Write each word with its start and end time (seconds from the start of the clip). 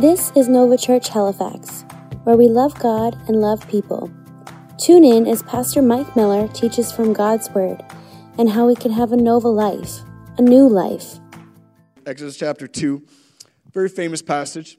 This 0.00 0.32
is 0.34 0.48
Nova 0.48 0.78
Church 0.78 1.10
Halifax, 1.10 1.84
where 2.24 2.34
we 2.34 2.48
love 2.48 2.72
God 2.78 3.18
and 3.28 3.38
love 3.38 3.68
people. 3.68 4.10
Tune 4.78 5.04
in 5.04 5.26
as 5.26 5.42
Pastor 5.42 5.82
Mike 5.82 6.16
Miller 6.16 6.48
teaches 6.48 6.90
from 6.90 7.12
God's 7.12 7.50
Word 7.50 7.84
and 8.38 8.48
how 8.48 8.66
we 8.66 8.74
can 8.74 8.92
have 8.92 9.12
a 9.12 9.16
Nova 9.18 9.48
life, 9.48 9.98
a 10.38 10.42
new 10.42 10.66
life. 10.66 11.18
Exodus 12.06 12.38
chapter 12.38 12.66
2, 12.66 13.02
very 13.74 13.90
famous 13.90 14.22
passage. 14.22 14.78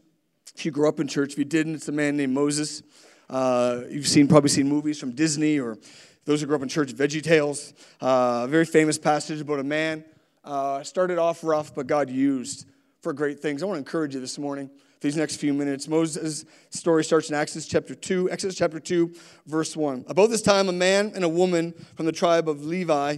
If 0.56 0.66
you 0.66 0.72
grew 0.72 0.90
up 0.90 1.00
in 1.00 1.08
church, 1.08 1.34
if 1.34 1.38
you 1.38 1.46
didn't, 1.46 1.76
it's 1.76 1.88
a 1.88 1.92
man 1.92 2.18
named 2.18 2.34
Moses. 2.34 2.82
Uh, 3.30 3.82
you've 3.92 4.08
seen 4.08 4.28
probably 4.28 4.50
seen 4.50 4.68
movies 4.68 5.00
from 5.00 5.12
Disney 5.12 5.60
or 5.60 5.78
those 6.26 6.42
who 6.42 6.48
grew 6.48 6.56
up 6.56 6.64
in 6.64 6.68
church, 6.68 6.96
Veggie 6.96 7.22
Tales. 7.22 7.76
Uh, 8.00 8.48
very 8.48 8.66
famous 8.66 8.98
passage 8.98 9.40
about 9.40 9.60
a 9.60 9.64
man. 9.64 10.04
Uh, 10.44 10.82
started 10.82 11.20
off 11.20 11.44
rough, 11.44 11.76
but 11.76 11.86
God 11.86 12.10
used 12.10 12.66
for 13.02 13.14
great 13.14 13.40
things. 13.40 13.62
I 13.62 13.68
want 13.68 13.76
to 13.76 13.80
encourage 13.80 14.16
you 14.16 14.20
this 14.20 14.40
morning, 14.40 14.72
these 15.02 15.18
next 15.18 15.36
few 15.38 15.54
minutes. 15.54 15.88
Moses' 15.88 16.46
story 16.70 17.04
starts 17.04 17.30
in 17.30 17.36
Exodus 17.36 17.68
chapter 17.68 17.96
2, 17.96 18.30
Exodus 18.30 18.56
chapter 18.56 18.80
2, 18.80 19.12
verse 19.48 19.76
1. 19.76 20.06
About 20.08 20.30
this 20.30 20.44
time, 20.44 20.70
a 20.70 20.72
man 20.72 21.12
and 21.16 21.26
a 21.26 21.30
woman 21.30 21.74
from 21.96 22.06
the 22.06 22.12
tribe 22.12 22.48
of 22.48 22.64
Levi, 22.64 23.18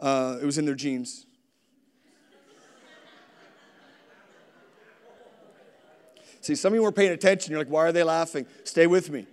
uh, 0.00 0.38
it 0.42 0.44
was 0.44 0.58
in 0.58 0.64
their 0.64 0.74
genes. 0.74 1.26
See, 6.40 6.56
some 6.56 6.72
of 6.72 6.76
you 6.76 6.82
weren't 6.82 6.96
paying 6.96 7.12
attention. 7.12 7.52
You're 7.52 7.60
like, 7.60 7.68
why 7.68 7.86
are 7.86 7.92
they 7.92 8.02
laughing? 8.02 8.46
Stay 8.64 8.88
with 8.88 9.08
me. 9.08 9.28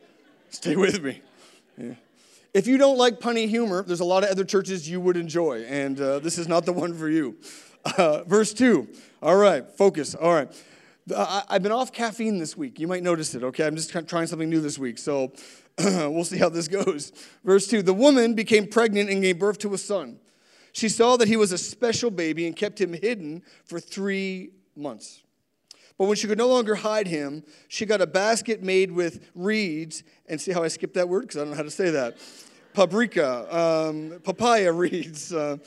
Stay 0.51 0.75
with 0.75 1.01
me. 1.01 1.19
Yeah. 1.77 1.95
If 2.53 2.67
you 2.67 2.77
don't 2.77 2.97
like 2.97 3.19
punny 3.19 3.47
humor, 3.47 3.81
there's 3.81 4.01
a 4.01 4.05
lot 4.05 4.23
of 4.23 4.29
other 4.29 4.43
churches 4.43 4.87
you 4.87 5.01
would 5.01 5.17
enjoy, 5.17 5.63
and 5.63 5.99
uh, 5.99 6.19
this 6.19 6.37
is 6.37 6.47
not 6.47 6.65
the 6.65 6.73
one 6.73 6.93
for 6.93 7.09
you. 7.09 7.37
Uh, 7.97 8.23
verse 8.25 8.53
2. 8.53 8.87
All 9.23 9.37
right, 9.37 9.65
focus. 9.77 10.13
All 10.13 10.31
right. 10.31 10.53
I, 11.15 11.43
have 11.49 11.63
been 11.63 11.71
off 11.71 11.91
caffeine 11.91 12.39
this 12.39 12.55
week. 12.57 12.79
You 12.79 12.87
might 12.87 13.03
notice 13.03 13.35
it, 13.35 13.43
okay? 13.43 13.65
I'm 13.65 13.75
just 13.75 13.89
trying 14.07 14.27
something 14.27 14.49
new 14.49 14.61
this 14.61 14.77
week, 14.77 14.97
so 14.97 15.31
we'll 15.79 16.23
see 16.23 16.37
how 16.37 16.49
this 16.49 16.67
goes. 16.69 17.11
Verse 17.43 17.67
2 17.67 17.81
The 17.81 17.93
woman 17.93 18.33
became 18.33 18.67
pregnant 18.67 19.09
and 19.09 19.21
gave 19.21 19.39
birth 19.39 19.59
to 19.59 19.73
a 19.73 19.77
son. 19.77 20.19
She 20.73 20.89
saw 20.89 21.17
that 21.17 21.27
he 21.27 21.35
was 21.35 21.51
a 21.51 21.57
special 21.57 22.11
baby 22.11 22.47
and 22.47 22.55
kept 22.55 22.79
him 22.79 22.93
hidden 22.93 23.43
for 23.65 23.79
three 23.79 24.51
months. 24.75 25.21
But 25.97 26.05
when 26.05 26.15
she 26.15 26.27
could 26.27 26.37
no 26.37 26.47
longer 26.47 26.75
hide 26.75 27.07
him, 27.07 27.43
she 27.67 27.85
got 27.85 28.01
a 28.01 28.07
basket 28.07 28.63
made 28.63 28.91
with 28.91 29.29
reeds. 29.35 30.03
And 30.27 30.39
see 30.39 30.51
how 30.51 30.63
I 30.63 30.69
skipped 30.69 30.93
that 30.95 31.09
word? 31.09 31.21
Because 31.21 31.37
I 31.37 31.39
don't 31.41 31.51
know 31.51 31.57
how 31.57 31.63
to 31.63 31.69
say 31.69 31.91
that. 31.91 32.17
Paprika, 32.73 33.55
um, 33.55 34.19
papaya 34.23 34.71
reeds. 34.73 35.33
Uh, 35.33 35.57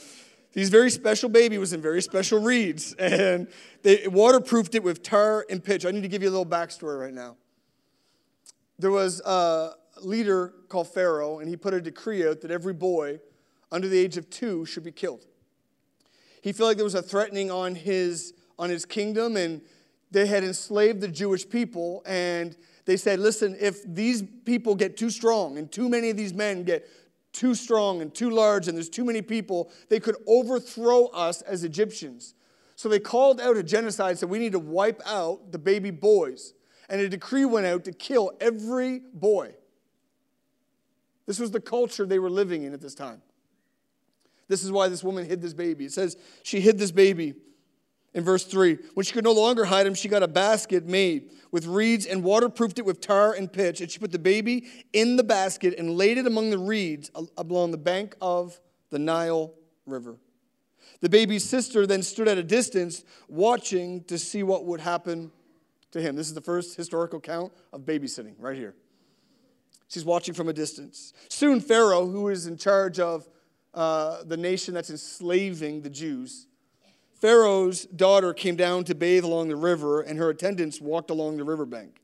these 0.55 0.69
very 0.69 0.89
special 0.89 1.27
baby 1.27 1.57
was 1.57 1.73
in 1.73 1.81
very 1.81 2.01
special 2.01 2.39
reeds. 2.39 2.95
And 3.05 3.47
they 3.83 4.07
waterproofed 4.07 4.73
it 4.73 4.81
with 4.81 5.03
tar 5.03 5.45
and 5.49 5.63
pitch. 5.63 5.85
I 5.85 5.91
need 5.91 6.01
to 6.01 6.07
give 6.07 6.23
you 6.23 6.29
a 6.29 6.31
little 6.31 6.45
backstory 6.45 6.99
right 6.99 7.13
now. 7.13 7.35
There 8.79 8.89
was 8.89 9.21
a 9.21 9.73
leader 10.01 10.53
called 10.69 10.87
Pharaoh, 10.87 11.39
and 11.39 11.47
he 11.47 11.55
put 11.55 11.73
a 11.73 11.81
decree 11.81 12.27
out 12.27 12.41
that 12.41 12.51
every 12.51 12.73
boy 12.73 13.19
under 13.71 13.87
the 13.87 13.99
age 13.99 14.17
of 14.17 14.29
two 14.29 14.65
should 14.65 14.83
be 14.83 14.91
killed. 14.91 15.25
He 16.41 16.51
felt 16.51 16.69
like 16.69 16.77
there 16.77 16.85
was 16.85 16.95
a 16.95 17.01
threatening 17.01 17.51
on 17.51 17.75
his, 17.75 18.33
on 18.57 18.69
his 18.69 18.85
kingdom, 18.85 19.35
and 19.35 19.61
they 20.11 20.25
had 20.25 20.43
enslaved 20.43 21.01
the 21.01 21.07
Jewish 21.07 21.47
people, 21.47 22.01
and 22.05 22.55
they 22.85 22.97
said, 22.97 23.19
listen, 23.19 23.57
if 23.59 23.83
these 23.83 24.23
people 24.45 24.75
get 24.75 24.95
too 24.95 25.09
strong 25.09 25.57
and 25.57 25.71
too 25.71 25.89
many 25.89 26.09
of 26.09 26.17
these 26.17 26.33
men 26.33 26.63
get 26.63 26.87
too 27.35 27.53
strong 27.53 28.01
and 28.01 28.13
too 28.13 28.29
large 28.29 28.67
and 28.67 28.77
there's 28.77 28.89
too 28.89 29.03
many 29.03 29.21
people, 29.21 29.71
they 29.89 29.99
could 29.99 30.15
overthrow 30.25 31.07
us 31.07 31.41
as 31.41 31.63
Egyptians. 31.63 32.33
So 32.75 32.89
they 32.89 32.99
called 32.99 33.39
out 33.39 33.57
a 33.57 33.63
genocide, 33.63 34.17
said 34.17 34.29
we 34.29 34.39
need 34.39 34.53
to 34.53 34.59
wipe 34.59 35.01
out 35.05 35.51
the 35.51 35.59
baby 35.59 35.91
boys. 35.91 36.53
And 36.89 37.01
a 37.01 37.09
decree 37.09 37.45
went 37.45 37.65
out 37.65 37.83
to 37.85 37.91
kill 37.91 38.31
every 38.39 39.01
boy. 39.13 39.55
This 41.25 41.39
was 41.39 41.51
the 41.51 41.61
culture 41.61 42.05
they 42.05 42.19
were 42.19 42.29
living 42.29 42.63
in 42.63 42.73
at 42.73 42.81
this 42.81 42.95
time. 42.95 43.21
This 44.47 44.63
is 44.63 44.71
why 44.71 44.87
this 44.87 45.03
woman 45.03 45.25
hid 45.25 45.41
this 45.41 45.53
baby. 45.53 45.85
It 45.85 45.91
says 45.91 46.17
she 46.43 46.59
hid 46.59 46.77
this 46.77 46.91
baby 46.91 47.33
in 48.15 48.23
verse 48.23 48.45
3. 48.45 48.77
When 48.95 49.03
she 49.03 49.13
could 49.13 49.25
no 49.25 49.33
longer 49.33 49.65
hide 49.65 49.85
him, 49.85 49.93
she 49.93 50.07
got 50.07 50.23
a 50.23 50.27
basket 50.27 50.87
made 50.87 51.29
with 51.51 51.67
reeds 51.67 52.05
and 52.05 52.23
waterproofed 52.23 52.79
it 52.79 52.85
with 52.85 53.01
tar 53.01 53.33
and 53.33 53.51
pitch. 53.51 53.81
And 53.81 53.91
she 53.91 53.99
put 53.99 54.11
the 54.11 54.17
baby 54.17 54.65
in 54.93 55.17
the 55.17 55.23
basket 55.23 55.75
and 55.77 55.91
laid 55.97 56.17
it 56.17 56.25
among 56.25 56.49
the 56.49 56.57
reeds 56.57 57.11
along 57.37 57.71
the 57.71 57.77
bank 57.77 58.15
of 58.21 58.59
the 58.89 58.97
Nile 58.97 59.53
River. 59.85 60.17
The 61.01 61.09
baby's 61.09 61.43
sister 61.43 61.85
then 61.85 62.01
stood 62.01 62.27
at 62.27 62.37
a 62.37 62.43
distance, 62.43 63.03
watching 63.27 64.03
to 64.05 64.17
see 64.17 64.43
what 64.43 64.65
would 64.65 64.79
happen 64.79 65.31
to 65.91 66.01
him. 66.01 66.15
This 66.15 66.27
is 66.27 66.33
the 66.33 66.41
first 66.41 66.77
historical 66.77 67.19
account 67.19 67.51
of 67.73 67.81
babysitting, 67.81 68.35
right 68.39 68.55
here. 68.55 68.75
She's 69.89 70.05
watching 70.05 70.33
from 70.33 70.47
a 70.47 70.53
distance. 70.53 71.13
Soon, 71.29 71.59
Pharaoh, 71.59 72.07
who 72.07 72.29
is 72.29 72.47
in 72.47 72.57
charge 72.57 72.99
of 72.99 73.27
uh, 73.73 74.23
the 74.23 74.37
nation 74.37 74.73
that's 74.73 74.89
enslaving 74.89 75.81
the 75.81 75.89
Jews, 75.89 76.47
Pharaoh's 77.15 77.85
daughter 77.85 78.33
came 78.33 78.55
down 78.55 78.83
to 78.85 78.95
bathe 78.95 79.23
along 79.23 79.47
the 79.47 79.55
river, 79.55 80.01
and 80.01 80.19
her 80.19 80.29
attendants 80.29 80.81
walked 80.81 81.09
along 81.09 81.37
the 81.37 81.43
riverbank. 81.43 82.01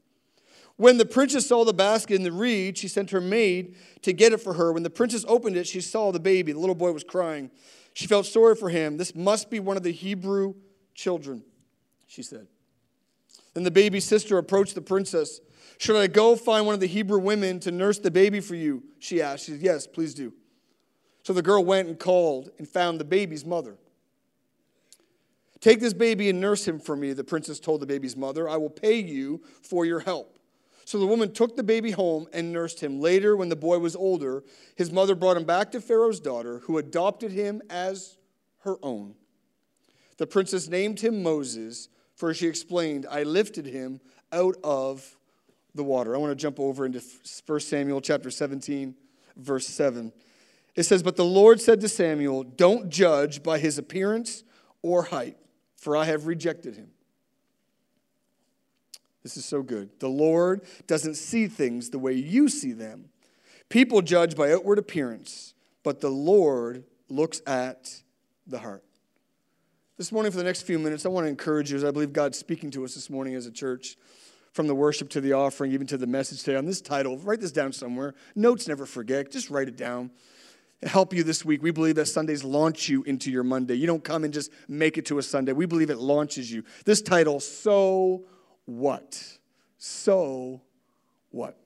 When 0.77 0.97
the 0.97 1.05
princess 1.05 1.45
saw 1.45 1.63
the 1.63 1.73
basket 1.73 2.15
in 2.15 2.23
the 2.23 2.31
reed, 2.31 2.77
she 2.77 2.87
sent 2.87 3.11
her 3.11 3.21
maid 3.21 3.75
to 4.01 4.13
get 4.13 4.33
it 4.33 4.37
for 4.37 4.53
her. 4.53 4.73
When 4.73 4.83
the 4.83 4.89
princess 4.89 5.23
opened 5.27 5.57
it, 5.57 5.67
she 5.67 5.81
saw 5.81 6.11
the 6.11 6.19
baby. 6.19 6.53
The 6.53 6.59
little 6.59 6.75
boy 6.75 6.91
was 6.91 7.03
crying. 7.03 7.51
She 7.93 8.07
felt 8.07 8.25
sorry 8.25 8.55
for 8.55 8.69
him. 8.69 8.97
This 8.97 9.13
must 9.13 9.49
be 9.49 9.59
one 9.59 9.77
of 9.77 9.83
the 9.83 9.91
Hebrew 9.91 10.55
children, 10.95 11.43
she 12.07 12.23
said. 12.23 12.47
Then 13.53 13.63
the 13.63 13.71
baby's 13.71 14.05
sister 14.05 14.37
approached 14.37 14.75
the 14.75 14.81
princess. 14.81 15.41
Should 15.77 15.97
I 15.97 16.07
go 16.07 16.35
find 16.35 16.65
one 16.65 16.73
of 16.73 16.79
the 16.79 16.87
Hebrew 16.87 17.19
women 17.19 17.59
to 17.61 17.71
nurse 17.71 17.99
the 17.99 18.11
baby 18.11 18.39
for 18.39 18.55
you? 18.55 18.83
She 18.99 19.21
asked. 19.21 19.45
She 19.45 19.51
said, 19.51 19.61
Yes, 19.61 19.85
please 19.87 20.13
do. 20.13 20.33
So 21.23 21.33
the 21.33 21.41
girl 21.41 21.63
went 21.63 21.89
and 21.89 21.99
called 21.99 22.49
and 22.57 22.67
found 22.67 22.99
the 22.99 23.05
baby's 23.05 23.45
mother. 23.45 23.77
Take 25.61 25.79
this 25.79 25.93
baby 25.93 26.27
and 26.29 26.41
nurse 26.41 26.67
him 26.67 26.79
for 26.79 26.95
me, 26.95 27.13
the 27.13 27.23
princess 27.23 27.59
told 27.59 27.81
the 27.81 27.85
baby's 27.85 28.17
mother. 28.17 28.49
I 28.49 28.57
will 28.57 28.69
pay 28.69 28.99
you 28.99 29.41
for 29.61 29.85
your 29.85 29.99
help. 29.99 30.39
So 30.85 30.99
the 30.99 31.05
woman 31.05 31.31
took 31.31 31.55
the 31.55 31.63
baby 31.63 31.91
home 31.91 32.27
and 32.33 32.51
nursed 32.51 32.81
him. 32.81 32.99
Later, 32.99 33.37
when 33.37 33.49
the 33.49 33.55
boy 33.55 33.77
was 33.77 33.95
older, 33.95 34.43
his 34.75 34.91
mother 34.91 35.13
brought 35.13 35.37
him 35.37 35.45
back 35.45 35.71
to 35.71 35.79
Pharaoh's 35.79 36.19
daughter, 36.19 36.59
who 36.65 36.79
adopted 36.79 37.31
him 37.31 37.61
as 37.69 38.17
her 38.61 38.77
own. 38.81 39.13
The 40.17 40.25
princess 40.25 40.67
named 40.67 40.99
him 40.99 41.21
Moses, 41.21 41.89
for 42.15 42.33
she 42.33 42.47
explained, 42.47 43.05
I 43.09 43.21
lifted 43.23 43.67
him 43.67 44.01
out 44.31 44.55
of 44.63 45.15
the 45.75 45.83
water. 45.83 46.15
I 46.15 46.17
want 46.17 46.31
to 46.31 46.35
jump 46.35 46.59
over 46.59 46.87
into 46.87 47.01
1 47.45 47.59
Samuel 47.59 48.01
chapter 48.01 48.31
17, 48.31 48.95
verse 49.37 49.67
7. 49.67 50.11
It 50.75 50.83
says, 50.83 51.03
But 51.03 51.17
the 51.17 51.25
Lord 51.25 51.61
said 51.61 51.81
to 51.81 51.89
Samuel, 51.89 52.43
Don't 52.43 52.89
judge 52.89 53.43
by 53.43 53.59
his 53.59 53.77
appearance 53.77 54.43
or 54.81 55.03
height 55.03 55.37
for 55.81 55.97
I 55.97 56.05
have 56.05 56.27
rejected 56.27 56.75
him. 56.75 56.91
This 59.23 59.35
is 59.35 59.45
so 59.45 59.63
good. 59.63 59.89
The 59.99 60.07
Lord 60.07 60.61
doesn't 60.85 61.15
see 61.15 61.47
things 61.47 61.89
the 61.89 61.99
way 61.99 62.13
you 62.13 62.49
see 62.49 62.71
them. 62.71 63.09
People 63.67 64.03
judge 64.03 64.35
by 64.35 64.53
outward 64.53 64.77
appearance, 64.77 65.55
but 65.83 65.99
the 65.99 66.09
Lord 66.09 66.83
looks 67.09 67.41
at 67.47 67.89
the 68.45 68.59
heart. 68.59 68.83
This 69.97 70.11
morning, 70.11 70.31
for 70.31 70.37
the 70.37 70.43
next 70.43 70.63
few 70.63 70.77
minutes, 70.77 71.05
I 71.05 71.09
want 71.09 71.25
to 71.25 71.29
encourage 71.29 71.71
you 71.71 71.77
as 71.77 71.83
I 71.83 71.89
believe 71.89 72.13
God's 72.13 72.37
speaking 72.37 72.69
to 72.71 72.85
us 72.85 72.93
this 72.93 73.09
morning 73.09 73.33
as 73.33 73.47
a 73.47 73.51
church, 73.51 73.97
from 74.53 74.67
the 74.67 74.75
worship 74.75 75.09
to 75.09 75.21
the 75.21 75.33
offering, 75.33 75.71
even 75.71 75.87
to 75.87 75.97
the 75.97 76.07
message 76.07 76.43
today 76.43 76.57
on 76.57 76.65
this 76.65 76.81
title. 76.81 77.17
Write 77.17 77.39
this 77.41 77.51
down 77.51 77.71
somewhere. 77.71 78.13
Notes 78.35 78.67
never 78.67 78.85
forget. 78.85 79.31
Just 79.31 79.49
write 79.49 79.67
it 79.67 79.77
down 79.77 80.11
help 80.83 81.13
you 81.13 81.23
this 81.23 81.45
week. 81.45 81.61
We 81.61 81.71
believe 81.71 81.95
that 81.95 82.07
Sundays 82.07 82.43
launch 82.43 82.89
you 82.89 83.03
into 83.03 83.31
your 83.31 83.43
Monday. 83.43 83.75
You 83.75 83.87
don't 83.87 84.03
come 84.03 84.23
and 84.23 84.33
just 84.33 84.51
make 84.67 84.97
it 84.97 85.05
to 85.07 85.19
a 85.19 85.23
Sunday. 85.23 85.53
We 85.53 85.65
believe 85.65 85.89
it 85.89 85.97
launches 85.97 86.51
you. 86.51 86.63
This 86.85 87.01
title, 87.01 87.39
So 87.39 88.25
What? 88.65 89.37
So 89.77 90.61
What? 91.29 91.57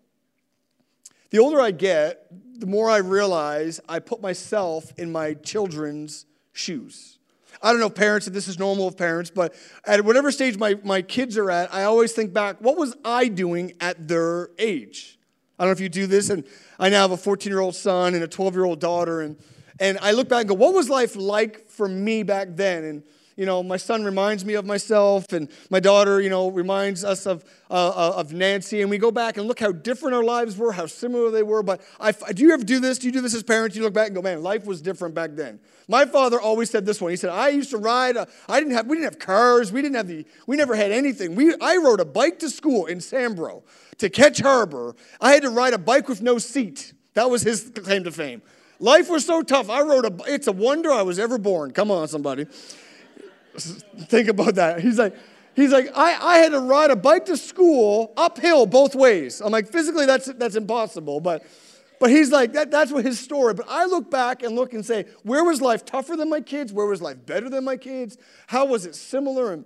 The 1.32 1.40
older 1.40 1.60
I 1.60 1.72
get, 1.72 2.28
the 2.60 2.68
more 2.68 2.90
I 2.90 2.98
realize 2.98 3.82
I 3.90 4.00
put 4.00 4.22
myself 4.22 4.94
in 4.98 5.12
my 5.12 5.34
children's 5.34 6.26
shoes. 6.54 7.20
I 7.62 7.72
don't 7.72 7.80
know, 7.80 7.88
if 7.88 7.96
parents, 7.96 8.28
if 8.28 8.34
this 8.34 8.48
is 8.48 8.60
normal 8.60 8.88
of 8.88 8.96
parents, 8.96 9.32
but 9.32 9.54
at 9.86 10.06
whatever 10.06 10.32
stage 10.32 10.58
my, 10.58 10.76
my 10.84 11.02
kids 11.02 11.38
are 11.38 11.50
at, 11.50 11.74
I 11.74 11.84
always 11.84 12.14
think 12.14 12.32
back, 12.32 12.58
what 12.60 12.78
was 12.78 12.96
I 13.04 13.28
doing 13.28 13.74
at 13.82 14.08
their 14.08 14.50
age? 14.60 15.18
I 15.57 15.63
don't 15.63 15.69
know 15.69 15.74
if 15.74 15.80
you 15.80 15.90
do 15.90 16.07
this, 16.07 16.30
and 16.30 16.44
I 16.80 16.90
now 16.90 17.04
have 17.04 17.12
a 17.12 17.18
14 17.18 17.50
year 17.50 17.62
old 17.62 17.75
son 17.75 18.13
and 18.13 18.24
a 18.24 18.28
12 18.28 18.56
year 18.56 18.66
old 18.66 18.80
daughter, 18.80 19.22
and, 19.22 19.38
and 19.80 19.98
I 20.02 20.12
look 20.12 20.28
back 20.28 20.42
and 20.42 20.50
go, 20.50 20.56
what 20.56 20.74
was 20.74 20.90
life 20.90 21.16
like 21.16 21.69
for 21.69 21.88
me 21.88 22.24
back 22.24 22.50
then? 22.52 22.84
And 22.84 23.04
you 23.36 23.46
know, 23.46 23.62
my 23.62 23.78
son 23.78 24.06
reminds 24.06 24.46
me 24.46 24.54
of 24.54 24.66
myself, 24.66 25.34
and 25.34 25.50
my 25.70 25.80
daughter, 25.80 26.22
you 26.22 26.30
know, 26.30 26.50
reminds 26.50 27.04
us 27.04 27.26
of, 27.26 27.44
uh, 27.70 27.74
uh, 27.74 28.14
of 28.16 28.32
Nancy. 28.32 28.82
And 28.82 28.90
we 28.90 28.98
go 28.98 29.12
back 29.12 29.38
and 29.38 29.48
look 29.48 29.60
how 29.60 29.74
different 29.74 30.16
our 30.16 30.24
lives 30.24 30.58
were, 30.58 30.72
how 30.72 30.86
similar 30.86 31.30
they 31.32 31.44
were. 31.44 31.62
But 31.62 31.82
I, 32.00 32.12
do 32.12 32.44
you 32.44 32.54
ever 32.54 32.64
do 32.64 32.80
this? 32.80 32.98
Do 32.98 33.08
you 33.08 33.14
do 33.14 33.22
this 33.22 33.36
as 33.36 33.44
parents? 33.44 33.76
You 33.76 33.84
look 33.84 33.94
back 33.94 34.08
and 34.08 34.16
go, 34.16 34.22
man, 34.22 34.42
life 34.42 34.66
was 34.66 34.82
different 34.82 35.16
back 35.16 35.32
then. 35.34 35.60
My 35.88 36.06
father 36.06 36.40
always 36.40 36.70
said 36.70 36.86
this 36.86 37.02
one. 37.02 37.12
He 37.12 37.18
said, 37.18 37.30
I 37.30 37.50
used 37.50 37.72
to 37.72 37.78
ride. 37.78 38.18
I 38.18 38.60
didn't 38.60 38.74
have. 38.74 38.88
We 38.88 38.96
didn't 38.96 39.12
have 39.12 39.20
cars. 39.20 39.72
We 39.72 39.82
didn't 39.82 39.96
have 39.96 40.08
the. 40.08 40.26
We 40.48 40.56
never 40.56 40.76
had 40.76 40.92
anything. 40.92 41.36
We. 41.36 41.54
I 41.62 41.78
rode 41.78 42.00
a 42.00 42.06
bike 42.06 42.40
to 42.40 42.50
school 42.50 42.86
in 42.86 43.00
Sambro 43.00 43.64
to 43.98 44.10
Ketch 44.10 44.40
Harbor. 44.40 44.96
I 45.22 45.34
had 45.34 45.44
to 45.44 45.50
ride 45.50 45.74
a 45.74 45.78
bike 45.78 46.08
with 46.08 46.22
no 46.22 46.38
seat. 46.38 46.94
That 47.14 47.30
was 47.30 47.44
his 47.44 47.72
claim 47.76 48.04
to 48.06 48.12
fame. 48.12 48.42
Life 48.80 49.10
was 49.10 49.26
so 49.26 49.42
tough. 49.42 49.70
I 49.70 49.82
rode 49.82 50.06
a. 50.06 50.34
It's 50.34 50.48
a 50.48 50.52
wonder 50.52 50.92
I 50.92 51.04
was 51.04 51.20
ever 51.20 51.38
born. 51.38 51.72
Come 51.72 51.92
on, 51.92 52.08
somebody. 52.08 52.48
Think 53.60 54.30
about 54.30 54.56
that. 54.56 54.80
He's 54.80 55.00
like, 55.00 55.16
he's 55.56 55.72
like, 55.72 55.90
I, 55.96 56.36
I 56.36 56.38
had 56.40 56.52
to 56.52 56.60
ride 56.60 56.92
a 56.92 56.96
bike 56.96 57.25
to 57.25 57.38
school 57.38 58.13
uphill 58.18 58.66
both 58.66 58.96
ways. 58.96 59.42
I'm 59.42 59.52
like, 59.52 59.72
physically, 59.72 60.06
that's, 60.06 60.25
that's 60.34 60.56
impossible. 60.56 61.19
But, 61.19 61.46
but 62.00 62.10
he's 62.10 62.31
like, 62.31 62.54
that, 62.54 62.72
that's 62.72 62.92
what 62.92 63.06
his 63.06 63.19
story. 63.19 63.54
But 63.54 63.66
I 63.69 63.86
look 63.86 64.12
back 64.12 64.44
and 64.44 64.56
look 64.56 64.74
and 64.74 64.86
say, 64.86 65.06
where 65.24 65.44
was 65.44 65.62
life 65.62 65.86
tougher 65.86 66.16
than 66.16 66.30
my 66.30 66.42
kids? 66.42 66.74
Where 66.74 66.86
was 66.86 67.02
life 67.02 67.25
better 67.25 67.50
than 67.50 67.63
my 67.63 67.78
kids? 67.78 68.18
How 68.48 68.66
was 68.66 68.86
it 68.86 68.96
similar? 68.96 69.54
And 69.54 69.66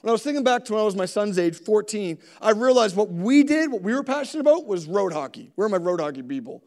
when 0.00 0.10
I 0.10 0.12
was 0.12 0.22
thinking 0.22 0.44
back 0.44 0.64
to 0.66 0.74
when 0.74 0.82
I 0.82 0.84
was 0.84 0.96
my 0.96 1.06
son's 1.06 1.38
age, 1.38 1.56
14, 1.56 2.18
I 2.42 2.50
realized 2.50 2.94
what 2.94 3.10
we 3.10 3.42
did, 3.42 3.72
what 3.72 3.82
we 3.82 3.94
were 3.94 4.04
passionate 4.04 4.42
about, 4.42 4.66
was 4.66 4.86
road 4.86 5.12
hockey. 5.12 5.50
Where 5.54 5.66
are 5.66 5.70
my 5.70 5.78
road 5.78 6.00
hockey 6.00 6.22
people? 6.22 6.62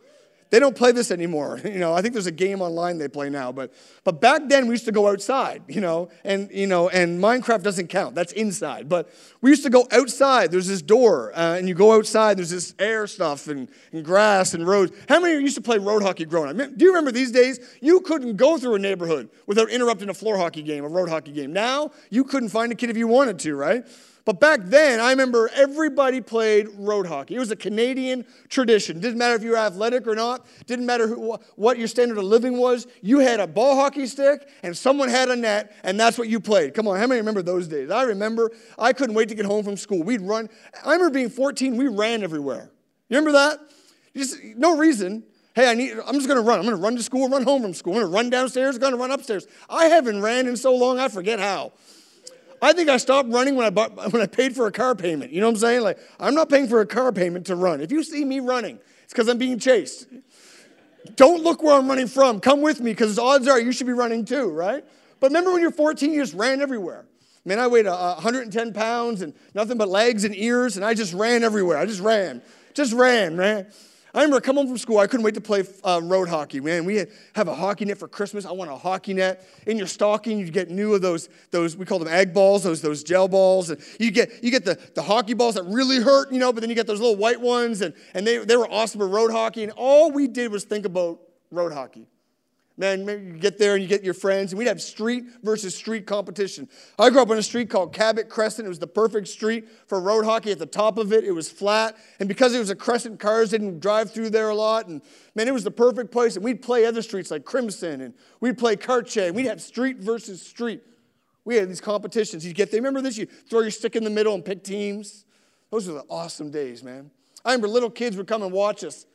They 0.50 0.60
don't 0.60 0.76
play 0.76 0.92
this 0.92 1.12
anymore. 1.12 1.60
You 1.78 1.80
know, 1.80 1.94
I 1.94 2.02
think 2.02 2.14
there's 2.14 2.28
a 2.28 2.32
game 2.32 2.62
online 2.62 2.98
they 2.98 3.08
play 3.08 3.30
now, 3.30 3.52
but 3.52 3.72
but 4.04 4.20
back 4.20 4.48
then 4.48 4.68
we 4.68 4.74
used 4.74 4.86
to 4.86 4.92
go 4.92 5.10
outside, 5.10 5.62
you 5.68 5.80
know, 5.80 6.10
and 6.24 6.50
you 6.50 6.66
know, 6.66 6.90
and 6.90 7.20
Minecraft 7.20 7.62
doesn't 7.62 7.88
count. 7.88 8.16
That's 8.16 8.32
inside. 8.32 8.90
But 8.90 9.10
we 9.42 9.52
used 9.52 9.64
to 9.64 9.70
go 9.70 9.86
outside. 9.92 10.50
There's 10.50 10.66
this 10.68 10.82
door, 10.82 11.34
uh, 11.36 11.58
and 11.58 11.68
you 11.68 11.76
go 11.76 11.94
outside. 11.94 12.38
There's 12.38 12.50
this 12.50 12.74
air 12.80 13.06
stuff 13.06 13.48
and, 13.48 13.70
and 13.92 14.04
grass 14.04 14.54
and 14.56 14.66
roads. 14.66 14.92
How 15.08 15.20
many 15.20 15.34
of 15.34 15.40
you 15.40 15.44
used 15.44 15.58
to 15.58 15.62
play 15.62 15.78
road 15.78 16.02
hockey 16.02 16.26
growing 16.26 16.50
up? 16.50 16.78
Do 16.78 16.86
you 16.86 16.92
remember 16.92 17.12
these 17.12 17.32
days? 17.32 17.60
You 17.82 18.00
couldn't 18.00 18.38
go 18.38 18.58
through 18.58 18.76
a 18.76 18.80
neighborhood 18.80 19.30
without 19.46 19.70
interrupting 19.70 20.10
a 20.10 20.14
floor 20.14 20.38
hockey 20.38 20.64
game, 20.64 20.84
a 20.84 20.90
road 20.90 21.10
hockey 21.10 21.34
game. 21.34 21.54
Now 21.54 21.92
you 22.10 22.24
couldn't 22.24 22.50
find 22.50 22.72
a 22.72 22.76
kid 22.76 22.90
if 22.90 22.98
you 22.98 23.08
wanted 23.08 23.38
to, 23.40 23.56
right? 23.56 23.86
But 24.28 24.42
back 24.42 24.60
then, 24.66 25.00
I 25.00 25.12
remember 25.12 25.50
everybody 25.56 26.20
played 26.20 26.68
road 26.76 27.08
hockey. 27.08 27.36
It 27.36 27.40
was 27.40 27.52
a 27.52 27.56
Canadian 27.56 28.26
tradition. 28.50 29.00
Didn't 29.00 29.18
matter 29.18 29.36
if 29.36 29.42
you 29.42 29.52
were 29.52 29.58
athletic 29.58 30.06
or 30.06 30.16
not, 30.16 30.46
didn't 30.66 30.86
matter 30.86 31.08
who, 31.08 31.38
what 31.56 31.78
your 31.78 31.88
standard 31.88 32.18
of 32.18 32.26
living 32.26 32.58
was. 32.58 32.88
You 33.02 33.20
had 33.20 33.40
a 33.40 33.48
ball 33.48 33.76
hockey 33.76 34.06
stick 34.06 34.50
and 34.64 34.76
someone 34.76 35.08
had 35.08 35.30
a 35.30 35.36
net, 35.38 35.74
and 35.82 35.98
that's 35.98 36.18
what 36.18 36.28
you 36.28 36.42
played. 36.42 36.74
Come 36.74 36.90
on, 36.90 37.00
how 37.00 37.08
many 37.08 37.22
remember 37.22 37.42
those 37.42 37.70
days? 37.70 37.90
I 37.90 38.04
remember 38.04 38.52
I 38.78 38.92
couldn't 38.92 39.16
wait 39.16 39.30
to 39.30 39.36
get 39.36 39.46
home 39.46 39.64
from 39.64 39.78
school. 39.78 40.04
We'd 40.04 40.20
run. 40.20 40.50
I 40.84 40.92
remember 40.92 41.14
being 41.14 41.30
14, 41.30 41.78
we 41.78 41.88
ran 41.88 42.22
everywhere. 42.22 42.70
You 43.08 43.18
remember 43.18 43.32
that? 43.32 43.60
Just 44.14 44.44
no 44.58 44.76
reason. 44.76 45.24
Hey, 45.56 45.72
I 45.72 45.74
need, 45.74 45.94
I'm 46.06 46.16
just 46.16 46.28
gonna 46.28 46.42
run. 46.42 46.60
I'm 46.60 46.66
gonna 46.66 46.76
run 46.76 46.98
to 46.98 47.04
school, 47.04 47.30
run 47.30 47.44
home 47.44 47.62
from 47.62 47.74
school. 47.74 47.94
I'm 47.94 48.02
gonna 48.02 48.14
run 48.14 48.30
downstairs, 48.30 48.76
I'm 48.76 48.82
gonna 48.82 48.98
run 48.98 49.12
upstairs. 49.12 49.48
I 49.70 49.86
haven't 49.86 50.22
ran 50.22 50.48
in 50.48 50.58
so 50.58 50.76
long, 50.76 51.00
I 51.00 51.08
forget 51.08 51.40
how. 51.40 51.72
I 52.62 52.74
think 52.74 52.90
I 52.90 52.98
stopped 52.98 53.30
running 53.30 53.56
when 53.56 53.66
I, 53.66 53.70
bought, 53.70 53.96
when 54.14 54.22
I 54.22 54.26
paid 54.26 54.56
for 54.56 54.68
a 54.68 54.72
car 54.72 54.96
payment. 54.96 55.32
You 55.32 55.42
know 55.42 55.48
what 55.48 55.56
I'm 55.56 55.60
saying? 55.60 55.82
Like, 55.82 56.00
I'm 56.20 56.36
not 56.36 56.50
paying 56.50 56.68
for 56.68 56.82
a 56.82 56.86
car 56.86 57.12
payment 57.12 57.46
to 57.48 57.56
run. 57.56 57.82
If 57.82 57.92
you 57.92 58.04
see 58.04 58.26
me 58.26 58.40
running, 58.40 58.80
it's 59.04 59.14
because 59.14 59.28
I'm 59.28 59.38
being 59.38 59.60
chased. 59.60 60.08
Don't 61.16 61.44
look 61.44 61.64
where 61.64 61.76
I'm 61.76 61.88
running 61.88 62.08
from. 62.08 62.40
Come 62.40 62.62
with 62.62 62.82
me 62.82 62.92
because 62.92 63.18
odds 63.18 63.48
are 63.48 63.60
you 63.60 63.72
should 63.72 63.88
be 63.88 63.94
running 63.94 64.26
too, 64.26 64.50
right? 64.50 64.84
But 65.20 65.28
remember 65.28 65.52
when 65.52 65.62
you're 65.62 65.72
14, 65.72 66.12
you 66.12 66.22
just 66.22 66.34
ran 66.34 66.62
everywhere. 66.62 67.06
Man, 67.46 67.60
I 67.60 67.68
weighed 67.68 67.86
110 67.86 68.74
pounds 68.74 69.22
and 69.22 69.34
nothing 69.54 69.78
but 69.78 69.88
legs 69.88 70.26
and 70.26 70.36
ears, 70.36 70.76
and 70.76 70.86
I 70.86 70.94
just 70.94 71.14
ran 71.14 71.46
everywhere. 71.46 71.78
I 71.78 71.86
just 71.86 72.02
ran. 72.02 72.42
Just 72.74 72.92
ran, 72.92 73.38
man. 73.38 73.68
I 74.18 74.22
remember 74.22 74.42
coming 74.42 74.64
home 74.64 74.68
from 74.70 74.80
school, 74.80 74.98
I 74.98 75.06
couldn't 75.06 75.24
wait 75.24 75.36
to 75.36 75.42
play 75.42 75.64
uh, 75.84 76.02
road 76.04 76.28
hockey. 76.28 76.60
Man, 76.60 76.86
we 76.86 76.96
had, 76.96 77.10
have 77.36 77.48
a 77.48 77.54
hockey 77.54 77.86
net 77.86 78.00
for 78.00 78.08
Christmas. 78.08 78.48
I 78.48 78.52
want 78.52 78.72
a 78.72 78.76
hockey 78.76 79.14
net. 79.14 79.48
In 79.68 79.78
your 79.78 79.86
stocking, 79.86 80.40
you 80.40 80.50
get 80.50 80.72
new 80.72 80.96
of 80.96 81.04
those, 81.04 81.30
those 81.52 81.78
we 81.78 81.86
call 81.86 82.00
them 82.00 82.08
egg 82.08 82.34
balls, 82.34 82.64
those, 82.64 82.82
those 82.82 83.04
gel 83.04 83.28
balls. 83.28 83.70
And 83.70 83.80
you 84.00 84.10
get, 84.10 84.44
you 84.44 84.50
get 84.50 84.66
the, 84.66 84.80
the 84.96 85.04
hockey 85.04 85.36
balls 85.36 85.54
that 85.54 85.66
really 85.66 86.00
hurt, 86.00 86.32
you 86.32 86.40
know, 86.40 86.52
but 86.52 86.62
then 86.62 86.70
you 86.72 86.76
get 86.76 86.88
those 86.88 87.00
little 87.00 87.16
white 87.16 87.40
ones, 87.40 87.82
and, 87.82 87.94
and 88.16 88.26
they, 88.26 88.40
they 88.40 88.58
were 88.58 88.68
awesome 88.72 89.00
for 89.00 89.08
road 89.08 89.30
hockey. 89.30 89.62
And 89.62 89.72
all 89.74 90.10
we 90.10 90.28
did 90.28 90.52
was 90.52 90.64
think 90.64 90.88
about 90.88 91.20
road 91.52 91.72
hockey. 91.72 92.08
Man, 92.80 93.08
you 93.08 93.40
get 93.40 93.58
there 93.58 93.74
and 93.74 93.82
you 93.82 93.90
get 93.90 94.04
your 94.04 94.14
friends, 94.14 94.52
and 94.52 94.60
we'd 94.60 94.68
have 94.68 94.80
street 94.80 95.26
versus 95.42 95.74
street 95.74 96.06
competition. 96.06 96.70
I 97.00 97.10
grew 97.10 97.24
up 97.24 97.30
on 97.32 97.38
a 97.40 97.42
street 97.42 97.72
called 97.72 97.92
Cabot 97.92 98.30
Crescent. 98.30 98.68
It 98.68 98.70
was 98.70 98.78
the 98.78 98.86
perfect 98.86 99.28
street 99.30 99.68
for 99.88 100.00
road 100.00 100.26
hockey. 100.26 100.52
At 100.52 100.60
the 100.60 100.68
top 100.68 101.00
of 101.00 101.12
it, 101.12 101.24
it 101.24 101.32
was 101.32 101.50
flat, 101.50 101.98
and 102.20 102.30
because 102.30 102.54
it 102.54 102.60
was 102.60 102.70
a 102.70 102.76
crescent, 102.76 103.20
cars 103.20 103.50
didn't 103.50 103.80
drive 103.80 104.12
through 104.12 104.30
there 104.30 104.50
a 104.50 104.56
lot. 104.56 104.88
And 104.88 105.02
man, 105.34 105.48
it 105.48 105.56
was 105.56 105.64
the 105.64 105.72
perfect 105.72 106.12
place. 106.12 106.36
And 106.36 106.46
we'd 106.46 106.62
play 106.62 106.86
other 106.86 107.02
streets 107.02 107.32
like 107.32 107.46
Crimson, 107.46 108.02
and 108.02 108.14
we'd 108.42 108.60
play 108.60 108.76
Cartier, 108.76 109.26
and 109.26 109.36
we'd 109.36 109.48
have 109.48 109.60
street 109.60 109.98
versus 109.98 110.40
street. 110.40 110.84
We 111.46 111.56
had 111.56 111.70
these 111.70 111.82
competitions. 111.82 112.46
You'd 112.46 112.56
get 112.56 112.70
there. 112.70 112.80
Remember 112.80 113.02
this? 113.02 113.18
You 113.18 113.26
throw 113.50 113.62
your 113.62 113.72
stick 113.72 113.96
in 113.96 114.04
the 114.04 114.12
middle 114.12 114.36
and 114.36 114.46
pick 114.46 114.64
teams. 114.64 115.26
Those 115.72 115.88
were 115.88 115.96
the 115.96 116.06
awesome 116.12 116.52
days, 116.52 116.84
man. 116.84 117.10
I 117.44 117.52
remember 117.52 117.70
little 117.70 117.90
kids 117.90 118.18
would 118.18 118.28
come 118.28 118.44
and 118.44 118.52
watch 118.52 118.84
us 118.84 119.08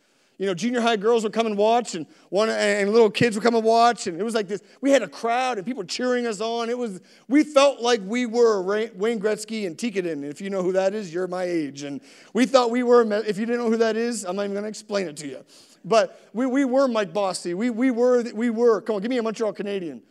you 0.43 0.49
know, 0.49 0.55
junior 0.55 0.81
high 0.81 0.97
girls 0.97 1.23
would 1.23 1.33
come 1.33 1.47
and 1.47 1.57
watch, 1.57 1.95
and 1.95 2.05
one 2.29 2.49
and 2.51 2.91
little 2.91 3.09
kids 3.09 3.37
would 3.37 3.45
come 3.45 3.55
and 3.55 3.63
watch, 3.63 4.09
and 4.09 4.21
it 4.21 4.25
was 4.25 4.35
like 4.35 4.49
this. 4.49 4.61
We 4.81 4.91
had 4.91 5.01
a 5.01 5.07
crowd, 5.07 5.57
and 5.57 5.65
people 5.65 5.85
cheering 5.85 6.27
us 6.27 6.41
on. 6.41 6.69
It 6.69 6.77
was 6.77 7.01
we 7.29 7.45
felt 7.45 7.81
like 7.81 8.01
we 8.05 8.27
were 8.27 8.61
Wayne 8.61 9.21
Gretzky 9.21 9.69
and 9.69 9.79
Tikkanen. 9.79 10.29
If 10.29 10.41
you 10.41 10.51
know 10.51 10.65
who 10.65 10.73
that 10.73 10.95
is, 10.95 11.15
you're 11.15 11.29
my 11.29 11.45
age, 11.45 11.85
and 11.85 12.01
we 12.33 12.45
thought 12.45 12.73
we 12.73 12.83
were. 12.83 13.05
If 13.23 13.39
you 13.39 13.47
didn't 13.47 13.61
know 13.61 13.71
who 13.71 13.77
that 13.77 13.97
is, 13.97 14.25
I'm 14.25 14.35
not 14.35 14.43
even 14.43 14.55
going 14.55 14.65
to 14.65 14.69
explain 14.69 15.07
it 15.07 15.17
to 15.19 15.29
you. 15.29 15.45
But 15.85 16.29
we, 16.33 16.47
we 16.47 16.65
were 16.65 16.89
Mike 16.89 17.13
Bossy. 17.13 17.55
We, 17.55 17.71
we 17.71 17.93
were 17.93 18.25
we 18.35 18.51
were. 18.51 18.81
Come 18.81 18.97
on, 18.97 19.03
give 19.03 19.11
me 19.11 19.19
a 19.19 19.23
Montreal 19.23 19.53
Canadian. 19.53 20.03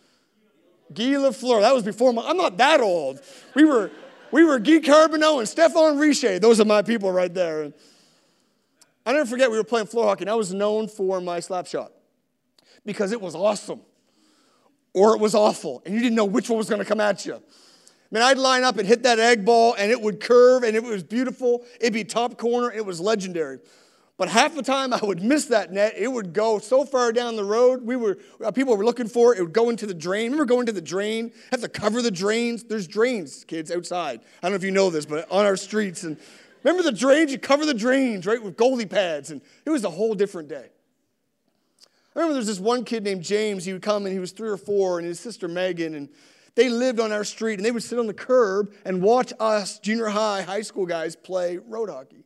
Guy 0.94 1.04
Lafleur. 1.04 1.60
That 1.60 1.74
was 1.74 1.84
before 1.84 2.14
my. 2.14 2.26
I'm 2.26 2.38
not 2.38 2.56
that 2.56 2.80
old. 2.80 3.20
We 3.54 3.66
were 3.66 3.92
we 4.32 4.46
were 4.46 4.60
Guy 4.60 4.80
Carbonneau 4.80 5.40
and 5.40 5.48
Stéphane 5.50 6.00
Richer. 6.00 6.40
Those 6.40 6.62
are 6.62 6.66
my 6.66 6.84
people 6.84 7.12
right 7.12 7.34
there. 7.34 7.74
I 9.06 9.14
never 9.14 9.26
forget 9.26 9.50
we 9.50 9.58
were 9.58 9.64
playing 9.64 9.88
floor 9.88 10.06
hockey, 10.06 10.24
and 10.24 10.30
I 10.30 10.36
was 10.36 10.54
known 10.54 10.88
for 10.88 11.22
my 11.22 11.40
slap 11.40 11.68
shot 11.68 11.92
because 12.86 13.12
it 13.12 13.22
was 13.22 13.36
awesome 13.36 13.82
or 14.94 15.16
it 15.16 15.22
was 15.22 15.34
awful, 15.34 15.82
and 15.86 15.96
you 15.96 16.02
didn't 16.02 16.16
know 16.16 16.26
which 16.26 16.50
one 16.50 16.58
was 16.58 16.70
going 16.70 16.80
to 16.80 16.86
come 16.86 17.00
at 17.00 17.26
you. 17.26 17.42
Man, 18.12 18.22
I'd 18.22 18.38
line 18.38 18.64
up 18.64 18.78
and 18.78 18.86
hit 18.86 19.04
that 19.04 19.20
egg 19.20 19.46
ball, 19.46 19.74
and 19.76 19.90
it 19.90 20.02
would 20.02 20.20
curve, 20.20 20.64
and 20.64 20.76
it 20.76 20.84
was 20.84 21.02
beautiful. 21.02 21.66
It'd 21.80 21.94
be 21.94 22.04
top 22.04 22.38
corner. 22.38 22.70
It 22.70 22.86
was 22.86 23.00
legendary. 23.00 23.60
But 24.18 24.28
half 24.28 24.54
the 24.54 24.62
time 24.62 24.94
I 24.94 25.00
would 25.02 25.24
miss 25.24 25.46
that 25.46 25.72
net. 25.72 25.94
It 25.98 26.10
would 26.10 26.34
go 26.34 26.60
so 26.60 26.84
far 26.84 27.14
down 27.14 27.38
the 27.38 27.44
road. 27.44 27.84
We 27.84 27.96
were 27.96 28.18
uh, 28.44 28.52
people 28.52 28.76
were 28.76 28.84
looking 28.84 29.08
for 29.08 29.34
it. 29.34 29.40
It 29.40 29.44
would 29.44 29.54
go 29.54 29.70
into 29.70 29.88
the 29.88 29.94
drain. 29.94 30.26
Remember 30.26 30.46
going 30.46 30.66
to 30.66 30.74
the 30.74 30.82
drain? 30.82 31.32
Have 31.52 31.62
to 31.62 31.70
cover 31.70 32.02
the 32.02 32.12
drains. 32.12 32.64
There's 32.66 32.86
drains, 32.86 33.46
kids, 33.46 33.72
outside. 33.72 34.20
I 34.20 34.42
don't 34.42 34.52
know 34.52 34.58
if 34.58 34.64
you 34.64 34.72
know 34.72 34.90
this, 34.90 35.06
but 35.06 35.32
on 35.32 35.46
our 35.46 35.56
streets, 35.56 36.04
and 36.04 36.18
Remember 36.64 36.84
the 36.84 36.92
drains? 36.92 37.32
You 37.32 37.40
cover 37.40 37.66
the 37.66 37.74
drains, 37.74 38.26
right, 38.26 38.42
with 38.42 38.56
goalie 38.56 38.90
pads, 38.90 39.32
and 39.32 39.42
it 39.66 39.70
was 39.70 39.84
a 39.84 39.90
whole 39.90 40.14
different 40.14 40.50
day. 40.50 40.70
I 42.16 42.20
remember 42.20 42.34
there's 42.34 42.48
this 42.48 42.60
one 42.60 42.84
kid 42.84 43.04
named 43.04 43.24
James. 43.24 43.64
He 43.66 43.74
would 43.74 43.82
come 43.82 44.06
and 44.06 44.14
he 44.14 44.20
was 44.20 44.32
three 44.32 44.50
or 44.50 44.58
four, 44.58 45.00
and 45.00 45.08
his 45.08 45.20
sister 45.20 45.48
Megan, 45.48 45.96
and 45.96 46.10
they 46.56 46.70
lived 46.70 47.00
on 47.00 47.12
our 47.12 47.24
street, 47.24 47.56
and 47.56 47.66
they 47.66 47.72
would 47.72 47.84
sit 47.84 47.98
on 47.98 48.08
the 48.08 48.14
curb 48.14 48.74
and 48.84 49.02
watch 49.02 49.32
us 49.40 49.80
junior 49.80 50.08
high, 50.08 50.42
high 50.42 50.62
school 50.62 50.86
guys 50.86 51.16
play 51.16 51.58
road 51.58 51.90
hockey. 51.90 52.26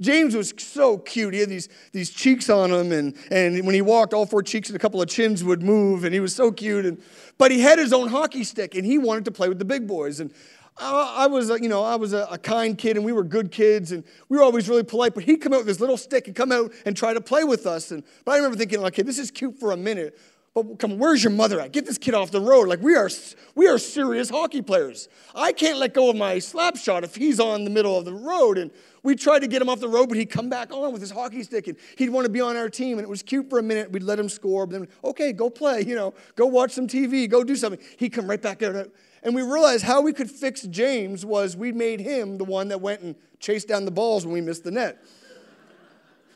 James 0.00 0.34
was 0.34 0.54
so 0.56 0.96
cute. 0.96 1.34
He 1.34 1.40
had 1.40 1.50
these, 1.50 1.68
these 1.92 2.10
cheeks 2.10 2.48
on 2.48 2.72
him, 2.72 2.90
and, 2.90 3.14
and 3.30 3.66
when 3.66 3.74
he 3.74 3.82
walked, 3.82 4.14
all 4.14 4.24
four 4.24 4.42
cheeks 4.42 4.70
and 4.70 4.76
a 4.76 4.78
couple 4.78 5.02
of 5.02 5.08
chins 5.08 5.44
would 5.44 5.62
move, 5.62 6.04
and 6.04 6.14
he 6.14 6.20
was 6.20 6.34
so 6.34 6.50
cute. 6.50 6.86
And, 6.86 7.02
but 7.36 7.50
he 7.50 7.60
had 7.60 7.78
his 7.78 7.92
own 7.92 8.08
hockey 8.08 8.42
stick, 8.42 8.74
and 8.74 8.84
he 8.84 8.96
wanted 8.96 9.26
to 9.26 9.30
play 9.30 9.48
with 9.48 9.58
the 9.58 9.64
big 9.64 9.86
boys. 9.86 10.18
And 10.18 10.32
I 10.82 11.26
was, 11.26 11.50
you 11.60 11.68
know, 11.68 11.82
I 11.82 11.96
was 11.96 12.12
a, 12.12 12.26
a, 12.30 12.38
kind 12.38 12.76
kid 12.76 12.96
and 12.96 13.04
we 13.04 13.12
were 13.12 13.24
good 13.24 13.50
kids 13.50 13.92
and 13.92 14.02
we 14.28 14.38
were 14.38 14.42
always 14.42 14.68
really 14.68 14.82
polite. 14.82 15.14
But 15.14 15.24
he'd 15.24 15.38
come 15.38 15.52
out 15.52 15.58
with 15.58 15.66
this 15.66 15.80
little 15.80 15.96
stick 15.96 16.26
and 16.26 16.34
come 16.34 16.52
out 16.52 16.72
and 16.86 16.96
try 16.96 17.12
to 17.12 17.20
play 17.20 17.44
with 17.44 17.66
us. 17.66 17.90
And 17.90 18.02
but 18.24 18.32
I 18.32 18.36
remember 18.36 18.56
thinking, 18.56 18.80
like 18.80 18.94
okay, 18.94 19.02
this 19.02 19.18
is 19.18 19.30
cute 19.30 19.58
for 19.58 19.72
a 19.72 19.76
minute. 19.76 20.18
But 20.54 20.80
come, 20.80 20.98
where's 20.98 21.22
your 21.22 21.32
mother 21.32 21.60
at? 21.60 21.70
Get 21.70 21.86
this 21.86 21.96
kid 21.96 22.14
off 22.14 22.32
the 22.32 22.40
road. 22.40 22.66
Like 22.66 22.82
we 22.82 22.96
are, 22.96 23.08
we 23.54 23.68
are 23.68 23.78
serious 23.78 24.28
hockey 24.30 24.62
players. 24.62 25.08
I 25.32 25.52
can't 25.52 25.78
let 25.78 25.94
go 25.94 26.10
of 26.10 26.16
my 26.16 26.40
slap 26.40 26.76
shot 26.76 27.04
if 27.04 27.14
he's 27.14 27.38
on 27.38 27.62
the 27.62 27.70
middle 27.70 27.96
of 27.96 28.04
the 28.04 28.12
road. 28.12 28.58
And 28.58 28.72
we 29.04 29.14
tried 29.14 29.40
to 29.40 29.46
get 29.46 29.62
him 29.62 29.68
off 29.68 29.78
the 29.78 29.88
road, 29.88 30.08
but 30.08 30.18
he'd 30.18 30.30
come 30.30 30.48
back 30.48 30.72
on 30.72 30.92
with 30.92 31.00
his 31.02 31.12
hockey 31.12 31.44
stick 31.44 31.68
and 31.68 31.76
he'd 31.96 32.10
want 32.10 32.24
to 32.24 32.32
be 32.32 32.40
on 32.40 32.56
our 32.56 32.68
team. 32.68 32.98
And 32.98 33.04
it 33.04 33.08
was 33.08 33.22
cute 33.22 33.48
for 33.48 33.60
a 33.60 33.62
minute. 33.62 33.92
We'd 33.92 34.02
let 34.02 34.18
him 34.18 34.28
score, 34.28 34.66
but 34.66 34.80
then, 34.80 34.88
okay, 35.04 35.32
go 35.32 35.50
play, 35.50 35.84
you 35.86 35.94
know, 35.94 36.14
go 36.34 36.46
watch 36.46 36.72
some 36.72 36.88
TV, 36.88 37.30
go 37.30 37.44
do 37.44 37.54
something. 37.54 37.80
He'd 37.98 38.10
come 38.10 38.28
right 38.28 38.42
back 38.42 38.60
out. 38.64 38.88
And 39.22 39.34
we 39.34 39.42
realized 39.42 39.84
how 39.84 40.00
we 40.00 40.12
could 40.12 40.30
fix 40.30 40.62
James 40.62 41.24
was 41.24 41.56
we 41.56 41.72
made 41.72 42.00
him 42.00 42.38
the 42.38 42.44
one 42.44 42.68
that 42.68 42.80
went 42.80 43.02
and 43.02 43.14
chased 43.38 43.68
down 43.68 43.84
the 43.84 43.90
balls 43.90 44.24
when 44.24 44.32
we 44.32 44.40
missed 44.40 44.64
the 44.64 44.70
net. 44.70 45.02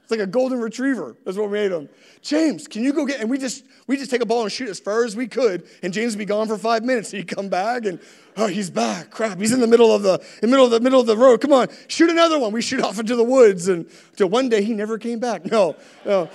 It's 0.05 0.11
like 0.11 0.21
a 0.21 0.27
golden 0.27 0.61
retriever. 0.61 1.17
That's 1.25 1.39
what 1.39 1.47
we 1.47 1.55
made 1.55 1.73
him. 1.73 1.89
James, 2.21 2.69
can 2.69 2.85
you 2.85 2.93
go 2.93 3.07
get? 3.07 3.23
And 3.23 3.31
we 3.31 3.39
just 3.39 3.65
we 3.87 3.97
just 3.97 4.11
take 4.11 4.21
a 4.21 4.27
ball 4.27 4.43
and 4.43 4.53
shoot 4.53 4.69
as 4.69 4.79
far 4.79 5.03
as 5.03 5.17
we 5.17 5.27
could, 5.27 5.67
and 5.83 5.95
James 5.95 6.13
would 6.13 6.19
be 6.19 6.27
gone 6.27 6.47
for 6.47 6.59
five 6.59 6.85
minutes. 6.85 7.11
He'd 7.11 7.27
come 7.27 7.49
back, 7.49 7.87
and 7.87 7.99
oh, 8.37 8.47
he's 8.47 8.69
back. 8.69 9.11
Crap, 9.11 9.39
he's 9.39 9.53
in 9.53 9.61
the 9.61 9.67
middle 9.67 9.95
of 9.95 10.03
the 10.03 10.23
in 10.43 10.51
middle 10.51 10.67
of 10.67 10.73
the 10.73 10.81
middle 10.81 11.01
of 11.01 11.07
the 11.07 11.17
road. 11.17 11.41
Come 11.41 11.55
on, 11.55 11.69
shoot 11.89 12.11
another 12.11 12.39
one. 12.39 12.53
We 12.53 12.61
shoot 12.61 12.83
off 12.83 13.01
into 13.01 13.17
the 13.17 13.25
woods, 13.25 13.69
and 13.69 13.87
until 14.11 14.29
one 14.29 14.51
day 14.51 14.63
he 14.63 14.75
never 14.75 14.99
came 14.99 15.21
back. 15.21 15.47
No, 15.47 15.75
no. 16.05 16.29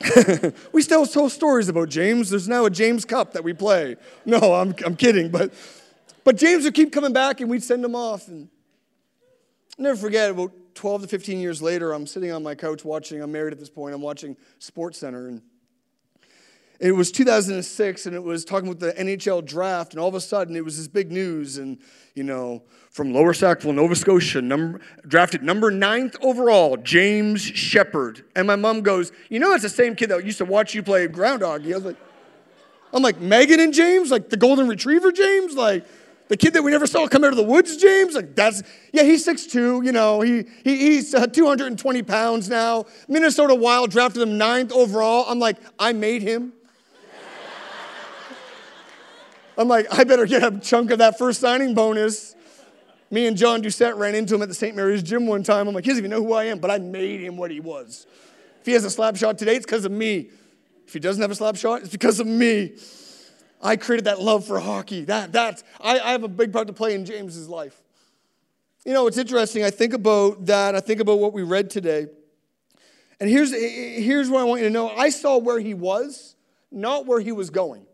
we 0.72 0.82
still 0.82 1.06
tell 1.06 1.28
stories 1.28 1.68
about 1.68 1.88
James. 1.88 2.30
There's 2.30 2.48
now 2.48 2.64
a 2.66 2.70
James 2.70 3.04
Cup 3.04 3.32
that 3.32 3.42
we 3.42 3.52
play. 3.52 3.96
No, 4.24 4.38
I'm, 4.38 4.74
I'm 4.84 4.96
kidding. 4.96 5.30
But, 5.30 5.52
but 6.24 6.36
James 6.36 6.64
would 6.64 6.74
keep 6.74 6.92
coming 6.92 7.12
back 7.12 7.40
and 7.40 7.50
we'd 7.50 7.62
send 7.62 7.84
him 7.84 7.94
off. 7.94 8.28
And 8.28 8.48
I'll 9.78 9.84
never 9.84 9.96
forget, 9.96 10.30
about 10.30 10.52
12 10.74 11.02
to 11.02 11.08
15 11.08 11.40
years 11.40 11.60
later, 11.60 11.92
I'm 11.92 12.06
sitting 12.06 12.30
on 12.30 12.42
my 12.42 12.54
couch 12.54 12.84
watching, 12.84 13.20
I'm 13.20 13.32
married 13.32 13.52
at 13.52 13.58
this 13.58 13.70
point, 13.70 13.94
I'm 13.94 14.02
watching 14.02 14.36
Sports 14.60 14.98
Center. 14.98 15.28
And 15.28 15.42
it 16.80 16.92
was 16.92 17.10
2006 17.10 18.06
and 18.06 18.14
it 18.14 18.22
was 18.22 18.44
talking 18.44 18.68
about 18.68 18.78
the 18.78 18.92
NHL 18.92 19.44
draft. 19.44 19.92
And 19.92 20.00
all 20.00 20.08
of 20.08 20.14
a 20.14 20.20
sudden, 20.20 20.54
it 20.54 20.64
was 20.64 20.76
this 20.76 20.86
big 20.86 21.10
news. 21.10 21.58
And, 21.58 21.78
you 22.14 22.22
know, 22.22 22.62
from 22.90 23.12
Lower 23.12 23.34
Sackville, 23.34 23.72
Nova 23.72 23.96
Scotia, 23.96 24.40
number, 24.40 24.80
drafted 25.06 25.42
number 25.42 25.72
ninth 25.72 26.16
overall, 26.22 26.76
James 26.76 27.42
Sheppard. 27.42 28.24
And 28.36 28.46
my 28.46 28.54
mom 28.54 28.82
goes, 28.82 29.10
You 29.28 29.40
know, 29.40 29.52
it's 29.54 29.64
the 29.64 29.68
same 29.68 29.96
kid 29.96 30.10
that 30.10 30.24
used 30.24 30.38
to 30.38 30.44
watch 30.44 30.74
you 30.74 30.82
play 30.84 31.06
Groundhog. 31.08 31.68
I 31.68 31.74
was 31.74 31.84
like, 31.84 31.96
I'm 32.92 33.02
like, 33.02 33.20
Megan 33.20 33.60
and 33.60 33.74
James? 33.74 34.10
Like 34.10 34.30
the 34.30 34.36
Golden 34.36 34.68
Retriever 34.68 35.10
James? 35.10 35.54
Like 35.54 35.84
the 36.28 36.36
kid 36.36 36.52
that 36.54 36.62
we 36.62 36.70
never 36.70 36.86
saw 36.86 37.08
come 37.08 37.24
out 37.24 37.30
of 37.30 37.36
the 37.36 37.42
woods, 37.42 37.76
James? 37.76 38.14
Like 38.14 38.36
that's, 38.36 38.62
yeah, 38.92 39.02
he's 39.02 39.26
6'2, 39.26 39.84
you 39.84 39.92
know, 39.92 40.20
he, 40.20 40.44
he 40.62 40.76
he's 40.76 41.12
uh, 41.12 41.26
220 41.26 42.02
pounds 42.02 42.48
now. 42.48 42.86
Minnesota 43.08 43.54
Wild 43.54 43.90
drafted 43.90 44.22
him 44.22 44.38
ninth 44.38 44.72
overall. 44.72 45.24
I'm 45.28 45.40
like, 45.40 45.56
I 45.78 45.92
made 45.92 46.22
him. 46.22 46.52
I'm 49.58 49.66
like, 49.66 49.86
I 49.92 50.04
better 50.04 50.24
get 50.24 50.44
a 50.44 50.56
chunk 50.60 50.92
of 50.92 50.98
that 51.00 51.18
first 51.18 51.40
signing 51.40 51.74
bonus. 51.74 52.36
Me 53.10 53.26
and 53.26 53.36
John 53.36 53.60
Doucette 53.60 53.98
ran 53.98 54.14
into 54.14 54.36
him 54.36 54.42
at 54.42 54.48
the 54.48 54.54
St. 54.54 54.76
Mary's 54.76 55.02
gym 55.02 55.26
one 55.26 55.42
time. 55.42 55.66
I'm 55.66 55.74
like, 55.74 55.84
he 55.84 55.90
doesn't 55.90 56.04
even 56.04 56.12
know 56.12 56.24
who 56.24 56.32
I 56.32 56.44
am, 56.44 56.60
but 56.60 56.70
I 56.70 56.78
made 56.78 57.20
him 57.20 57.36
what 57.36 57.50
he 57.50 57.58
was. 57.58 58.06
If 58.60 58.66
he 58.66 58.72
has 58.72 58.84
a 58.84 58.90
slap 58.90 59.16
shot 59.16 59.36
today, 59.36 59.56
it's 59.56 59.66
because 59.66 59.84
of 59.84 59.90
me. 59.90 60.30
If 60.86 60.92
he 60.92 61.00
doesn't 61.00 61.20
have 61.20 61.32
a 61.32 61.34
slap 61.34 61.56
shot, 61.56 61.82
it's 61.82 61.90
because 61.90 62.20
of 62.20 62.28
me. 62.28 62.76
I 63.60 63.74
created 63.76 64.04
that 64.04 64.20
love 64.20 64.46
for 64.46 64.60
hockey. 64.60 65.04
That, 65.06 65.32
that, 65.32 65.64
I, 65.80 65.98
I 65.98 66.12
have 66.12 66.22
a 66.22 66.28
big 66.28 66.52
part 66.52 66.68
to 66.68 66.72
play 66.72 66.94
in 66.94 67.04
James's 67.04 67.48
life. 67.48 67.82
You 68.84 68.92
know, 68.92 69.08
it's 69.08 69.18
interesting. 69.18 69.64
I 69.64 69.70
think 69.70 69.92
about 69.92 70.46
that. 70.46 70.76
I 70.76 70.80
think 70.80 71.00
about 71.00 71.18
what 71.18 71.32
we 71.32 71.42
read 71.42 71.68
today. 71.68 72.06
And 73.18 73.28
here's, 73.28 73.52
here's 73.52 74.30
what 74.30 74.40
I 74.40 74.44
want 74.44 74.60
you 74.60 74.68
to 74.68 74.72
know 74.72 74.90
I 74.90 75.10
saw 75.10 75.38
where 75.38 75.58
he 75.58 75.74
was, 75.74 76.36
not 76.70 77.06
where 77.06 77.18
he 77.18 77.32
was 77.32 77.50
going. 77.50 77.87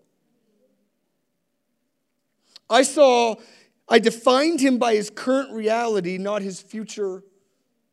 I 2.68 2.82
saw 2.82 3.36
I 3.88 3.98
defined 3.98 4.60
him 4.60 4.78
by 4.78 4.94
his 4.94 5.10
current 5.10 5.52
reality, 5.52 6.16
not 6.16 6.42
his 6.42 6.60
future 6.60 7.22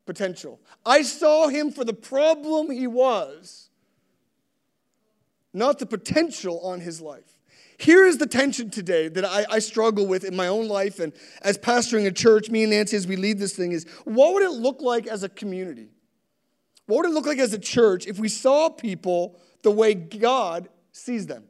potential. 0.05 0.59
I 0.85 1.01
saw 1.01 1.47
him 1.47 1.71
for 1.71 1.83
the 1.83 1.93
problem 1.93 2.71
he 2.71 2.87
was, 2.87 3.69
not 5.53 5.79
the 5.79 5.85
potential 5.85 6.59
on 6.61 6.79
his 6.79 7.01
life. 7.01 7.37
Here 7.77 8.05
is 8.05 8.19
the 8.19 8.27
tension 8.27 8.69
today 8.69 9.07
that 9.09 9.25
I, 9.25 9.45
I, 9.49 9.59
struggle 9.59 10.05
with 10.05 10.23
in 10.23 10.35
my 10.35 10.47
own 10.47 10.67
life 10.67 10.99
and 10.99 11.13
as 11.41 11.57
pastoring 11.57 12.05
a 12.05 12.11
church, 12.11 12.47
me 12.47 12.61
and 12.61 12.71
Nancy, 12.71 12.95
as 12.95 13.07
we 13.07 13.15
lead 13.15 13.39
this 13.39 13.53
thing, 13.55 13.71
is 13.71 13.87
what 14.05 14.35
would 14.35 14.43
it 14.43 14.51
look 14.51 14.81
like 14.83 15.07
as 15.07 15.23
a 15.23 15.29
community? 15.29 15.89
What 16.85 16.97
would 16.97 17.05
it 17.07 17.13
look 17.13 17.25
like 17.25 17.39
as 17.39 17.53
a 17.53 17.59
church 17.59 18.05
if 18.05 18.19
we 18.19 18.29
saw 18.29 18.69
people 18.69 19.39
the 19.63 19.71
way 19.71 19.95
God 19.95 20.69
sees 20.91 21.25
them? 21.25 21.45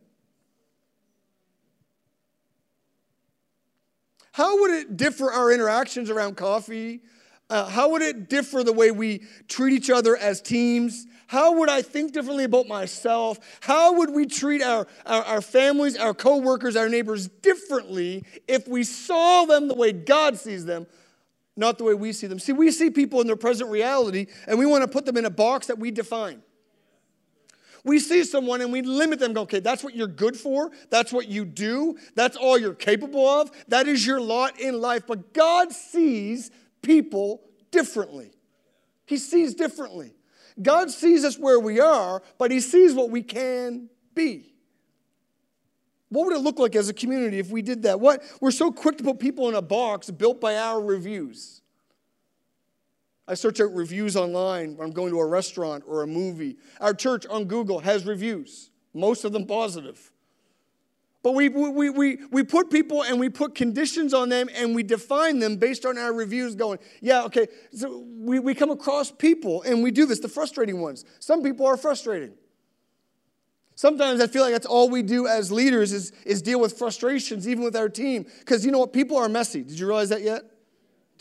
How 4.31 4.61
would 4.61 4.71
it 4.71 4.97
differ 4.97 5.31
our 5.31 5.51
interactions 5.51 6.09
around 6.09 6.37
coffee? 6.37 7.01
Uh, 7.49 7.65
how 7.65 7.89
would 7.89 8.01
it 8.01 8.29
differ 8.29 8.63
the 8.63 8.71
way 8.71 8.91
we 8.91 9.23
treat 9.49 9.73
each 9.73 9.89
other 9.89 10.15
as 10.15 10.41
teams? 10.41 11.05
How 11.27 11.59
would 11.59 11.69
I 11.69 11.81
think 11.81 12.13
differently 12.13 12.45
about 12.45 12.67
myself? 12.67 13.39
How 13.59 13.97
would 13.97 14.09
we 14.09 14.25
treat 14.25 14.61
our, 14.61 14.87
our, 15.05 15.23
our 15.23 15.41
families, 15.41 15.97
our 15.97 16.13
coworkers, 16.13 16.77
our 16.77 16.87
neighbors 16.87 17.27
differently 17.27 18.23
if 18.47 18.67
we 18.69 18.83
saw 18.83 19.45
them 19.45 19.67
the 19.67 19.73
way 19.73 19.91
God 19.91 20.37
sees 20.37 20.63
them, 20.63 20.87
not 21.57 21.77
the 21.77 21.83
way 21.83 21.93
we 21.93 22.13
see 22.13 22.27
them? 22.27 22.39
See, 22.39 22.53
we 22.53 22.71
see 22.71 22.89
people 22.89 23.19
in 23.19 23.27
their 23.27 23.35
present 23.35 23.69
reality 23.69 24.27
and 24.47 24.57
we 24.57 24.65
want 24.65 24.83
to 24.83 24.87
put 24.87 25.05
them 25.05 25.17
in 25.17 25.25
a 25.25 25.29
box 25.29 25.67
that 25.67 25.77
we 25.77 25.91
define. 25.91 26.41
We 27.83 27.99
see 27.99 28.23
someone 28.23 28.61
and 28.61 28.71
we 28.71 28.81
limit 28.81 29.19
them, 29.19 29.33
go, 29.33 29.41
okay, 29.41 29.59
that's 29.59 29.83
what 29.83 29.95
you're 29.95 30.07
good 30.07 30.37
for. 30.37 30.71
That's 30.89 31.11
what 31.11 31.27
you 31.27 31.45
do. 31.45 31.97
That's 32.15 32.37
all 32.37 32.57
you're 32.57 32.75
capable 32.75 33.27
of. 33.27 33.51
That 33.67 33.87
is 33.87 34.05
your 34.05 34.21
lot 34.21 34.59
in 34.59 34.79
life. 34.79 35.03
But 35.07 35.33
God 35.33 35.71
sees 35.71 36.51
people 36.81 37.41
differently. 37.71 38.31
He 39.05 39.17
sees 39.17 39.55
differently. 39.55 40.13
God 40.61 40.91
sees 40.91 41.23
us 41.23 41.37
where 41.37 41.59
we 41.59 41.79
are, 41.79 42.21
but 42.37 42.51
He 42.51 42.59
sees 42.59 42.93
what 42.93 43.09
we 43.09 43.23
can 43.23 43.89
be. 44.13 44.53
What 46.09 46.25
would 46.25 46.35
it 46.35 46.39
look 46.39 46.59
like 46.59 46.75
as 46.75 46.89
a 46.89 46.93
community 46.93 47.39
if 47.39 47.49
we 47.49 47.61
did 47.61 47.83
that? 47.83 47.99
What 47.99 48.21
we're 48.41 48.51
so 48.51 48.71
quick 48.71 48.97
to 48.97 49.03
put 49.03 49.19
people 49.19 49.47
in 49.47 49.55
a 49.55 49.61
box 49.61 50.11
built 50.11 50.41
by 50.41 50.57
our 50.57 50.81
reviews. 50.81 51.60
I 53.27 53.35
search 53.35 53.61
out 53.61 53.73
reviews 53.73 54.15
online 54.15 54.75
when 54.75 54.87
I'm 54.87 54.93
going 54.93 55.11
to 55.11 55.19
a 55.19 55.25
restaurant 55.25 55.83
or 55.87 56.03
a 56.03 56.07
movie. 56.07 56.57
Our 56.79 56.93
church 56.93 57.25
on 57.27 57.45
Google 57.45 57.79
has 57.79 58.05
reviews, 58.05 58.71
most 58.93 59.23
of 59.23 59.31
them 59.31 59.45
positive. 59.45 60.11
But 61.23 61.33
we, 61.33 61.49
we, 61.49 61.89
we, 61.91 62.17
we 62.31 62.43
put 62.43 62.71
people 62.71 63.03
and 63.03 63.19
we 63.19 63.29
put 63.29 63.53
conditions 63.53 64.11
on 64.13 64.29
them 64.29 64.49
and 64.55 64.73
we 64.73 64.81
define 64.81 65.37
them 65.37 65.57
based 65.57 65.85
on 65.85 65.97
our 65.97 66.11
reviews 66.11 66.55
going, 66.55 66.79
yeah, 66.99 67.23
okay. 67.25 67.47
So 67.71 68.03
we, 68.17 68.39
we 68.39 68.55
come 68.55 68.71
across 68.71 69.11
people 69.11 69.61
and 69.61 69.83
we 69.83 69.91
do 69.91 70.07
this, 70.07 70.19
the 70.19 70.27
frustrating 70.27 70.81
ones. 70.81 71.05
Some 71.19 71.43
people 71.43 71.67
are 71.67 71.77
frustrating. 71.77 72.33
Sometimes 73.75 74.19
I 74.19 74.27
feel 74.27 74.43
like 74.43 74.51
that's 74.51 74.65
all 74.65 74.89
we 74.89 75.03
do 75.03 75.27
as 75.27 75.51
leaders 75.51 75.93
is, 75.93 76.11
is 76.25 76.41
deal 76.41 76.59
with 76.59 76.77
frustrations, 76.77 77.47
even 77.47 77.63
with 77.63 77.75
our 77.75 77.89
team. 77.89 78.25
Because 78.39 78.65
you 78.65 78.71
know 78.71 78.79
what? 78.79 78.91
People 78.91 79.17
are 79.17 79.29
messy. 79.29 79.61
Did 79.63 79.79
you 79.79 79.87
realize 79.87 80.09
that 80.09 80.21
yet? 80.21 80.41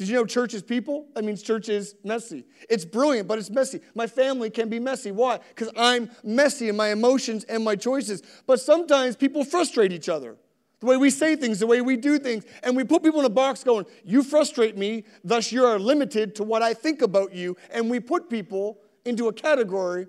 Did 0.01 0.09
you 0.09 0.15
know 0.15 0.25
church 0.25 0.55
is 0.55 0.63
people? 0.63 1.09
That 1.15 1.25
means 1.25 1.43
church 1.43 1.69
is 1.69 1.95
messy. 2.03 2.47
It's 2.71 2.87
brilliant, 2.87 3.29
but 3.29 3.39
it's 3.39 3.51
messy. 3.51 3.83
My 3.95 4.07
family 4.07 4.49
can 4.49 4.71
be 4.71 4.81
messy. 4.81 5.11
Why? 5.11 5.41
Because 5.51 5.71
I'm 5.77 6.11
messy 6.25 6.71
in 6.71 6.77
my 6.77 6.89
emotions 6.89 7.45
and 7.45 7.63
my 7.63 7.77
choices. 7.77 8.23
But 8.47 8.61
sometimes 8.61 9.15
people 9.15 9.45
frustrate 9.45 9.93
each 9.93 10.09
other. 10.09 10.39
The 10.79 10.87
way 10.87 10.97
we 10.97 11.11
say 11.11 11.37
things, 11.37 11.59
the 11.59 11.67
way 11.67 11.83
we 11.83 11.99
do 11.99 12.19
things. 12.19 12.47
And 12.63 12.75
we 12.75 12.83
put 12.83 13.03
people 13.03 13.21
in 13.21 13.27
a 13.27 13.29
box 13.29 13.63
going, 13.63 13.85
You 14.03 14.23
frustrate 14.23 14.75
me, 14.75 15.05
thus 15.23 15.53
you 15.53 15.67
are 15.67 15.79
limited 15.79 16.35
to 16.37 16.45
what 16.45 16.63
I 16.63 16.73
think 16.73 17.03
about 17.03 17.35
you. 17.35 17.59
And 17.71 17.91
we 17.91 18.01
put 18.01 18.31
people 18.31 18.79
into 19.05 19.29
a 19.29 19.35
category 19.35 20.07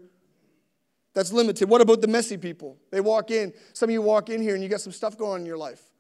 that's 1.14 1.34
limited. 1.34 1.68
What 1.68 1.82
about 1.82 2.00
the 2.00 2.08
messy 2.08 2.38
people? 2.38 2.78
They 2.92 3.02
walk 3.02 3.30
in, 3.30 3.52
some 3.74 3.90
of 3.90 3.92
you 3.92 4.02
walk 4.02 4.30
in 4.30 4.42
here 4.42 4.54
and 4.54 4.64
you 4.64 4.70
got 4.70 4.80
some 4.80 4.94
stuff 4.94 5.18
going 5.18 5.34
on 5.34 5.40
in 5.42 5.46
your 5.46 5.58
life. 5.58 5.91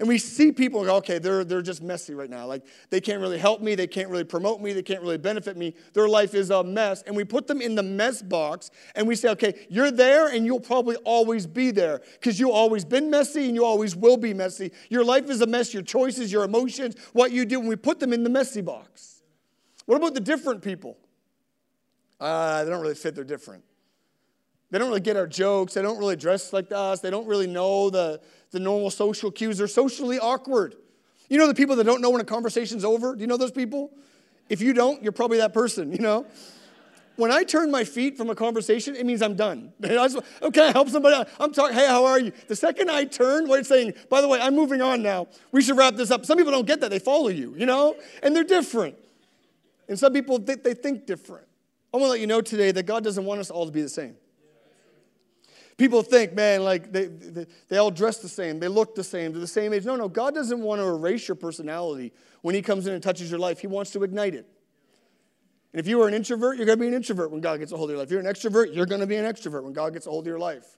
And 0.00 0.08
we 0.08 0.16
see 0.16 0.50
people 0.50 0.82
go, 0.82 0.96
okay, 0.96 1.18
they're, 1.18 1.44
they're 1.44 1.60
just 1.60 1.82
messy 1.82 2.14
right 2.14 2.30
now. 2.30 2.46
Like, 2.46 2.64
they 2.88 3.02
can't 3.02 3.20
really 3.20 3.36
help 3.36 3.60
me. 3.60 3.74
They 3.74 3.86
can't 3.86 4.08
really 4.08 4.24
promote 4.24 4.62
me. 4.62 4.72
They 4.72 4.82
can't 4.82 5.02
really 5.02 5.18
benefit 5.18 5.58
me. 5.58 5.74
Their 5.92 6.08
life 6.08 6.34
is 6.34 6.48
a 6.48 6.64
mess. 6.64 7.02
And 7.02 7.14
we 7.14 7.22
put 7.22 7.46
them 7.46 7.60
in 7.60 7.74
the 7.74 7.82
mess 7.82 8.22
box 8.22 8.70
and 8.94 9.06
we 9.06 9.14
say, 9.14 9.28
okay, 9.28 9.66
you're 9.68 9.90
there 9.90 10.28
and 10.28 10.46
you'll 10.46 10.58
probably 10.58 10.96
always 11.04 11.46
be 11.46 11.70
there 11.70 12.00
because 12.14 12.40
you've 12.40 12.48
always 12.48 12.82
been 12.82 13.10
messy 13.10 13.44
and 13.44 13.54
you 13.54 13.62
always 13.62 13.94
will 13.94 14.16
be 14.16 14.32
messy. 14.32 14.72
Your 14.88 15.04
life 15.04 15.28
is 15.28 15.42
a 15.42 15.46
mess, 15.46 15.74
your 15.74 15.82
choices, 15.82 16.32
your 16.32 16.44
emotions, 16.44 16.96
what 17.12 17.30
you 17.30 17.44
do. 17.44 17.60
And 17.60 17.68
we 17.68 17.76
put 17.76 18.00
them 18.00 18.14
in 18.14 18.24
the 18.24 18.30
messy 18.30 18.62
box. 18.62 19.20
What 19.84 19.96
about 19.96 20.14
the 20.14 20.20
different 20.20 20.62
people? 20.62 20.96
Uh, 22.18 22.64
they 22.64 22.70
don't 22.70 22.80
really 22.80 22.94
fit, 22.94 23.14
they're 23.14 23.22
different. 23.22 23.64
They 24.70 24.78
don't 24.78 24.88
really 24.88 25.00
get 25.00 25.16
our 25.16 25.26
jokes. 25.26 25.74
They 25.74 25.82
don't 25.82 25.98
really 25.98 26.16
dress 26.16 26.52
like 26.52 26.70
us. 26.70 27.00
They 27.00 27.10
don't 27.10 27.26
really 27.26 27.48
know 27.48 27.90
the, 27.90 28.20
the 28.50 28.60
normal 28.60 28.90
social 28.90 29.30
cues. 29.30 29.58
They're 29.58 29.68
socially 29.68 30.18
awkward. 30.18 30.74
You 31.28 31.38
know 31.38 31.46
the 31.46 31.54
people 31.54 31.76
that 31.76 31.84
don't 31.84 32.00
know 32.00 32.10
when 32.10 32.20
a 32.20 32.24
conversation's 32.24 32.84
over? 32.84 33.14
Do 33.14 33.20
you 33.20 33.26
know 33.26 33.36
those 33.36 33.52
people? 33.52 33.90
If 34.48 34.60
you 34.60 34.72
don't, 34.72 35.02
you're 35.02 35.12
probably 35.12 35.38
that 35.38 35.54
person, 35.54 35.92
you 35.92 35.98
know? 35.98 36.26
When 37.16 37.30
I 37.30 37.44
turn 37.44 37.70
my 37.70 37.84
feet 37.84 38.16
from 38.16 38.30
a 38.30 38.34
conversation, 38.34 38.96
it 38.96 39.04
means 39.04 39.22
I'm 39.22 39.36
done. 39.36 39.72
okay, 39.84 40.68
I 40.68 40.72
help 40.72 40.88
somebody 40.88 41.28
I'm 41.38 41.52
talking, 41.52 41.76
hey, 41.76 41.86
how 41.86 42.06
are 42.06 42.18
you? 42.18 42.32
The 42.48 42.56
second 42.56 42.90
I 42.90 43.04
turn, 43.04 43.46
what 43.46 43.60
it's 43.60 43.68
saying, 43.68 43.94
by 44.08 44.20
the 44.20 44.28
way, 44.28 44.40
I'm 44.40 44.56
moving 44.56 44.80
on 44.80 45.02
now. 45.02 45.28
We 45.52 45.62
should 45.62 45.76
wrap 45.76 45.94
this 45.94 46.10
up. 46.10 46.24
Some 46.26 46.38
people 46.38 46.50
don't 46.50 46.66
get 46.66 46.80
that. 46.80 46.90
They 46.90 46.98
follow 46.98 47.28
you, 47.28 47.54
you 47.56 47.66
know? 47.66 47.94
And 48.22 48.34
they're 48.34 48.42
different. 48.42 48.96
And 49.88 49.98
some 49.98 50.12
people, 50.12 50.38
they, 50.38 50.54
they 50.54 50.74
think 50.74 51.06
different. 51.06 51.46
I 51.92 51.98
want 51.98 52.06
to 52.06 52.10
let 52.10 52.20
you 52.20 52.26
know 52.26 52.40
today 52.40 52.72
that 52.72 52.84
God 52.84 53.04
doesn't 53.04 53.24
want 53.24 53.40
us 53.40 53.50
all 53.50 53.66
to 53.66 53.72
be 53.72 53.82
the 53.82 53.88
same. 53.88 54.16
People 55.80 56.02
think, 56.02 56.34
man, 56.34 56.62
like 56.62 56.92
they, 56.92 57.06
they, 57.06 57.46
they, 57.68 57.78
all 57.78 57.90
dress 57.90 58.18
the 58.18 58.28
same, 58.28 58.60
they 58.60 58.68
look 58.68 58.94
the 58.94 59.02
same, 59.02 59.32
they're 59.32 59.40
the 59.40 59.46
same 59.46 59.72
age. 59.72 59.86
No, 59.86 59.96
no, 59.96 60.08
God 60.08 60.34
doesn't 60.34 60.60
want 60.60 60.78
to 60.78 60.86
erase 60.86 61.26
your 61.26 61.36
personality 61.36 62.12
when 62.42 62.54
He 62.54 62.60
comes 62.60 62.86
in 62.86 62.92
and 62.92 63.02
touches 63.02 63.30
your 63.30 63.40
life. 63.40 63.60
He 63.60 63.66
wants 63.66 63.90
to 63.92 64.02
ignite 64.02 64.34
it. 64.34 64.46
And 65.72 65.80
if 65.80 65.88
you 65.88 66.02
are 66.02 66.06
an 66.06 66.12
introvert, 66.12 66.58
you're 66.58 66.66
going 66.66 66.76
to 66.78 66.82
be 66.82 66.88
an 66.88 66.92
introvert 66.92 67.30
when 67.30 67.40
God 67.40 67.60
gets 67.60 67.72
a 67.72 67.78
hold 67.78 67.88
of 67.88 67.92
your 67.92 67.98
life. 67.98 68.08
If 68.08 68.12
you're 68.12 68.20
an 68.20 68.26
extrovert, 68.26 68.74
you're 68.74 68.84
going 68.84 69.00
to 69.00 69.06
be 69.06 69.16
an 69.16 69.24
extrovert 69.24 69.62
when 69.62 69.72
God 69.72 69.94
gets 69.94 70.06
a 70.06 70.10
hold 70.10 70.24
of 70.24 70.26
your 70.26 70.38
life. 70.38 70.76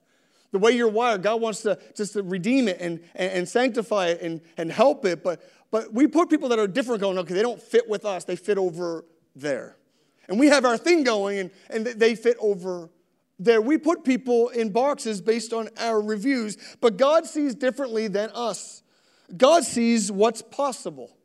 The 0.53 0.59
way 0.59 0.71
you're 0.71 0.87
wired, 0.87 1.21
God 1.21 1.41
wants 1.41 1.63
to 1.63 1.77
just 1.97 2.13
to 2.13 2.23
redeem 2.23 2.69
it 2.69 2.77
and, 2.79 3.01
and, 3.13 3.31
and 3.33 3.49
sanctify 3.49 4.07
it 4.07 4.21
and, 4.21 4.39
and 4.55 4.71
help 4.71 5.03
it. 5.03 5.21
But, 5.21 5.41
but 5.69 5.93
we 5.93 6.07
put 6.07 6.29
people 6.29 6.47
that 6.47 6.59
are 6.59 6.67
different 6.67 7.01
going, 7.01 7.17
okay, 7.17 7.33
they 7.33 7.41
don't 7.41 7.61
fit 7.61 7.89
with 7.89 8.05
us, 8.05 8.23
they 8.23 8.37
fit 8.37 8.57
over 8.57 9.03
there. 9.35 9.75
And 10.29 10.39
we 10.39 10.47
have 10.47 10.63
our 10.63 10.77
thing 10.77 11.03
going 11.03 11.39
and, 11.39 11.51
and 11.69 11.85
they 11.85 12.15
fit 12.15 12.37
over 12.39 12.89
there. 13.43 13.61
We 13.61 13.77
put 13.77 14.03
people 14.03 14.49
in 14.49 14.71
boxes 14.71 15.21
based 15.21 15.53
on 15.53 15.69
our 15.77 16.01
reviews, 16.01 16.57
but 16.81 16.97
God 16.97 17.25
sees 17.25 17.55
differently 17.55 18.07
than 18.07 18.29
us. 18.33 18.83
God 19.35 19.63
sees 19.63 20.11
what's 20.11 20.41
possible, 20.41 21.15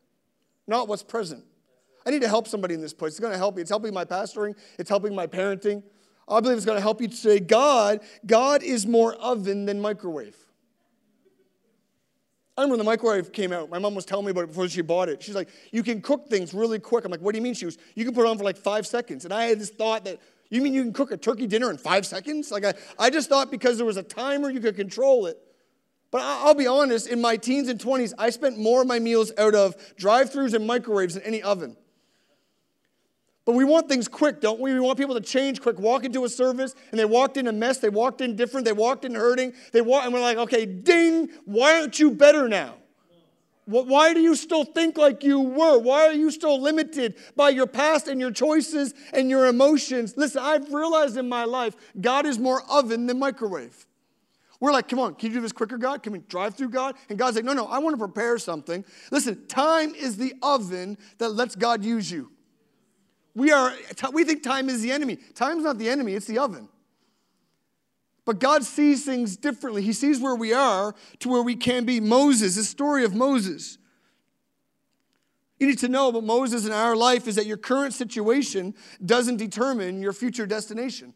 not 0.66 0.88
what's 0.88 1.02
present. 1.02 1.44
I 2.06 2.10
need 2.10 2.22
to 2.22 2.28
help 2.28 2.48
somebody 2.48 2.74
in 2.74 2.80
this 2.80 2.94
place. 2.94 3.12
It's 3.12 3.20
going 3.20 3.32
to 3.32 3.38
help 3.38 3.56
me. 3.56 3.62
It's 3.62 3.70
helping 3.70 3.92
my 3.92 4.04
pastoring, 4.04 4.54
it's 4.78 4.88
helping 4.88 5.14
my 5.14 5.26
parenting. 5.26 5.82
I 6.26 6.40
believe 6.40 6.58
it's 6.58 6.66
going 6.66 6.76
to 6.76 6.82
help 6.82 7.00
you 7.00 7.08
to 7.08 7.16
say, 7.16 7.40
God, 7.40 8.00
God 8.26 8.62
is 8.62 8.86
more 8.86 9.14
oven 9.14 9.64
than 9.64 9.80
microwave. 9.80 10.36
I 12.56 12.62
remember 12.62 12.72
when 12.72 12.84
the 12.84 12.90
microwave 12.90 13.32
came 13.32 13.52
out, 13.52 13.70
my 13.70 13.78
mom 13.78 13.94
was 13.94 14.04
telling 14.04 14.26
me 14.26 14.32
about 14.32 14.44
it 14.44 14.46
before 14.48 14.68
she 14.68 14.82
bought 14.82 15.08
it. 15.08 15.22
She's 15.22 15.34
like, 15.34 15.48
you 15.70 15.82
can 15.82 16.02
cook 16.02 16.28
things 16.28 16.52
really 16.52 16.78
quick. 16.80 17.04
I'm 17.04 17.10
like, 17.10 17.20
what 17.20 17.32
do 17.32 17.38
you 17.38 17.42
mean? 17.42 17.54
She 17.54 17.64
was, 17.64 17.78
you 17.94 18.04
can 18.04 18.12
put 18.12 18.26
it 18.26 18.28
on 18.28 18.36
for 18.36 18.44
like 18.44 18.56
five 18.56 18.86
seconds. 18.86 19.24
And 19.24 19.32
I 19.32 19.44
had 19.44 19.60
this 19.60 19.70
thought 19.70 20.04
that, 20.04 20.18
you 20.50 20.62
mean 20.62 20.72
you 20.72 20.82
can 20.82 20.92
cook 20.92 21.10
a 21.10 21.16
turkey 21.16 21.46
dinner 21.46 21.70
in 21.70 21.76
five 21.76 22.06
seconds? 22.06 22.50
Like, 22.50 22.64
I, 22.64 22.74
I 22.98 23.10
just 23.10 23.28
thought 23.28 23.50
because 23.50 23.76
there 23.76 23.86
was 23.86 23.96
a 23.96 24.02
timer, 24.02 24.50
you 24.50 24.60
could 24.60 24.76
control 24.76 25.26
it. 25.26 25.38
But 26.10 26.22
I'll 26.22 26.54
be 26.54 26.66
honest, 26.66 27.06
in 27.06 27.20
my 27.20 27.36
teens 27.36 27.68
and 27.68 27.78
20s, 27.78 28.14
I 28.18 28.30
spent 28.30 28.58
more 28.58 28.80
of 28.80 28.88
my 28.88 28.98
meals 28.98 29.30
out 29.36 29.54
of 29.54 29.74
drive 29.96 30.30
throughs 30.32 30.54
and 30.54 30.66
microwaves 30.66 31.14
than 31.14 31.22
any 31.22 31.42
oven. 31.42 31.76
But 33.44 33.54
we 33.54 33.64
want 33.64 33.88
things 33.88 34.08
quick, 34.08 34.40
don't 34.40 34.60
we? 34.60 34.72
We 34.72 34.80
want 34.80 34.98
people 34.98 35.14
to 35.14 35.22
change 35.22 35.60
quick, 35.60 35.78
walk 35.78 36.04
into 36.04 36.24
a 36.24 36.28
service, 36.28 36.74
and 36.90 36.98
they 37.00 37.04
walked 37.04 37.36
in 37.36 37.46
a 37.46 37.52
mess, 37.52 37.78
they 37.78 37.88
walked 37.88 38.20
in 38.20 38.36
different, 38.36 38.64
they 38.66 38.72
walked 38.72 39.04
in 39.04 39.14
hurting, 39.14 39.54
they 39.72 39.80
walk, 39.80 40.04
and 40.04 40.12
we're 40.12 40.20
like, 40.20 40.38
okay, 40.38 40.66
ding, 40.66 41.30
why 41.44 41.80
aren't 41.80 41.98
you 41.98 42.10
better 42.10 42.48
now? 42.48 42.74
Why 43.68 44.14
do 44.14 44.20
you 44.20 44.34
still 44.34 44.64
think 44.64 44.96
like 44.96 45.22
you 45.22 45.40
were? 45.40 45.78
Why 45.78 46.06
are 46.06 46.14
you 46.14 46.30
still 46.30 46.58
limited 46.58 47.16
by 47.36 47.50
your 47.50 47.66
past 47.66 48.08
and 48.08 48.18
your 48.18 48.30
choices 48.30 48.94
and 49.12 49.28
your 49.28 49.46
emotions? 49.46 50.14
Listen, 50.16 50.40
I've 50.42 50.72
realized 50.72 51.18
in 51.18 51.28
my 51.28 51.44
life, 51.44 51.76
God 52.00 52.24
is 52.24 52.38
more 52.38 52.62
oven 52.70 53.06
than 53.06 53.18
microwave. 53.18 53.84
We're 54.58 54.72
like, 54.72 54.88
come 54.88 54.98
on, 54.98 55.16
can 55.16 55.28
you 55.28 55.34
do 55.34 55.40
this 55.42 55.52
quicker, 55.52 55.76
God? 55.76 56.02
Can 56.02 56.14
we 56.14 56.20
drive 56.20 56.54
through 56.54 56.70
God? 56.70 56.96
And 57.10 57.18
God's 57.18 57.36
like, 57.36 57.44
no, 57.44 57.52
no, 57.52 57.66
I 57.66 57.78
want 57.78 57.92
to 57.92 57.98
prepare 57.98 58.38
something. 58.38 58.86
Listen, 59.10 59.46
time 59.48 59.94
is 59.94 60.16
the 60.16 60.32
oven 60.42 60.96
that 61.18 61.28
lets 61.28 61.54
God 61.54 61.84
use 61.84 62.10
you. 62.10 62.32
We, 63.34 63.52
are, 63.52 63.74
we 64.14 64.24
think 64.24 64.42
time 64.42 64.70
is 64.70 64.80
the 64.80 64.92
enemy. 64.92 65.18
Time's 65.34 65.64
not 65.64 65.76
the 65.76 65.90
enemy, 65.90 66.14
it's 66.14 66.26
the 66.26 66.38
oven. 66.38 66.70
But 68.28 68.40
God 68.40 68.62
sees 68.62 69.06
things 69.06 69.38
differently. 69.38 69.80
He 69.80 69.94
sees 69.94 70.20
where 70.20 70.34
we 70.34 70.52
are 70.52 70.94
to 71.20 71.30
where 71.30 71.42
we 71.42 71.56
can 71.56 71.86
be. 71.86 71.98
Moses, 71.98 72.56
the 72.56 72.62
story 72.62 73.02
of 73.02 73.14
Moses. 73.14 73.78
You 75.58 75.66
need 75.66 75.78
to 75.78 75.88
know 75.88 76.10
about 76.10 76.24
Moses 76.24 76.66
in 76.66 76.72
our 76.72 76.94
life 76.94 77.26
is 77.26 77.36
that 77.36 77.46
your 77.46 77.56
current 77.56 77.94
situation 77.94 78.74
doesn't 79.02 79.38
determine 79.38 80.02
your 80.02 80.12
future 80.12 80.46
destination. 80.46 81.14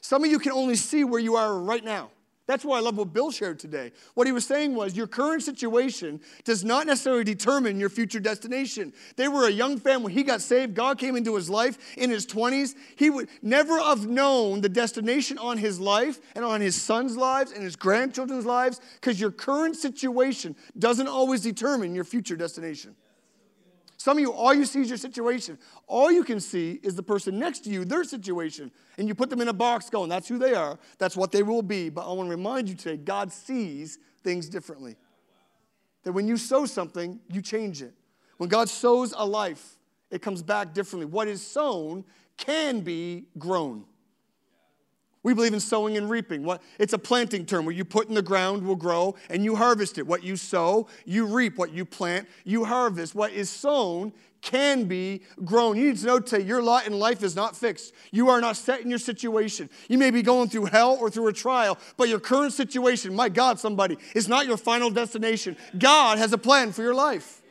Some 0.00 0.24
of 0.24 0.30
you 0.30 0.38
can 0.38 0.52
only 0.52 0.76
see 0.76 1.04
where 1.04 1.20
you 1.20 1.36
are 1.36 1.58
right 1.58 1.84
now. 1.84 2.10
That's 2.48 2.64
why 2.64 2.78
I 2.78 2.80
love 2.80 2.96
what 2.96 3.12
Bill 3.12 3.30
shared 3.30 3.60
today. 3.60 3.92
What 4.14 4.26
he 4.26 4.32
was 4.32 4.44
saying 4.44 4.74
was 4.74 4.96
your 4.96 5.06
current 5.06 5.44
situation 5.44 6.20
does 6.42 6.64
not 6.64 6.86
necessarily 6.86 7.22
determine 7.22 7.78
your 7.78 7.88
future 7.88 8.18
destination. 8.18 8.92
They 9.16 9.28
were 9.28 9.46
a 9.46 9.50
young 9.50 9.78
family. 9.78 10.12
He 10.12 10.24
got 10.24 10.40
saved. 10.40 10.74
God 10.74 10.98
came 10.98 11.14
into 11.14 11.36
his 11.36 11.48
life 11.48 11.78
in 11.96 12.10
his 12.10 12.26
20s. 12.26 12.74
He 12.96 13.10
would 13.10 13.28
never 13.42 13.78
have 13.78 14.08
known 14.08 14.60
the 14.60 14.68
destination 14.68 15.38
on 15.38 15.56
his 15.56 15.78
life 15.78 16.18
and 16.34 16.44
on 16.44 16.60
his 16.60 16.80
son's 16.80 17.16
lives 17.16 17.52
and 17.52 17.62
his 17.62 17.76
grandchildren's 17.76 18.44
lives 18.44 18.80
because 19.00 19.20
your 19.20 19.30
current 19.30 19.76
situation 19.76 20.56
doesn't 20.76 21.08
always 21.08 21.42
determine 21.42 21.94
your 21.94 22.04
future 22.04 22.36
destination. 22.36 22.96
Some 24.02 24.16
of 24.16 24.20
you, 24.20 24.32
all 24.32 24.52
you 24.52 24.64
see 24.64 24.80
is 24.80 24.88
your 24.88 24.98
situation. 24.98 25.56
All 25.86 26.10
you 26.10 26.24
can 26.24 26.40
see 26.40 26.80
is 26.82 26.96
the 26.96 27.04
person 27.04 27.38
next 27.38 27.60
to 27.60 27.70
you, 27.70 27.84
their 27.84 28.02
situation. 28.02 28.72
And 28.98 29.06
you 29.06 29.14
put 29.14 29.30
them 29.30 29.40
in 29.40 29.46
a 29.46 29.52
box 29.52 29.88
going, 29.90 30.08
that's 30.08 30.26
who 30.26 30.38
they 30.38 30.54
are, 30.54 30.76
that's 30.98 31.16
what 31.16 31.30
they 31.30 31.44
will 31.44 31.62
be. 31.62 31.88
But 31.88 32.10
I 32.10 32.12
want 32.12 32.26
to 32.26 32.34
remind 32.34 32.68
you 32.68 32.74
today 32.74 32.96
God 32.96 33.32
sees 33.32 34.00
things 34.24 34.48
differently. 34.48 34.96
That 36.02 36.14
when 36.14 36.26
you 36.26 36.36
sow 36.36 36.66
something, 36.66 37.20
you 37.30 37.40
change 37.40 37.80
it. 37.80 37.94
When 38.38 38.48
God 38.48 38.68
sows 38.68 39.14
a 39.16 39.24
life, 39.24 39.78
it 40.10 40.20
comes 40.20 40.42
back 40.42 40.74
differently. 40.74 41.06
What 41.06 41.28
is 41.28 41.40
sown 41.40 42.04
can 42.36 42.80
be 42.80 43.26
grown. 43.38 43.84
We 45.22 45.34
believe 45.34 45.54
in 45.54 45.60
sowing 45.60 45.96
and 45.96 46.10
reaping. 46.10 46.42
What, 46.42 46.62
it's 46.78 46.92
a 46.92 46.98
planting 46.98 47.46
term. 47.46 47.64
What 47.64 47.74
you 47.74 47.84
put 47.84 48.08
in 48.08 48.14
the 48.14 48.22
ground 48.22 48.66
will 48.66 48.76
grow 48.76 49.14
and 49.30 49.44
you 49.44 49.54
harvest 49.56 49.98
it. 49.98 50.06
What 50.06 50.22
you 50.22 50.36
sow, 50.36 50.88
you 51.04 51.26
reap. 51.26 51.58
What 51.58 51.72
you 51.72 51.84
plant, 51.84 52.28
you 52.44 52.64
harvest. 52.64 53.14
What 53.14 53.32
is 53.32 53.48
sown 53.48 54.12
can 54.42 54.84
be 54.84 55.22
grown. 55.44 55.76
You 55.76 55.88
need 55.88 55.98
to 55.98 56.06
know 56.06 56.18
today 56.18 56.44
your 56.44 56.60
lot 56.60 56.86
in 56.86 56.98
life 56.98 57.22
is 57.22 57.36
not 57.36 57.56
fixed. 57.56 57.94
You 58.10 58.28
are 58.28 58.40
not 58.40 58.56
set 58.56 58.80
in 58.80 58.90
your 58.90 58.98
situation. 58.98 59.70
You 59.88 59.98
may 59.98 60.10
be 60.10 60.22
going 60.22 60.48
through 60.48 60.66
hell 60.66 60.98
or 61.00 61.08
through 61.08 61.28
a 61.28 61.32
trial, 61.32 61.78
but 61.96 62.08
your 62.08 62.18
current 62.18 62.52
situation, 62.52 63.14
my 63.14 63.28
God, 63.28 63.60
somebody, 63.60 63.96
is 64.14 64.28
not 64.28 64.46
your 64.46 64.56
final 64.56 64.90
destination. 64.90 65.56
God 65.78 66.18
has 66.18 66.32
a 66.32 66.38
plan 66.38 66.72
for 66.72 66.82
your 66.82 66.94
life. 66.94 67.41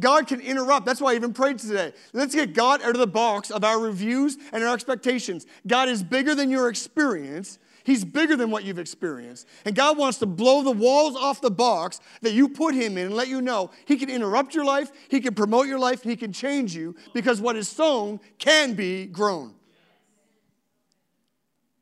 God 0.00 0.26
can 0.26 0.40
interrupt. 0.40 0.86
That's 0.86 1.00
why 1.00 1.12
I 1.12 1.14
even 1.14 1.32
prayed 1.32 1.58
today. 1.58 1.92
Let's 2.12 2.34
get 2.34 2.54
God 2.54 2.82
out 2.82 2.90
of 2.90 2.98
the 2.98 3.06
box 3.06 3.50
of 3.50 3.64
our 3.64 3.78
reviews 3.78 4.38
and 4.52 4.64
our 4.64 4.74
expectations. 4.74 5.46
God 5.66 5.88
is 5.88 6.02
bigger 6.02 6.34
than 6.34 6.50
your 6.50 6.68
experience. 6.68 7.58
He's 7.84 8.04
bigger 8.04 8.36
than 8.36 8.50
what 8.50 8.64
you've 8.64 8.78
experienced. 8.78 9.46
And 9.64 9.74
God 9.74 9.96
wants 9.96 10.18
to 10.18 10.26
blow 10.26 10.62
the 10.62 10.70
walls 10.70 11.16
off 11.16 11.40
the 11.40 11.50
box 11.50 12.00
that 12.22 12.32
you 12.32 12.48
put 12.48 12.74
Him 12.74 12.98
in 12.98 13.06
and 13.06 13.14
let 13.14 13.28
you 13.28 13.40
know 13.40 13.70
He 13.84 13.96
can 13.96 14.10
interrupt 14.10 14.54
your 14.54 14.64
life, 14.64 14.90
He 15.08 15.20
can 15.20 15.34
promote 15.34 15.66
your 15.66 15.78
life, 15.78 16.02
He 16.02 16.16
can 16.16 16.32
change 16.32 16.74
you 16.74 16.94
because 17.14 17.40
what 17.40 17.56
is 17.56 17.68
sown 17.68 18.20
can 18.38 18.74
be 18.74 19.06
grown. 19.06 19.54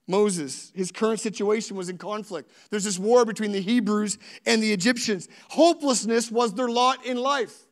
Moses, 0.08 0.72
his 0.74 0.90
current 0.90 1.20
situation 1.20 1.76
was 1.76 1.90
in 1.90 1.98
conflict. 1.98 2.50
There's 2.70 2.84
this 2.84 2.98
war 2.98 3.26
between 3.26 3.52
the 3.52 3.60
Hebrews 3.60 4.18
and 4.46 4.62
the 4.62 4.72
Egyptians. 4.72 5.28
Hopelessness 5.50 6.30
was 6.30 6.54
their 6.54 6.68
lot 6.68 7.04
in 7.04 7.18
life. 7.18 7.66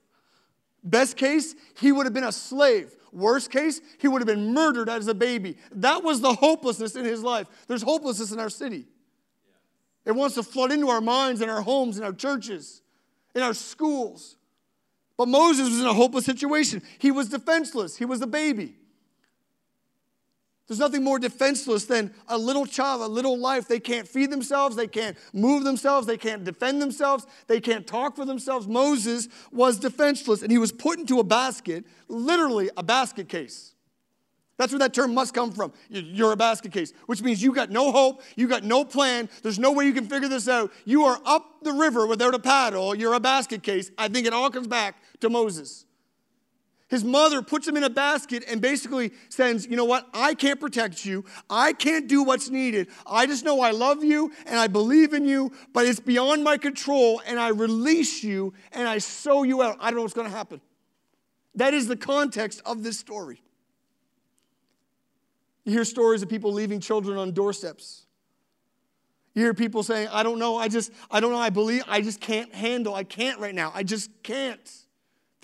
Best 0.86 1.16
case, 1.16 1.56
he 1.80 1.90
would 1.90 2.06
have 2.06 2.14
been 2.14 2.24
a 2.24 2.32
slave. 2.32 2.94
Worst 3.12 3.50
case, 3.50 3.80
he 3.98 4.06
would 4.06 4.20
have 4.20 4.26
been 4.26 4.54
murdered 4.54 4.88
as 4.88 5.08
a 5.08 5.14
baby. 5.14 5.56
That 5.72 6.04
was 6.04 6.20
the 6.20 6.32
hopelessness 6.32 6.94
in 6.94 7.04
his 7.04 7.22
life. 7.22 7.48
There's 7.66 7.82
hopelessness 7.82 8.30
in 8.30 8.38
our 8.38 8.48
city. 8.48 8.86
It 10.04 10.12
wants 10.12 10.36
to 10.36 10.44
flood 10.44 10.70
into 10.70 10.88
our 10.88 11.00
minds 11.00 11.40
and 11.40 11.50
our 11.50 11.60
homes 11.60 11.96
and 11.96 12.06
our 12.06 12.12
churches, 12.12 12.82
in 13.34 13.42
our 13.42 13.52
schools. 13.52 14.36
But 15.16 15.26
Moses 15.26 15.68
was 15.68 15.80
in 15.80 15.86
a 15.86 15.92
hopeless 15.92 16.24
situation. 16.24 16.82
He 16.98 17.10
was 17.10 17.28
defenseless, 17.28 17.96
he 17.96 18.04
was 18.04 18.22
a 18.22 18.26
baby. 18.26 18.76
There's 20.66 20.80
nothing 20.80 21.04
more 21.04 21.20
defenseless 21.20 21.84
than 21.84 22.12
a 22.26 22.36
little 22.36 22.66
child, 22.66 23.00
a 23.00 23.06
little 23.06 23.38
life. 23.38 23.68
They 23.68 23.78
can't 23.78 24.06
feed 24.06 24.32
themselves, 24.32 24.74
they 24.74 24.88
can't 24.88 25.16
move 25.32 25.62
themselves, 25.62 26.08
they 26.08 26.16
can't 26.16 26.42
defend 26.42 26.82
themselves, 26.82 27.24
they 27.46 27.60
can't 27.60 27.86
talk 27.86 28.16
for 28.16 28.24
themselves. 28.24 28.66
Moses 28.66 29.28
was 29.52 29.78
defenseless 29.78 30.42
and 30.42 30.50
he 30.50 30.58
was 30.58 30.72
put 30.72 30.98
into 30.98 31.20
a 31.20 31.24
basket, 31.24 31.84
literally 32.08 32.68
a 32.76 32.82
basket 32.82 33.28
case. 33.28 33.74
That's 34.58 34.72
where 34.72 34.78
that 34.80 34.94
term 34.94 35.14
must 35.14 35.34
come 35.34 35.52
from. 35.52 35.72
You're 35.88 36.32
a 36.32 36.36
basket 36.36 36.72
case, 36.72 36.92
which 37.06 37.22
means 37.22 37.42
you 37.42 37.52
got 37.52 37.70
no 37.70 37.92
hope, 37.92 38.22
you 38.34 38.48
got 38.48 38.64
no 38.64 38.84
plan, 38.84 39.28
there's 39.42 39.58
no 39.58 39.70
way 39.70 39.84
you 39.84 39.92
can 39.92 40.06
figure 40.06 40.28
this 40.28 40.48
out. 40.48 40.72
You 40.84 41.04
are 41.04 41.20
up 41.24 41.62
the 41.62 41.72
river 41.72 42.06
without 42.06 42.34
a 42.34 42.38
paddle, 42.38 42.94
you're 42.94 43.14
a 43.14 43.20
basket 43.20 43.62
case. 43.62 43.90
I 43.96 44.08
think 44.08 44.26
it 44.26 44.32
all 44.32 44.50
comes 44.50 44.66
back 44.66 44.96
to 45.20 45.30
Moses. 45.30 45.85
His 46.88 47.04
mother 47.04 47.42
puts 47.42 47.66
him 47.66 47.76
in 47.76 47.82
a 47.82 47.90
basket 47.90 48.44
and 48.48 48.60
basically 48.60 49.12
says, 49.28 49.66
You 49.68 49.76
know 49.76 49.84
what? 49.84 50.06
I 50.14 50.34
can't 50.34 50.60
protect 50.60 51.04
you. 51.04 51.24
I 51.50 51.72
can't 51.72 52.06
do 52.06 52.22
what's 52.22 52.48
needed. 52.48 52.88
I 53.04 53.26
just 53.26 53.44
know 53.44 53.60
I 53.60 53.72
love 53.72 54.04
you 54.04 54.32
and 54.46 54.58
I 54.58 54.68
believe 54.68 55.12
in 55.12 55.24
you, 55.24 55.50
but 55.72 55.84
it's 55.84 55.98
beyond 55.98 56.44
my 56.44 56.56
control 56.56 57.20
and 57.26 57.40
I 57.40 57.48
release 57.48 58.22
you 58.22 58.54
and 58.70 58.86
I 58.86 58.98
sow 58.98 59.42
you 59.42 59.62
out. 59.62 59.78
I 59.80 59.90
don't 59.90 59.96
know 59.96 60.02
what's 60.02 60.14
going 60.14 60.30
to 60.30 60.36
happen. 60.36 60.60
That 61.56 61.74
is 61.74 61.88
the 61.88 61.96
context 61.96 62.62
of 62.64 62.84
this 62.84 62.98
story. 62.98 63.42
You 65.64 65.72
hear 65.72 65.84
stories 65.84 66.22
of 66.22 66.28
people 66.28 66.52
leaving 66.52 66.78
children 66.78 67.18
on 67.18 67.32
doorsteps. 67.32 68.06
You 69.34 69.42
hear 69.42 69.54
people 69.54 69.82
saying, 69.82 70.08
I 70.12 70.22
don't 70.22 70.38
know, 70.38 70.56
I 70.56 70.68
just, 70.68 70.92
I 71.10 71.18
don't 71.18 71.32
know, 71.32 71.38
I 71.38 71.50
believe, 71.50 71.82
I 71.88 72.00
just 72.00 72.20
can't 72.20 72.54
handle, 72.54 72.94
I 72.94 73.02
can't 73.02 73.40
right 73.40 73.54
now, 73.54 73.72
I 73.74 73.82
just 73.82 74.10
can't. 74.22 74.85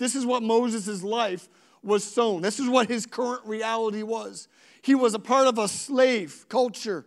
This 0.03 0.15
is 0.15 0.25
what 0.25 0.43
Moses' 0.43 1.01
life 1.01 1.47
was 1.81 2.03
sown. 2.03 2.41
This 2.41 2.59
is 2.59 2.67
what 2.67 2.89
his 2.89 3.05
current 3.05 3.45
reality 3.45 4.03
was. 4.03 4.49
He 4.81 4.95
was 4.95 5.13
a 5.13 5.19
part 5.19 5.47
of 5.47 5.57
a 5.57 5.69
slave 5.69 6.45
culture. 6.49 7.05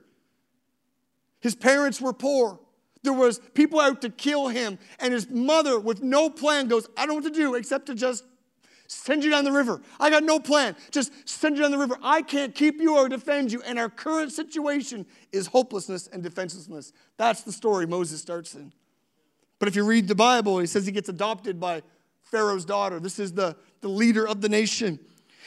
His 1.40 1.54
parents 1.54 2.00
were 2.00 2.14
poor. 2.14 2.59
There 3.02 3.12
was 3.12 3.38
people 3.52 3.80
out 3.80 4.00
to 4.00 4.09
kill 4.09 4.48
him, 4.48 4.78
and 4.98 5.12
his 5.12 5.28
mother, 5.28 5.78
with 5.78 6.02
no 6.02 6.30
plan, 6.30 6.68
goes, 6.68 6.88
I 6.96 7.00
don't 7.04 7.09
know 7.09 7.14
what 7.16 7.24
to 7.24 7.38
do 7.38 7.54
except 7.54 7.85
to 7.87 7.94
just 7.94 8.24
send 8.88 9.22
you 9.22 9.30
down 9.30 9.44
the 9.44 9.52
river. 9.52 9.82
I 10.00 10.09
got 10.09 10.24
no 10.24 10.40
plan. 10.40 10.74
Just 10.90 11.28
send 11.28 11.56
you 11.56 11.62
down 11.62 11.72
the 11.72 11.78
river. 11.78 11.98
I 12.02 12.22
can't 12.22 12.54
keep 12.54 12.80
you 12.80 12.96
or 12.96 13.11
defend 13.11 13.52
you. 13.52 13.61
And 13.61 13.78
our 13.78 13.90
current 13.90 14.32
situation 14.32 15.04
is 15.32 15.48
hopelessness 15.48 16.06
and 16.06 16.22
defenselessness. 16.22 16.94
That's 17.18 17.42
the 17.42 17.52
story 17.52 17.87
Moses 17.87 18.22
starts 18.22 18.54
in. 18.54 18.72
But 19.59 19.68
if 19.68 19.76
you 19.76 19.85
read 19.85 20.09
the 20.09 20.14
Bible, 20.14 20.59
he 20.59 20.66
says 20.66 20.87
he 20.87 20.92
gets 20.92 21.11
adopted 21.11 21.61
by 21.61 21.82
Pharaoh's 22.27 22.65
daughter. 22.65 23.01
This 23.01 23.19
is 23.19 23.33
the, 23.33 23.57
the 23.81 23.89
leader 23.89 24.27
of 24.27 24.41
the 24.41 24.49
nation. 24.49 24.99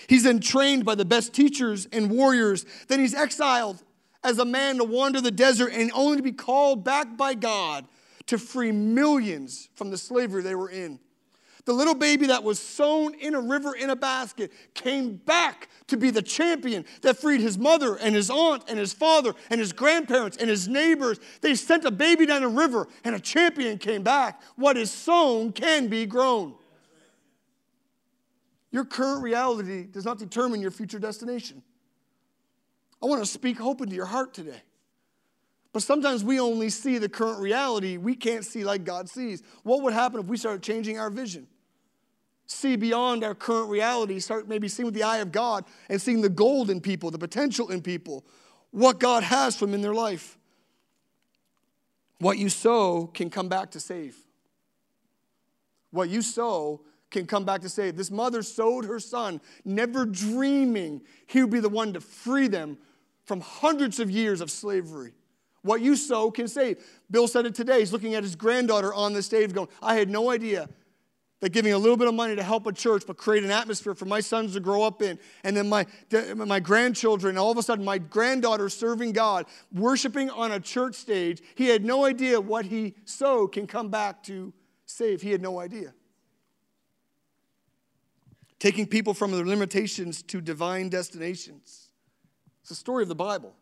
He's 0.07 0.23
then 0.23 0.39
trained 0.39 0.85
by 0.85 0.95
the 0.95 1.05
best 1.05 1.33
teachers 1.33 1.87
and 1.91 2.09
warriors. 2.09 2.65
Then 2.87 2.99
he's 2.99 3.13
exiled 3.13 3.83
as 4.23 4.39
a 4.39 4.45
man 4.45 4.77
to 4.77 4.83
wander 4.83 5.21
the 5.21 5.31
desert 5.31 5.71
and 5.73 5.91
only 5.93 6.17
to 6.17 6.23
be 6.23 6.31
called 6.31 6.83
back 6.83 7.17
by 7.17 7.33
God 7.33 7.85
to 8.27 8.37
free 8.37 8.71
millions 8.71 9.69
from 9.75 9.89
the 9.89 9.97
slavery 9.97 10.41
they 10.41 10.55
were 10.55 10.69
in. 10.69 10.99
The 11.65 11.73
little 11.73 11.93
baby 11.93 12.27
that 12.27 12.43
was 12.43 12.57
sown 12.57 13.13
in 13.15 13.35
a 13.35 13.41
river 13.41 13.75
in 13.75 13.89
a 13.89 13.95
basket 13.95 14.51
came 14.73 15.17
back 15.17 15.69
to 15.87 15.97
be 15.97 16.09
the 16.09 16.21
champion 16.21 16.85
that 17.01 17.17
freed 17.17 17.41
his 17.41 17.57
mother 17.57 17.95
and 17.95 18.15
his 18.15 18.29
aunt 18.29 18.63
and 18.67 18.79
his 18.79 18.93
father 18.93 19.33
and 19.49 19.59
his 19.59 19.73
grandparents 19.73 20.37
and 20.37 20.49
his 20.49 20.67
neighbors. 20.67 21.19
They 21.41 21.53
sent 21.55 21.85
a 21.85 21.91
baby 21.91 22.25
down 22.25 22.43
a 22.43 22.49
river 22.49 22.87
and 23.03 23.13
a 23.13 23.19
champion 23.19 23.77
came 23.77 24.01
back. 24.01 24.41
What 24.55 24.77
is 24.77 24.89
sown 24.89 25.51
can 25.51 25.89
be 25.89 26.05
grown. 26.05 26.55
Your 28.71 28.85
current 28.85 29.23
reality 29.23 29.85
does 29.85 30.05
not 30.05 30.19
determine 30.19 30.61
your 30.61 30.71
future 30.71 30.99
destination. 30.99 31.63
I 33.01 33.05
want 33.05 33.21
to 33.21 33.25
speak 33.25 33.57
hope 33.57 33.81
into 33.81 33.95
your 33.95 34.05
heart 34.05 34.33
today. 34.33 34.61
But 35.71 35.83
sometimes 35.83 36.23
we 36.23 36.39
only 36.39 36.69
see 36.69 36.97
the 36.97 37.09
current 37.09 37.39
reality. 37.39 37.97
We 37.97 38.15
can't 38.15 38.43
see 38.43 38.63
like 38.63 38.83
God 38.83 39.09
sees. 39.09 39.43
What 39.63 39.83
would 39.83 39.93
happen 39.93 40.19
if 40.19 40.25
we 40.25 40.37
started 40.37 40.63
changing 40.63 40.97
our 40.97 41.09
vision? 41.09 41.47
See 42.47 42.75
beyond 42.75 43.23
our 43.23 43.35
current 43.35 43.69
reality, 43.69 44.19
start 44.19 44.47
maybe 44.47 44.67
seeing 44.67 44.85
with 44.85 44.95
the 44.95 45.03
eye 45.03 45.17
of 45.17 45.31
God 45.31 45.65
and 45.87 46.01
seeing 46.01 46.21
the 46.21 46.29
gold 46.29 46.71
in 46.71 46.81
people, 46.81 47.11
the 47.11 47.19
potential 47.19 47.69
in 47.69 47.81
people, 47.81 48.25
what 48.71 48.99
God 48.99 49.21
has 49.23 49.55
for 49.55 49.67
them 49.67 49.75
in 49.75 49.81
their 49.81 49.93
life. 49.93 50.37
What 52.17 52.37
you 52.39 52.49
sow 52.49 53.05
can 53.05 53.29
come 53.29 53.47
back 53.47 53.71
to 53.71 53.79
save. 53.79 54.17
What 55.91 56.09
you 56.09 56.23
sow 56.23 56.81
can 57.11 57.25
come 57.25 57.45
back 57.45 57.61
to 57.61 57.69
save. 57.69 57.97
This 57.97 58.11
mother 58.11 58.41
sowed 58.43 58.85
her 58.85 58.99
son, 58.99 59.41
never 59.65 60.05
dreaming 60.05 61.01
he 61.27 61.41
would 61.41 61.51
be 61.51 61.59
the 61.59 61.69
one 61.69 61.93
to 61.93 62.01
free 62.01 62.47
them 62.47 62.77
from 63.25 63.41
hundreds 63.41 63.99
of 63.99 64.09
years 64.09 64.41
of 64.41 64.51
slavery. 64.51 65.13
What 65.61 65.81
you 65.81 65.95
sow 65.95 66.31
can 66.31 66.47
save. 66.47 66.83
Bill 67.11 67.27
said 67.27 67.45
it 67.45 67.53
today. 67.53 67.79
He's 67.79 67.91
looking 67.91 68.15
at 68.15 68.23
his 68.23 68.35
granddaughter 68.35 68.93
on 68.93 69.13
the 69.13 69.21
stage 69.21 69.53
going, 69.53 69.67
I 69.81 69.95
had 69.95 70.09
no 70.09 70.29
idea 70.29 70.69
that 71.41 71.51
giving 71.51 71.73
a 71.73 71.77
little 71.77 71.97
bit 71.97 72.07
of 72.07 72.13
money 72.13 72.35
to 72.35 72.43
help 72.43 72.65
a 72.65 72.73
church 72.73 73.03
but 73.07 73.17
create 73.17 73.43
an 73.43 73.51
atmosphere 73.51 73.93
for 73.93 74.05
my 74.05 74.19
sons 74.19 74.53
to 74.53 74.59
grow 74.59 74.83
up 74.83 75.01
in 75.01 75.17
and 75.43 75.55
then 75.55 75.69
my, 75.69 75.85
my 76.35 76.59
grandchildren 76.59 77.37
all 77.37 77.51
of 77.51 77.57
a 77.57 77.63
sudden 77.63 77.85
my 77.85 77.97
granddaughter 77.97 78.67
serving 78.67 79.13
god 79.13 79.45
worshiping 79.73 80.29
on 80.29 80.51
a 80.51 80.59
church 80.59 80.95
stage 80.95 81.41
he 81.55 81.67
had 81.67 81.85
no 81.85 82.05
idea 82.05 82.39
what 82.39 82.65
he 82.65 82.93
sowed 83.05 83.53
can 83.53 83.65
come 83.65 83.89
back 83.89 84.21
to 84.21 84.53
save 84.85 85.21
he 85.21 85.31
had 85.31 85.41
no 85.41 85.59
idea 85.59 85.93
taking 88.59 88.85
people 88.85 89.13
from 89.13 89.31
their 89.31 89.45
limitations 89.45 90.21
to 90.23 90.41
divine 90.41 90.89
destinations 90.89 91.89
it's 92.69 92.77
the 92.77 92.83
story 92.83 93.01
of 93.01 93.09
the 93.09 93.15
Bible. 93.15 93.55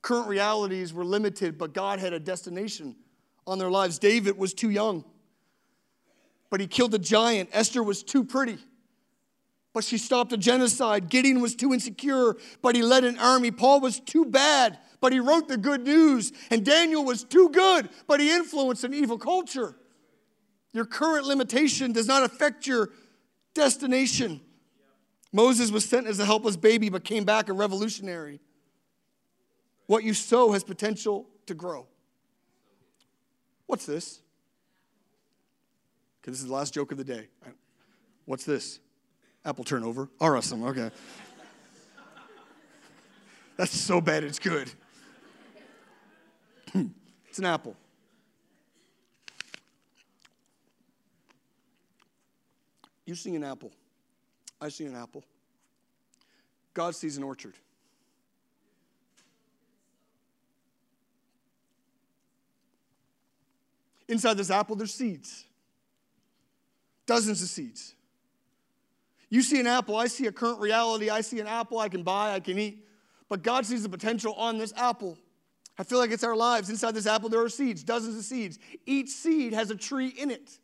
Current 0.00 0.28
realities 0.28 0.94
were 0.94 1.04
limited, 1.04 1.58
but 1.58 1.72
God 1.72 1.98
had 1.98 2.12
a 2.12 2.20
destination 2.20 2.94
on 3.44 3.58
their 3.58 3.70
lives. 3.72 3.98
David 3.98 4.38
was 4.38 4.54
too 4.54 4.70
young, 4.70 5.04
but 6.48 6.60
he 6.60 6.68
killed 6.68 6.94
a 6.94 6.98
giant. 7.00 7.48
Esther 7.52 7.82
was 7.82 8.04
too 8.04 8.22
pretty, 8.22 8.58
but 9.74 9.82
she 9.82 9.98
stopped 9.98 10.32
a 10.32 10.36
genocide. 10.36 11.08
Gideon 11.08 11.40
was 11.40 11.56
too 11.56 11.72
insecure, 11.72 12.36
but 12.62 12.76
he 12.76 12.82
led 12.82 13.02
an 13.02 13.18
army. 13.18 13.50
Paul 13.50 13.80
was 13.80 13.98
too 13.98 14.24
bad, 14.24 14.78
but 15.00 15.12
he 15.12 15.18
wrote 15.18 15.48
the 15.48 15.56
good 15.56 15.82
news. 15.82 16.32
And 16.50 16.64
Daniel 16.64 17.04
was 17.04 17.24
too 17.24 17.48
good, 17.48 17.88
but 18.06 18.20
he 18.20 18.32
influenced 18.32 18.84
an 18.84 18.94
evil 18.94 19.18
culture. 19.18 19.74
Your 20.72 20.84
current 20.84 21.26
limitation 21.26 21.90
does 21.90 22.06
not 22.06 22.22
affect 22.22 22.64
your 22.64 22.90
destination. 23.56 24.40
Moses 25.32 25.72
was 25.72 25.84
sent 25.84 26.06
as 26.06 26.20
a 26.20 26.24
helpless 26.24 26.56
baby 26.56 26.88
but 26.88 27.02
came 27.02 27.24
back 27.24 27.48
a 27.48 27.52
revolutionary. 27.52 28.40
What 29.86 30.04
you 30.04 30.14
sow 30.14 30.52
has 30.52 30.62
potential 30.62 31.26
to 31.46 31.54
grow. 31.54 31.86
What's 33.66 33.86
this? 33.86 34.20
Okay, 36.22 36.30
this 36.30 36.40
is 36.40 36.46
the 36.46 36.52
last 36.52 36.72
joke 36.72 36.92
of 36.92 36.98
the 36.98 37.04
day. 37.04 37.28
What's 38.24 38.44
this? 38.44 38.80
Apple 39.44 39.64
turnover. 39.64 40.08
Awesome, 40.20 40.64
okay. 40.64 40.90
That's 43.56 43.78
so 43.78 44.00
bad 44.00 44.22
it's 44.24 44.38
good. 44.38 44.70
it's 47.28 47.38
an 47.38 47.46
apple. 47.46 47.76
You 53.06 53.14
see 53.14 53.34
an 53.36 53.44
apple. 53.44 53.72
I 54.60 54.68
see 54.68 54.84
an 54.84 54.94
apple. 54.94 55.24
God 56.74 56.94
sees 56.94 57.16
an 57.16 57.22
orchard. 57.22 57.54
Inside 64.08 64.34
this 64.34 64.50
apple, 64.50 64.76
there's 64.76 64.92
seeds. 64.92 65.44
Dozens 67.06 67.42
of 67.42 67.48
seeds. 67.48 67.94
You 69.30 69.42
see 69.42 69.58
an 69.58 69.66
apple, 69.66 69.96
I 69.96 70.06
see 70.06 70.26
a 70.26 70.32
current 70.32 70.60
reality. 70.60 71.10
I 71.10 71.20
see 71.20 71.40
an 71.40 71.46
apple 71.46 71.78
I 71.78 71.88
can 71.88 72.02
buy, 72.02 72.34
I 72.34 72.40
can 72.40 72.58
eat. 72.58 72.86
But 73.28 73.42
God 73.42 73.66
sees 73.66 73.82
the 73.82 73.88
potential 73.88 74.34
on 74.34 74.58
this 74.58 74.72
apple. 74.76 75.18
I 75.78 75.82
feel 75.82 75.98
like 75.98 76.10
it's 76.10 76.24
our 76.24 76.36
lives. 76.36 76.70
Inside 76.70 76.94
this 76.94 77.06
apple, 77.06 77.28
there 77.28 77.42
are 77.42 77.48
seeds, 77.48 77.82
dozens 77.82 78.16
of 78.16 78.24
seeds. 78.24 78.58
Each 78.86 79.10
seed 79.10 79.52
has 79.52 79.70
a 79.70 79.76
tree 79.76 80.08
in 80.08 80.30
it. 80.30 80.58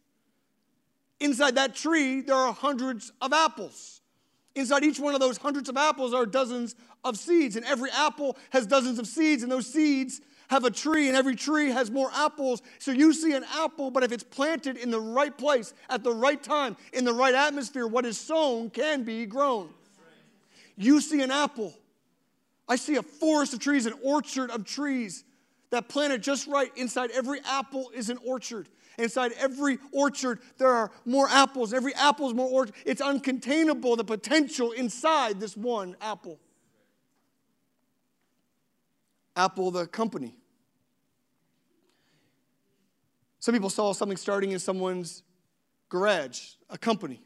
Inside 1.22 1.54
that 1.54 1.76
tree, 1.76 2.20
there 2.20 2.35
are 2.35 2.52
hundreds 2.52 3.12
of 3.22 3.32
apples. 3.32 4.00
Inside 4.56 4.82
each 4.82 4.98
one 4.98 5.14
of 5.14 5.20
those 5.20 5.38
hundreds 5.38 5.68
of 5.68 5.76
apples 5.76 6.12
are 6.12 6.26
dozens 6.26 6.74
of 7.04 7.16
seeds, 7.16 7.54
and 7.54 7.64
every 7.64 7.90
apple 7.92 8.37
has 8.50 8.66
dozens 8.66 8.98
of 8.98 9.06
seeds, 9.06 9.44
and 9.44 9.50
those 9.50 9.66
seeds 9.66 10.20
have 10.48 10.64
a 10.64 10.70
tree, 10.70 11.06
and 11.06 11.16
every 11.16 11.37
tree 11.37 11.70
has 11.70 11.92
more 11.92 12.11
apples. 12.12 12.61
So 12.80 12.90
you 12.90 13.12
see 13.12 13.35
an 13.35 13.44
apple, 13.54 13.92
but 13.92 14.02
if 14.02 14.11
it's 14.11 14.24
planted 14.24 14.76
in 14.76 14.90
the 14.90 15.00
right 15.00 15.37
place, 15.38 15.72
at 15.88 16.02
the 16.02 16.12
right 16.12 16.42
time, 16.42 16.76
in 16.92 17.04
the 17.04 17.14
right 17.14 17.35
atmosphere, 17.35 17.87
what 17.87 18.04
is 18.04 18.18
sown 18.18 18.68
can 18.68 19.04
be 19.04 19.24
grown. 19.24 19.70
You 20.76 21.00
see 21.00 21.22
an 21.22 21.30
apple. 21.30 21.72
I 22.68 22.76
see 22.76 22.96
a 22.96 23.02
forest 23.02 23.54
of 23.54 23.61
trees, 23.61 23.87
an 23.87 23.94
orchard 24.02 24.50
of 24.50 24.64
trees 24.64 25.22
that 25.70 25.88
planted 25.88 26.22
just 26.22 26.48
right. 26.48 26.70
Inside 26.76 27.11
every 27.12 27.40
apple 27.44 27.90
is 27.94 28.11
an 28.11 28.18
orchard. 28.24 28.68
Inside 28.98 29.33
every 29.38 29.78
orchard, 29.90 30.40
there 30.59 30.68
are 30.68 30.90
more 31.05 31.28
apples. 31.28 31.72
Every 31.72 31.94
apple 31.94 32.28
is 32.28 32.35
more 32.35 32.48
orchard. 32.48 32.74
It's 32.85 33.00
uncontainable, 33.00 33.96
the 33.96 34.05
potential 34.05 34.72
inside 34.72 35.40
this 35.40 35.57
one 35.57 35.96
apple. 36.00 36.38
Apple, 39.35 39.70
the 39.70 39.87
company. 39.87 40.37
Some 43.38 43.55
people 43.55 43.70
saw 43.70 43.92
something 43.92 44.16
starting 44.16 44.52
in 44.52 44.59
someone's 44.59 45.22
garage, 45.88 46.52
a 46.70 46.78
company. 46.78 47.22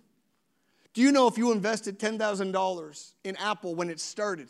Do 0.94 1.02
you 1.02 1.12
know 1.12 1.26
if 1.28 1.36
you 1.36 1.52
invested 1.52 1.98
$10,000 1.98 3.12
in 3.24 3.36
Apple 3.36 3.74
when 3.74 3.90
it 3.90 4.00
started? 4.00 4.48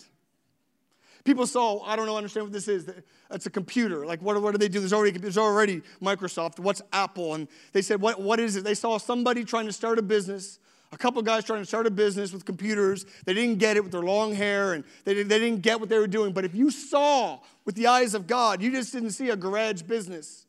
People 1.27 1.47
saw, 1.47 1.81
oh, 1.81 1.83
I 1.85 1.97
don't 1.97 2.07
know, 2.07 2.17
understand 2.17 2.47
what 2.47 2.53
this 2.53 2.69
is. 2.69 2.89
It's 3.31 3.47
a 3.47 3.51
computer. 3.51 4.07
Like, 4.07 4.23
what, 4.23 4.41
what 4.41 4.53
do 4.53 4.59
they 4.59 4.69
do? 4.69 4.79
There's 4.79 4.93
already, 4.93 5.19
there's 5.19 5.37
already 5.37 5.83
Microsoft. 6.01 6.61
What's 6.61 6.81
Apple? 6.93 7.35
And 7.35 7.49
they 7.73 7.83
said, 7.83 8.01
what, 8.01 8.21
what 8.21 8.39
is 8.39 8.55
it? 8.55 8.63
They 8.65 8.75
saw 8.75 8.97
somebody 8.97 9.45
trying 9.45 9.67
to 9.67 9.73
start 9.73 9.99
a 9.99 10.03
business, 10.03 10.61
a 10.93 10.97
couple 10.97 11.21
guys 11.23 11.45
trying 11.45 11.61
to 11.61 11.67
start 11.67 11.87
a 11.87 11.91
business 11.91 12.33
with 12.33 12.45
computers. 12.45 13.05
They 13.25 13.35
didn't 13.35 13.59
get 13.59 13.77
it 13.77 13.83
with 13.83 13.91
their 13.91 14.03
long 14.03 14.35
hair, 14.35 14.75
and 14.75 14.85
they, 15.05 15.15
they 15.25 15.41
didn't 15.41 15.63
get 15.63 15.81
what 15.81 15.89
they 15.89 15.99
were 15.99 16.07
doing. 16.07 16.33
But 16.33 16.45
if 16.45 16.55
you 16.55 16.71
saw 16.71 17.41
with 17.65 17.75
the 17.75 17.89
eyes 17.89 18.15
of 18.15 18.29
God, 18.29 18.63
you 18.63 18.71
just 18.71 18.93
didn't 18.93 19.11
see 19.11 19.31
a 19.31 19.37
garage 19.37 19.83
business. 19.83 20.47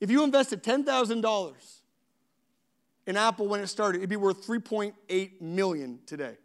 If 0.00 0.10
you 0.10 0.24
invested 0.24 0.64
$10,000 0.64 1.52
in 3.06 3.16
Apple 3.16 3.46
when 3.46 3.60
it 3.60 3.68
started, 3.68 3.98
it'd 3.98 4.10
be 4.10 4.16
worth 4.16 4.44
3.8 4.44 5.40
million 5.40 6.00
today. 6.04 6.36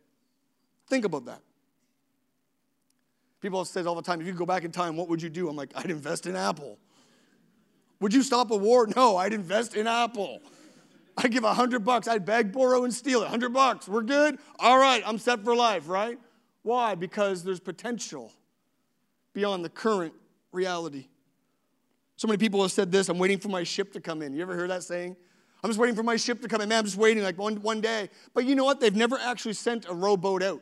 Think 0.87 1.05
about 1.05 1.25
that. 1.25 1.41
People 3.43 3.65
say 3.65 3.83
all 3.83 3.93
the 3.93 4.01
time, 4.01 4.21
if 4.21 4.25
you 4.25 4.31
could 4.31 4.39
go 4.39 4.45
back 4.45 4.63
in 4.63 4.71
time, 4.71 4.95
what 4.95 5.09
would 5.09 5.21
you 5.21 5.29
do? 5.29 5.49
I'm 5.49 5.57
like, 5.57 5.73
I'd 5.75 5.91
invest 5.91 6.27
in 6.27 6.35
Apple. 6.37 6.79
Would 7.99 8.13
you 8.13 8.23
stop 8.23 8.51
a 8.51 8.55
war? 8.55 8.87
No, 8.95 9.17
I'd 9.17 9.33
invest 9.33 9.75
in 9.75 9.85
Apple. 9.85 10.41
I'd 11.17 11.29
give 11.29 11.43
a 11.43 11.53
hundred 11.53 11.83
bucks. 11.83 12.07
I'd 12.07 12.25
beg, 12.25 12.53
borrow, 12.53 12.85
and 12.85 12.93
steal 12.93 13.21
it. 13.21 13.27
Hundred 13.27 13.51
bucks. 13.51 13.85
We're 13.85 14.03
good? 14.03 14.39
All 14.59 14.77
right, 14.77 15.03
I'm 15.05 15.17
set 15.17 15.43
for 15.43 15.57
life, 15.57 15.89
right? 15.89 16.17
Why? 16.61 16.95
Because 16.95 17.43
there's 17.43 17.59
potential 17.59 18.31
beyond 19.33 19.65
the 19.65 19.69
current 19.69 20.13
reality. 20.53 21.07
So 22.15 22.29
many 22.29 22.37
people 22.37 22.61
have 22.61 22.71
said 22.71 22.93
this 22.93 23.09
I'm 23.09 23.19
waiting 23.19 23.39
for 23.39 23.49
my 23.49 23.63
ship 23.63 23.91
to 23.91 23.99
come 23.99 24.21
in. 24.21 24.33
You 24.33 24.41
ever 24.43 24.55
hear 24.55 24.69
that 24.69 24.83
saying? 24.83 25.17
I'm 25.61 25.69
just 25.69 25.81
waiting 25.81 25.97
for 25.97 26.03
my 26.03 26.15
ship 26.15 26.41
to 26.43 26.47
come 26.47 26.61
in. 26.61 26.69
Man, 26.69 26.79
I'm 26.79 26.85
just 26.85 26.97
waiting 26.97 27.23
like 27.23 27.37
one, 27.37 27.57
one 27.57 27.81
day. 27.81 28.09
But 28.33 28.45
you 28.45 28.55
know 28.55 28.63
what? 28.63 28.79
They've 28.79 28.95
never 28.95 29.17
actually 29.19 29.55
sent 29.55 29.85
a 29.89 29.93
rowboat 29.93 30.43
out. 30.43 30.61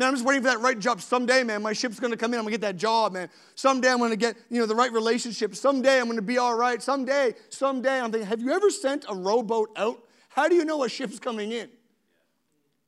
Man, 0.00 0.08
I'm 0.08 0.14
just 0.14 0.24
waiting 0.24 0.42
for 0.42 0.48
that 0.48 0.60
right 0.60 0.78
job. 0.78 1.02
Someday, 1.02 1.44
man, 1.44 1.60
my 1.60 1.74
ship's 1.74 2.00
gonna 2.00 2.16
come 2.16 2.32
in. 2.32 2.38
I'm 2.38 2.46
gonna 2.46 2.52
get 2.52 2.62
that 2.62 2.78
job, 2.78 3.12
man. 3.12 3.28
Someday 3.54 3.92
I'm 3.92 3.98
gonna 3.98 4.16
get, 4.16 4.34
you 4.48 4.58
know, 4.58 4.64
the 4.64 4.74
right 4.74 4.90
relationship. 4.90 5.54
Someday 5.54 6.00
I'm 6.00 6.06
gonna 6.06 6.22
be 6.22 6.38
all 6.38 6.54
right. 6.54 6.80
Someday, 6.80 7.34
someday. 7.50 8.00
I'm 8.00 8.10
thinking, 8.10 8.26
have 8.26 8.40
you 8.40 8.50
ever 8.50 8.70
sent 8.70 9.04
a 9.10 9.14
rowboat 9.14 9.68
out? 9.76 10.02
How 10.30 10.48
do 10.48 10.54
you 10.54 10.64
know 10.64 10.84
a 10.84 10.88
ship's 10.88 11.18
coming 11.18 11.52
in? 11.52 11.68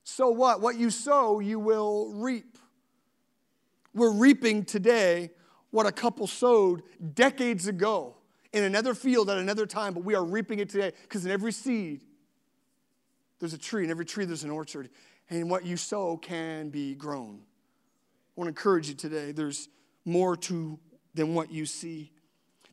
So 0.05 0.31
what? 0.31 0.63
What 0.63 0.79
you 0.79 0.89
sow, 0.89 1.39
you 1.41 1.59
will 1.59 2.15
reap. 2.15 2.57
We're 3.93 4.15
reaping 4.15 4.65
today 4.65 5.33
what 5.71 5.85
a 5.85 5.93
couple 5.93 6.27
sowed 6.27 6.83
decades 7.13 7.67
ago 7.67 8.17
in 8.55 8.65
another 8.65 8.95
field 8.95 9.29
at 9.29 9.37
another 9.37 9.67
time, 9.67 9.93
but 9.93 10.03
we 10.03 10.15
are 10.15 10.25
reaping 10.25 10.61
it 10.61 10.71
today 10.71 10.93
because 11.03 11.27
in 11.27 11.31
every 11.31 11.53
seed, 11.53 12.01
there's 13.39 13.53
a 13.53 13.59
tree. 13.59 13.85
In 13.85 13.91
every 13.91 14.07
tree, 14.07 14.25
there's 14.25 14.45
an 14.45 14.51
orchard. 14.51 14.89
And 15.31 15.51
what 15.51 15.65
you 15.65 15.77
sow 15.77 16.17
can 16.17 16.69
be 16.69 16.95
grown. 16.95 17.41
I 17.41 18.41
want 18.41 18.47
to 18.47 18.49
encourage 18.49 18.89
you 18.89 18.95
today. 18.95 19.33
There's 19.33 19.69
more 20.05 20.37
to 20.37 20.79
than 21.15 21.35
what 21.35 21.51
you 21.51 21.67
see. 21.67 22.13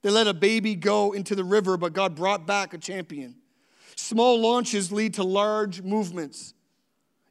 They 0.01 0.09
let 0.09 0.27
a 0.27 0.33
baby 0.33 0.75
go 0.75 1.11
into 1.11 1.35
the 1.35 1.43
river, 1.43 1.77
but 1.77 1.93
God 1.93 2.15
brought 2.15 2.47
back 2.47 2.73
a 2.73 2.77
champion. 2.77 3.35
Small 3.95 4.39
launches 4.39 4.91
lead 4.91 5.15
to 5.15 5.23
large 5.23 5.81
movements. 5.81 6.53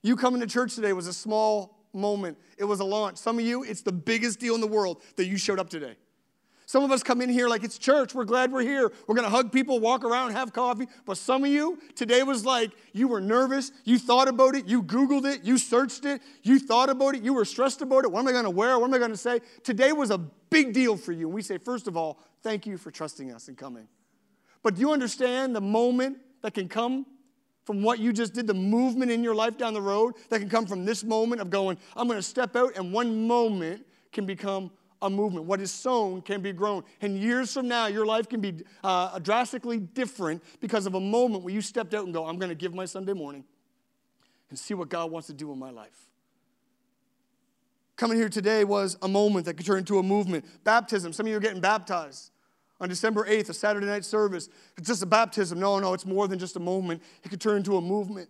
You 0.02 0.16
coming 0.16 0.40
to 0.40 0.46
church 0.46 0.74
today 0.74 0.92
was 0.92 1.06
a 1.06 1.12
small 1.12 1.78
moment, 1.94 2.36
it 2.58 2.64
was 2.64 2.80
a 2.80 2.84
launch. 2.84 3.16
Some 3.16 3.38
of 3.38 3.44
you, 3.44 3.64
it's 3.64 3.80
the 3.80 3.92
biggest 3.92 4.38
deal 4.38 4.54
in 4.54 4.60
the 4.60 4.66
world 4.66 5.02
that 5.16 5.26
you 5.26 5.38
showed 5.38 5.58
up 5.58 5.70
today. 5.70 5.96
Some 6.68 6.84
of 6.84 6.92
us 6.92 7.02
come 7.02 7.22
in 7.22 7.30
here 7.30 7.48
like 7.48 7.64
it's 7.64 7.78
church. 7.78 8.14
We're 8.14 8.26
glad 8.26 8.52
we're 8.52 8.60
here. 8.60 8.92
We're 9.06 9.14
going 9.14 9.24
to 9.24 9.30
hug 9.30 9.50
people, 9.50 9.80
walk 9.80 10.04
around, 10.04 10.32
have 10.32 10.52
coffee. 10.52 10.86
But 11.06 11.16
some 11.16 11.42
of 11.42 11.50
you, 11.50 11.78
today 11.94 12.22
was 12.22 12.44
like 12.44 12.72
you 12.92 13.08
were 13.08 13.22
nervous. 13.22 13.72
You 13.84 13.98
thought 13.98 14.28
about 14.28 14.54
it. 14.54 14.66
You 14.66 14.82
Googled 14.82 15.24
it. 15.24 15.44
You 15.44 15.56
searched 15.56 16.04
it. 16.04 16.20
You 16.42 16.58
thought 16.58 16.90
about 16.90 17.14
it. 17.14 17.22
You 17.22 17.32
were 17.32 17.46
stressed 17.46 17.80
about 17.80 18.04
it. 18.04 18.12
What 18.12 18.20
am 18.20 18.28
I 18.28 18.32
going 18.32 18.44
to 18.44 18.50
wear? 18.50 18.78
What 18.78 18.88
am 18.88 18.92
I 18.92 18.98
going 18.98 19.12
to 19.12 19.16
say? 19.16 19.40
Today 19.64 19.92
was 19.92 20.10
a 20.10 20.18
big 20.18 20.74
deal 20.74 20.98
for 20.98 21.12
you. 21.12 21.28
And 21.28 21.34
we 21.34 21.40
say, 21.40 21.56
first 21.56 21.88
of 21.88 21.96
all, 21.96 22.20
thank 22.42 22.66
you 22.66 22.76
for 22.76 22.90
trusting 22.90 23.32
us 23.32 23.48
and 23.48 23.56
coming. 23.56 23.88
But 24.62 24.74
do 24.74 24.82
you 24.82 24.92
understand 24.92 25.56
the 25.56 25.62
moment 25.62 26.18
that 26.42 26.52
can 26.52 26.68
come 26.68 27.06
from 27.64 27.82
what 27.82 27.98
you 27.98 28.12
just 28.12 28.34
did, 28.34 28.46
the 28.46 28.52
movement 28.52 29.10
in 29.10 29.24
your 29.24 29.34
life 29.34 29.56
down 29.56 29.72
the 29.72 29.80
road 29.80 30.16
that 30.28 30.38
can 30.38 30.50
come 30.50 30.66
from 30.66 30.84
this 30.84 31.02
moment 31.02 31.40
of 31.40 31.48
going, 31.48 31.78
I'm 31.96 32.08
going 32.08 32.18
to 32.18 32.22
step 32.22 32.56
out, 32.56 32.76
and 32.76 32.92
one 32.92 33.26
moment 33.26 33.86
can 34.12 34.26
become 34.26 34.70
a 35.00 35.08
movement. 35.08 35.46
What 35.46 35.60
is 35.60 35.70
sown 35.70 36.22
can 36.22 36.40
be 36.40 36.52
grown. 36.52 36.84
And 37.00 37.18
years 37.18 37.52
from 37.52 37.68
now, 37.68 37.86
your 37.86 38.06
life 38.06 38.28
can 38.28 38.40
be 38.40 38.64
uh, 38.82 39.18
drastically 39.20 39.78
different 39.78 40.42
because 40.60 40.86
of 40.86 40.94
a 40.94 41.00
moment 41.00 41.44
where 41.44 41.54
you 41.54 41.60
stepped 41.60 41.94
out 41.94 42.04
and 42.04 42.12
go, 42.12 42.26
I'm 42.26 42.38
going 42.38 42.50
to 42.50 42.54
give 42.54 42.74
my 42.74 42.84
Sunday 42.84 43.12
morning 43.12 43.44
and 44.50 44.58
see 44.58 44.74
what 44.74 44.88
God 44.88 45.10
wants 45.10 45.26
to 45.28 45.34
do 45.34 45.52
in 45.52 45.58
my 45.58 45.70
life. 45.70 46.08
Coming 47.96 48.16
here 48.16 48.28
today 48.28 48.64
was 48.64 48.96
a 49.02 49.08
moment 49.08 49.46
that 49.46 49.54
could 49.54 49.66
turn 49.66 49.78
into 49.78 49.98
a 49.98 50.02
movement. 50.02 50.44
Baptism, 50.64 51.12
some 51.12 51.26
of 51.26 51.30
you 51.30 51.36
are 51.36 51.40
getting 51.40 51.60
baptized 51.60 52.30
on 52.80 52.88
December 52.88 53.24
8th, 53.24 53.48
a 53.48 53.54
Saturday 53.54 53.86
night 53.86 54.04
service. 54.04 54.48
It's 54.76 54.86
just 54.86 55.02
a 55.02 55.06
baptism. 55.06 55.58
No, 55.58 55.78
no, 55.80 55.94
it's 55.94 56.06
more 56.06 56.28
than 56.28 56.38
just 56.38 56.56
a 56.56 56.60
moment. 56.60 57.02
It 57.24 57.28
could 57.28 57.40
turn 57.40 57.56
into 57.56 57.76
a 57.76 57.80
movement. 57.80 58.28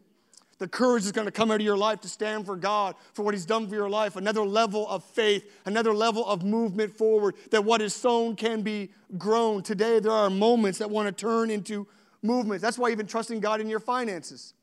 The 0.59 0.67
courage 0.67 1.05
is 1.05 1.13
going 1.13 1.27
to 1.27 1.33
come 1.33 1.51
out 1.51 1.61
of 1.61 1.65
your 1.65 1.77
life 1.77 2.01
to 2.01 2.09
stand 2.09 2.45
for 2.45 2.57
God, 2.57 2.97
for 3.13 3.23
what 3.23 3.33
He's 3.33 3.47
done 3.47 3.69
for 3.69 3.75
your 3.75 3.89
life. 3.89 4.17
Another 4.17 4.45
level 4.45 4.89
of 4.89 5.05
faith, 5.05 5.49
another 5.65 5.95
level 5.95 6.27
of 6.27 6.45
movement 6.45 6.97
forward, 6.97 7.37
that 7.51 7.65
what 7.65 7.81
is 7.81 7.95
sown 7.95 8.35
can 8.35 8.63
be 8.63 8.91
grown. 9.17 9.63
Today, 9.63 10.01
there 10.01 10.13
are 10.13 10.29
moments 10.29 10.79
that 10.81 10.91
want 10.91 11.07
to 11.07 11.13
turn 11.13 11.51
into 11.51 11.87
movements. 12.23 12.61
That's 12.61 12.77
why 12.77 12.89
you've 12.89 12.99
been 12.99 13.07
trusting 13.07 13.39
God 13.39 13.61
in 13.61 13.69
your 13.69 13.79
finances. 13.79 14.55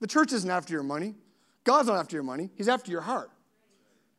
The 0.00 0.06
church 0.06 0.32
isn't 0.32 0.50
after 0.50 0.72
your 0.72 0.82
money, 0.82 1.14
God's 1.64 1.88
not 1.88 1.98
after 1.98 2.16
your 2.16 2.22
money, 2.22 2.50
He's 2.56 2.68
after 2.68 2.90
your 2.90 3.02
heart. 3.02 3.30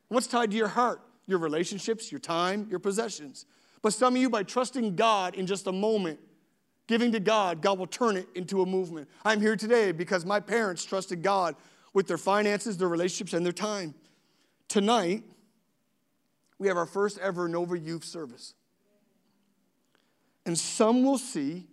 What's 0.09 0.27
tied 0.27 0.51
to 0.51 0.57
your 0.57 0.67
heart? 0.67 1.01
Your 1.25 1.39
relationships, 1.39 2.11
your 2.11 2.19
time, 2.19 2.67
your 2.69 2.79
possessions. 2.79 3.45
But 3.81 3.93
some 3.93 4.15
of 4.15 4.21
you, 4.21 4.29
by 4.29 4.43
trusting 4.43 4.95
God 4.95 5.33
in 5.33 5.47
just 5.47 5.65
a 5.65 5.71
moment, 5.71 6.19
giving 6.91 7.13
to 7.13 7.21
God, 7.21 7.61
God 7.61 7.79
will 7.79 7.87
turn 7.87 8.17
it 8.17 8.27
into 8.35 8.61
a 8.63 8.65
movement. 8.65 9.07
I'm 9.23 9.39
here 9.39 9.55
today 9.55 9.93
because 9.93 10.25
my 10.25 10.41
parents 10.41 10.83
trusted 10.83 11.23
God 11.23 11.55
with 11.93 12.05
their 12.05 12.17
finances, 12.17 12.77
their 12.77 12.89
relationships, 12.89 13.31
and 13.31 13.45
their 13.45 13.53
time. 13.53 13.95
Tonight, 14.67 15.23
we 16.59 16.67
have 16.67 16.75
our 16.75 16.85
first 16.85 17.17
ever 17.19 17.47
Nova 17.47 17.79
Youth 17.79 18.03
service. 18.03 18.55
And 20.45 20.59
some 20.59 21.05
will 21.05 21.17
see 21.17 21.65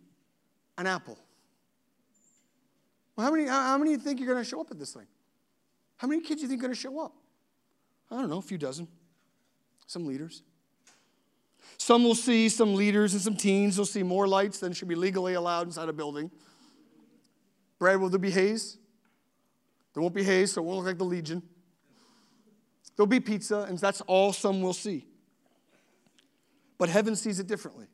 an 0.77 0.87
apple. 0.87 1.19
Well, 3.17 3.27
how 3.27 3.33
many, 3.33 3.49
how 3.49 3.77
many 3.77 3.97
think 3.97 4.21
you're 4.21 4.33
going 4.33 4.45
to 4.45 4.49
show 4.49 4.61
up 4.61 4.71
at 4.71 4.79
this 4.79 4.93
thing? 4.93 5.07
How 5.97 6.07
many 6.07 6.23
kids 6.23 6.43
do 6.43 6.43
you 6.43 6.49
think 6.49 6.61
are 6.61 6.67
going 6.69 6.75
to 6.75 6.81
show 6.81 7.01
up? 7.01 7.13
I 8.09 8.21
don't 8.21 8.31
know, 8.31 8.39
a 8.39 8.43
few 8.43 8.57
dozen. 8.57 8.87
Some 9.89 10.07
leaders. 10.07 10.45
Some 11.77 12.05
will 12.05 12.15
see, 12.15 12.49
some 12.49 12.75
leaders 12.75 13.13
and 13.13 13.23
some 13.23 13.37
teens 13.37 13.79
will 13.79 13.87
see 13.87 14.03
more 14.03 14.27
lights 14.27 14.59
than 14.59 14.73
should 14.73 14.89
be 14.89 14.95
legally 14.95 15.35
allowed 15.35 15.67
inside 15.67 15.89
a 15.89 15.93
building. 15.93 16.31
Brad, 17.79 18.01
will 18.01 18.09
there 18.09 18.19
be 18.19 18.31
haze? 18.31 18.79
There 19.95 20.03
won't 20.03 20.15
be 20.15 20.25
haze, 20.25 20.53
so 20.53 20.63
it 20.63 20.65
won't 20.65 20.79
look 20.79 20.87
like 20.87 20.99
the 20.99 21.05
Legion. 21.05 21.43
There'll 22.97 23.07
be 23.07 23.21
pizza, 23.21 23.67
and 23.69 23.79
that's 23.79 24.01
all 24.03 24.33
some 24.33 24.61
will 24.61 24.73
see. 24.73 25.07
But 26.79 26.89
heaven 26.89 27.15
sees 27.15 27.39
it 27.39 27.47
differently. 27.47 27.87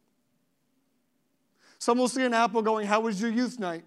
Some 1.78 1.98
will 1.98 2.08
see 2.08 2.24
an 2.24 2.32
apple 2.32 2.62
going, 2.62 2.86
How 2.86 3.00
was 3.00 3.20
your 3.20 3.30
youth 3.30 3.58
night? 3.58 3.84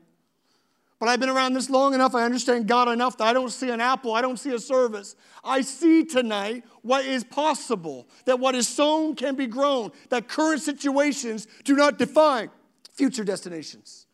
But 0.99 1.09
I've 1.09 1.19
been 1.19 1.29
around 1.29 1.53
this 1.53 1.69
long 1.69 1.93
enough, 1.93 2.15
I 2.15 2.23
understand 2.23 2.67
God 2.67 2.87
enough 2.87 3.17
that 3.17 3.27
I 3.27 3.33
don't 3.33 3.51
see 3.51 3.69
an 3.69 3.79
apple, 3.79 4.13
I 4.13 4.21
don't 4.21 4.37
see 4.37 4.53
a 4.53 4.59
service. 4.59 5.15
I 5.43 5.61
see 5.61 6.03
tonight 6.03 6.63
what 6.81 7.05
is 7.05 7.23
possible, 7.23 8.07
that 8.25 8.39
what 8.39 8.55
is 8.55 8.67
sown 8.67 9.15
can 9.15 9.35
be 9.35 9.45
grown, 9.45 9.91
that 10.09 10.27
current 10.27 10.61
situations 10.61 11.47
do 11.63 11.75
not 11.75 11.99
define 11.99 12.49
future 12.93 13.23
destinations. 13.23 14.07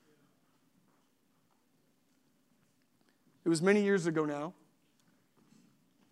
It 3.45 3.49
was 3.49 3.61
many 3.61 3.83
years 3.83 4.05
ago 4.05 4.25
now. 4.25 4.53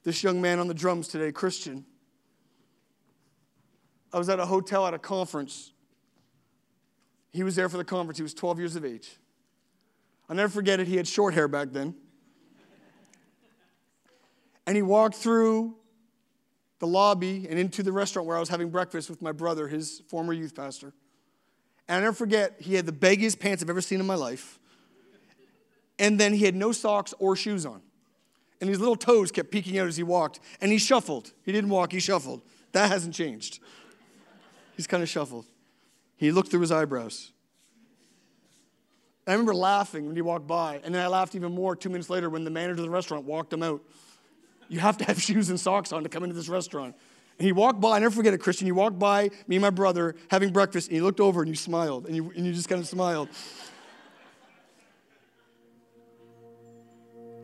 This 0.04 0.24
young 0.24 0.42
man 0.42 0.60
on 0.60 0.68
the 0.68 0.74
drums 0.74 1.08
today, 1.10 1.32
Christian, 1.32 1.86
I 4.14 4.18
was 4.18 4.30
at 4.30 4.40
a 4.40 4.46
hotel 4.46 4.88
at 4.88 4.94
a 4.94 5.00
conference. 5.00 5.74
He 7.32 7.44
was 7.44 7.56
there 7.56 7.70
for 7.70 7.78
the 7.78 7.84
conference, 7.84 8.18
he 8.18 8.24
was 8.24 8.34
12 8.34 8.60
years 8.60 8.76
of 8.76 8.86
age. 8.86 9.18
I'll 10.32 10.38
never 10.38 10.50
forget 10.50 10.80
it. 10.80 10.88
He 10.88 10.96
had 10.96 11.06
short 11.06 11.34
hair 11.34 11.50
back 11.50 11.74
then. 11.74 11.94
And 14.65 14.78
he 14.78 14.82
walked 14.82 15.15
through 15.15 15.76
the 16.80 16.88
lobby 16.88 17.48
and 17.50 17.60
into 17.60 17.84
the 17.84 17.91
restaurant 17.91 18.30
where 18.30 18.38
I 18.38 18.39
was 18.39 18.48
having 18.48 18.70
breakfast 18.70 19.10
with 19.10 19.22
my 19.22 19.34
brother, 19.34 19.67
his 19.67 20.02
former 20.08 20.32
youth 20.32 20.56
pastor. 20.56 20.94
And 21.86 21.98
I'll 21.98 22.02
never 22.04 22.15
forget, 22.15 22.56
he 22.62 22.76
had 22.76 22.86
the 22.86 22.94
baggiest 22.94 23.39
pants 23.39 23.62
I've 23.62 23.70
ever 23.70 23.82
seen 23.82 24.00
in 24.00 24.06
my 24.06 24.15
life. 24.15 24.58
And 26.00 26.17
then 26.17 26.34
he 26.34 26.46
had 26.46 26.56
no 26.56 26.72
socks 26.72 27.13
or 27.20 27.36
shoes 27.36 27.65
on. 27.65 27.82
And 28.62 28.70
his 28.70 28.80
little 28.80 28.96
toes 28.96 29.34
kept 29.34 29.52
peeking 29.52 29.78
out 29.80 29.88
as 29.88 29.98
he 29.98 30.04
walked. 30.04 30.39
And 30.62 30.72
he 30.72 30.78
shuffled. 30.78 31.34
He 31.44 31.52
didn't 31.52 31.72
walk, 31.72 31.91
he 31.91 32.00
shuffled. 32.00 32.41
That 32.72 32.89
hasn't 32.89 33.13
changed. 33.13 33.60
He's 34.78 34.88
kind 34.88 35.04
of 35.04 35.10
shuffled. 35.10 35.46
He 36.15 36.32
looked 36.32 36.52
through 36.52 36.62
his 36.62 36.72
eyebrows. 36.72 37.34
I 39.28 39.34
remember 39.34 39.54
laughing 39.54 40.08
when 40.08 40.16
he 40.16 40.22
walked 40.22 40.48
by, 40.48 40.82
and 40.84 40.96
then 40.96 41.04
I 41.04 41.08
laughed 41.08 41.36
even 41.36 41.54
more 41.54 41.76
two 41.76 41.90
minutes 41.90 42.10
later 42.10 42.30
when 42.30 42.44
the 42.44 42.50
manager 42.50 42.80
of 42.80 42.86
the 42.86 42.90
restaurant 42.90 43.26
walked 43.26 43.54
him 43.54 43.62
out. 43.62 43.82
You 44.68 44.80
have 44.80 44.98
to 44.98 45.06
have 45.06 45.22
shoes 45.22 45.50
and 45.50 45.60
socks 45.60 45.92
on 45.92 46.04
to 46.04 46.10
come 46.10 46.24
into 46.24 46.36
this 46.36 46.50
restaurant. 46.50 46.96
And 47.38 47.46
he 47.46 47.52
walked 47.52 47.80
by, 47.80 47.98
I 47.98 48.00
never 48.00 48.16
forget 48.16 48.34
it, 48.34 48.40
Christian. 48.40 48.68
You 48.68 48.76
walked 48.76 49.00
by 49.00 49.30
me 49.48 49.56
and 49.56 49.62
my 49.62 49.70
brother 49.70 50.16
having 50.30 50.52
breakfast, 50.52 50.88
and 50.88 50.96
he 50.96 51.02
looked 51.02 51.20
over 51.20 51.42
and 51.42 51.50
you 51.50 51.56
smiled, 51.56 52.08
and 52.08 52.16
you, 52.16 52.32
and 52.36 52.46
you 52.46 52.54
just 52.54 52.70
kind 52.70 52.82
of 52.82 52.88
smiled. 52.88 53.30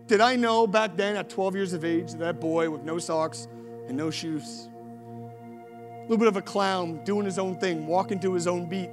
Did 0.07 0.21
I 0.21 0.35
know 0.35 0.67
back 0.67 0.95
then 0.95 1.15
at 1.15 1.29
12 1.29 1.55
years 1.55 1.73
of 1.73 1.83
age 1.83 2.13
that 2.13 2.39
boy 2.39 2.69
with 2.69 2.83
no 2.83 2.97
socks 2.97 3.47
and 3.87 3.97
no 3.97 4.09
shoes, 4.09 4.69
a 4.69 6.01
little 6.03 6.17
bit 6.17 6.29
of 6.29 6.37
a 6.37 6.41
clown, 6.41 7.03
doing 7.03 7.25
his 7.25 7.37
own 7.37 7.59
thing, 7.59 7.85
walking 7.87 8.19
to 8.21 8.33
his 8.33 8.47
own 8.47 8.67
beat, 8.69 8.89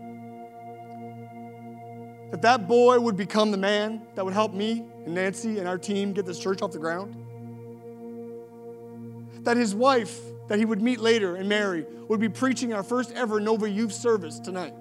that 2.34 2.42
that 2.42 2.66
boy 2.66 2.98
would 2.98 3.16
become 3.16 3.52
the 3.52 3.56
man 3.56 4.02
that 4.16 4.24
would 4.24 4.34
help 4.34 4.52
me 4.52 4.84
and 5.04 5.14
Nancy 5.14 5.60
and 5.60 5.68
our 5.68 5.78
team 5.78 6.12
get 6.12 6.26
this 6.26 6.36
church 6.36 6.62
off 6.62 6.72
the 6.72 6.80
ground? 6.80 7.14
That 9.44 9.56
his 9.56 9.72
wife, 9.72 10.18
that 10.48 10.58
he 10.58 10.64
would 10.64 10.82
meet 10.82 10.98
later 10.98 11.36
and 11.36 11.48
marry, 11.48 11.86
would 12.08 12.18
be 12.18 12.28
preaching 12.28 12.72
our 12.72 12.82
first 12.82 13.12
ever 13.12 13.38
Nova 13.38 13.70
Youth 13.70 13.92
service 13.92 14.40
tonight. 14.40 14.74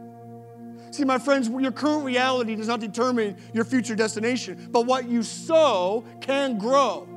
See, 0.89 1.03
my 1.03 1.19
friends, 1.19 1.47
your 1.47 1.71
current 1.71 2.03
reality 2.05 2.55
does 2.55 2.67
not 2.67 2.79
determine 2.79 3.37
your 3.53 3.65
future 3.65 3.95
destination, 3.95 4.69
but 4.71 4.87
what 4.87 5.07
you 5.07 5.21
sow 5.21 6.03
can 6.21 6.57
grow. 6.57 7.07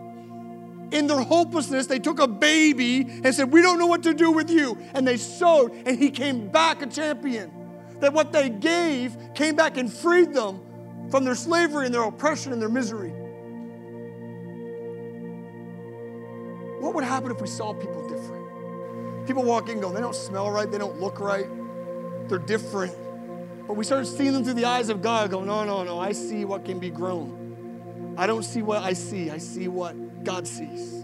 In 0.93 1.07
their 1.07 1.23
hopelessness, 1.23 1.87
they 1.87 1.99
took 1.99 2.21
a 2.21 2.29
baby 2.29 3.01
and 3.25 3.35
said, 3.35 3.51
We 3.51 3.63
don't 3.63 3.79
know 3.79 3.87
what 3.87 4.03
to 4.03 4.13
do 4.13 4.33
with 4.33 4.51
you. 4.51 4.77
And 4.93 5.09
they 5.09 5.17
sowed, 5.17 5.73
and 5.87 5.99
he 5.99 6.11
came 6.11 6.49
back 6.49 6.83
a 6.83 6.87
champion. 6.87 7.56
That 8.01 8.13
what 8.13 8.33
they 8.33 8.49
gave 8.49 9.17
came 9.35 9.57
back 9.57 9.77
and 9.77 9.93
freed 9.93 10.33
them 10.33 10.61
from 11.11 11.25
their 11.25 11.35
slavery 11.35 11.87
and 11.87 11.95
their 11.95 12.03
oppression 12.03 12.53
and 12.53 12.61
their 12.61 12.69
misery. 12.69 13.11
What 16.81 16.95
would 16.95 17.05
happen 17.05 17.31
if 17.31 17.41
we 17.41 17.49
saw 17.49 17.73
people 17.73 18.09
different? 18.09 19.27
People 19.27 19.45
walk 19.45 19.65
in 19.69 19.73
and 19.73 19.83
go, 19.83 19.93
they 19.93 20.01
don't 20.01 20.15
smell 20.15 20.51
right, 20.51 20.71
they 20.71 20.79
don't 20.79 21.01
look 21.01 21.21
right, 21.21 21.47
they're 22.29 22.39
different. 22.39 22.95
But 23.67 23.75
we 23.75 23.85
start 23.85 24.07
seeing 24.07 24.33
them 24.33 24.45
through 24.45 24.55
the 24.55 24.67
eyes 24.67 24.89
of 24.89 25.03
God, 25.03 25.31
go, 25.31 25.43
no, 25.43 25.65
no, 25.65 25.83
no, 25.83 25.99
I 25.99 26.13
see 26.13 26.45
what 26.45 26.65
can 26.65 26.79
be 26.79 26.91
grown. 26.91 28.15
I 28.17 28.27
don't 28.27 28.45
see 28.45 28.63
what 28.63 28.83
I 28.83 28.93
see, 28.93 29.31
I 29.31 29.39
see 29.39 29.69
what 29.69 30.25
God 30.25 30.47
sees. 30.47 31.03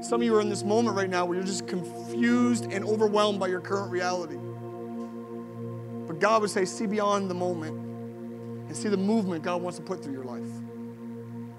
Some 0.00 0.20
of 0.20 0.22
you 0.22 0.34
are 0.36 0.40
in 0.40 0.48
this 0.48 0.64
moment 0.64 0.96
right 0.96 1.08
now 1.08 1.24
where 1.24 1.36
you're 1.36 1.46
just 1.46 1.66
confused 1.66 2.70
and 2.70 2.84
overwhelmed 2.84 3.40
by 3.40 3.48
your 3.48 3.60
current 3.60 3.90
reality. 3.90 4.36
But 6.14 6.20
God 6.20 6.42
would 6.42 6.50
say, 6.50 6.64
see 6.64 6.86
beyond 6.86 7.28
the 7.28 7.34
moment 7.34 7.76
and 7.76 8.76
see 8.76 8.88
the 8.88 8.96
movement 8.96 9.42
God 9.42 9.60
wants 9.60 9.78
to 9.78 9.84
put 9.84 10.00
through 10.00 10.12
your 10.12 10.22
life. 10.22 10.48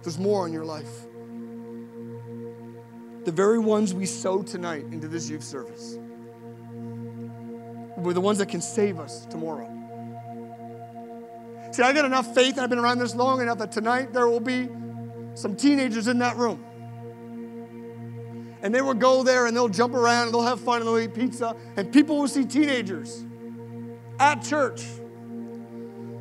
There's 0.01 0.17
more 0.17 0.47
in 0.47 0.53
your 0.53 0.63
life. 0.63 0.87
The 3.25 3.33
very 3.33 3.59
ones 3.59 3.93
we 3.93 4.05
sow 4.05 4.43
tonight 4.43 4.85
into 4.93 5.09
this 5.09 5.29
youth 5.29 5.43
service 5.43 5.97
were 7.97 8.13
the 8.13 8.21
ones 8.21 8.37
that 8.37 8.47
can 8.47 8.61
save 8.61 8.97
us 8.97 9.25
tomorrow. 9.25 9.67
See, 11.73 11.83
I 11.83 11.91
got 11.91 12.05
enough 12.05 12.33
faith, 12.33 12.53
and 12.53 12.61
I've 12.61 12.69
been 12.69 12.79
around 12.79 12.99
this 12.99 13.13
long 13.13 13.41
enough 13.41 13.57
that 13.57 13.73
tonight 13.73 14.13
there 14.13 14.29
will 14.29 14.39
be 14.39 14.69
some 15.33 15.57
teenagers 15.57 16.07
in 16.07 16.19
that 16.19 16.37
room. 16.37 16.63
And 18.61 18.73
they 18.73 18.81
will 18.81 18.93
go 18.93 19.21
there 19.21 19.47
and 19.47 19.57
they'll 19.57 19.67
jump 19.67 19.93
around 19.93 20.27
and 20.27 20.33
they'll 20.33 20.43
have 20.43 20.61
fun 20.61 20.77
and 20.77 20.87
they'll 20.87 20.99
eat 20.99 21.13
pizza, 21.13 21.57
and 21.75 21.91
people 21.91 22.19
will 22.19 22.29
see 22.29 22.45
teenagers 22.45 23.25
at 24.19 24.41
church. 24.43 24.83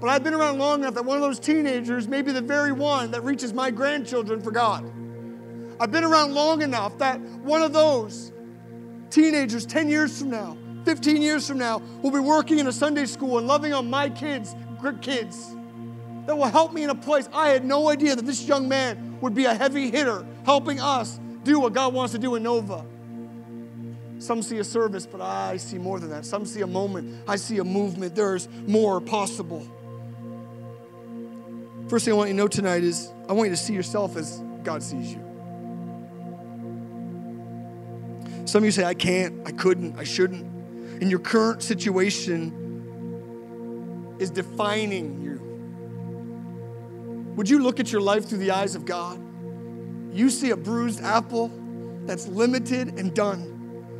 But 0.00 0.10
I've 0.10 0.24
been 0.24 0.34
around 0.34 0.58
long 0.58 0.80
enough 0.80 0.94
that 0.94 1.04
one 1.04 1.16
of 1.16 1.22
those 1.22 1.38
teenagers 1.38 2.08
may 2.08 2.22
be 2.22 2.32
the 2.32 2.42
very 2.42 2.72
one 2.72 3.10
that 3.12 3.22
reaches 3.22 3.52
my 3.52 3.70
grandchildren 3.70 4.42
for 4.42 4.50
God. 4.50 4.84
I've 5.80 5.90
been 5.90 6.04
around 6.04 6.34
long 6.34 6.62
enough 6.62 6.98
that 6.98 7.20
one 7.20 7.62
of 7.62 7.72
those 7.72 8.32
teenagers 9.10 9.64
10 9.66 9.88
years 9.88 10.18
from 10.18 10.30
now 10.30 10.56
15 10.84 11.22
years 11.22 11.48
from 11.48 11.58
now 11.58 11.80
will 12.02 12.10
be 12.10 12.18
working 12.18 12.58
in 12.58 12.66
a 12.66 12.72
Sunday 12.72 13.06
school 13.06 13.38
and 13.38 13.46
loving 13.46 13.72
on 13.72 13.88
my 13.88 14.08
kids, 14.10 14.54
kids, 15.00 15.56
that 16.26 16.36
will 16.36 16.44
help 16.44 16.72
me 16.72 16.82
in 16.84 16.90
a 16.90 16.94
place 16.94 17.28
I 17.32 17.48
had 17.48 17.64
no 17.64 17.88
idea 17.88 18.14
that 18.14 18.26
this 18.26 18.46
young 18.46 18.68
man 18.68 19.18
would 19.20 19.34
be 19.34 19.46
a 19.46 19.54
heavy 19.54 19.90
hitter, 19.90 20.26
helping 20.44 20.80
us 20.80 21.18
do 21.42 21.58
what 21.58 21.72
God 21.72 21.94
wants 21.94 22.12
to 22.12 22.18
do 22.18 22.34
in 22.34 22.42
Nova. 22.42 22.84
Some 24.24 24.42
see 24.42 24.58
a 24.58 24.64
service, 24.64 25.06
but 25.06 25.20
I 25.20 25.56
see 25.58 25.78
more 25.78 26.00
than 26.00 26.10
that. 26.10 26.24
Some 26.24 26.46
see 26.46 26.62
a 26.62 26.66
moment, 26.66 27.24
I 27.28 27.36
see 27.36 27.58
a 27.58 27.64
movement. 27.64 28.14
There's 28.14 28.48
more 28.66 29.00
possible. 29.00 29.66
First 31.88 32.06
thing 32.06 32.14
I 32.14 32.16
want 32.16 32.30
you 32.30 32.34
to 32.34 32.38
know 32.38 32.48
tonight 32.48 32.82
is 32.82 33.12
I 33.28 33.32
want 33.34 33.50
you 33.50 33.56
to 33.56 33.62
see 33.62 33.74
yourself 33.74 34.16
as 34.16 34.42
God 34.62 34.82
sees 34.82 35.12
you. 35.12 35.20
Some 38.46 38.62
of 38.62 38.64
you 38.64 38.70
say, 38.70 38.84
I 38.84 38.94
can't, 38.94 39.46
I 39.46 39.52
couldn't, 39.52 39.98
I 39.98 40.04
shouldn't 40.04 40.54
and 41.00 41.10
your 41.10 41.18
current 41.20 41.62
situation 41.62 42.52
is 44.18 44.30
defining 44.30 45.20
you. 45.20 45.38
Would 47.36 47.50
you 47.50 47.58
look 47.62 47.80
at 47.80 47.90
your 47.90 48.00
life 48.00 48.26
through 48.26 48.38
the 48.38 48.52
eyes 48.52 48.74
of 48.76 48.84
God? 48.84 49.20
You 50.14 50.30
see 50.30 50.50
a 50.50 50.56
bruised 50.56 51.02
apple 51.02 51.50
that's 52.06 52.28
limited 52.28 52.98
and 52.98 53.12
done. 53.14 53.53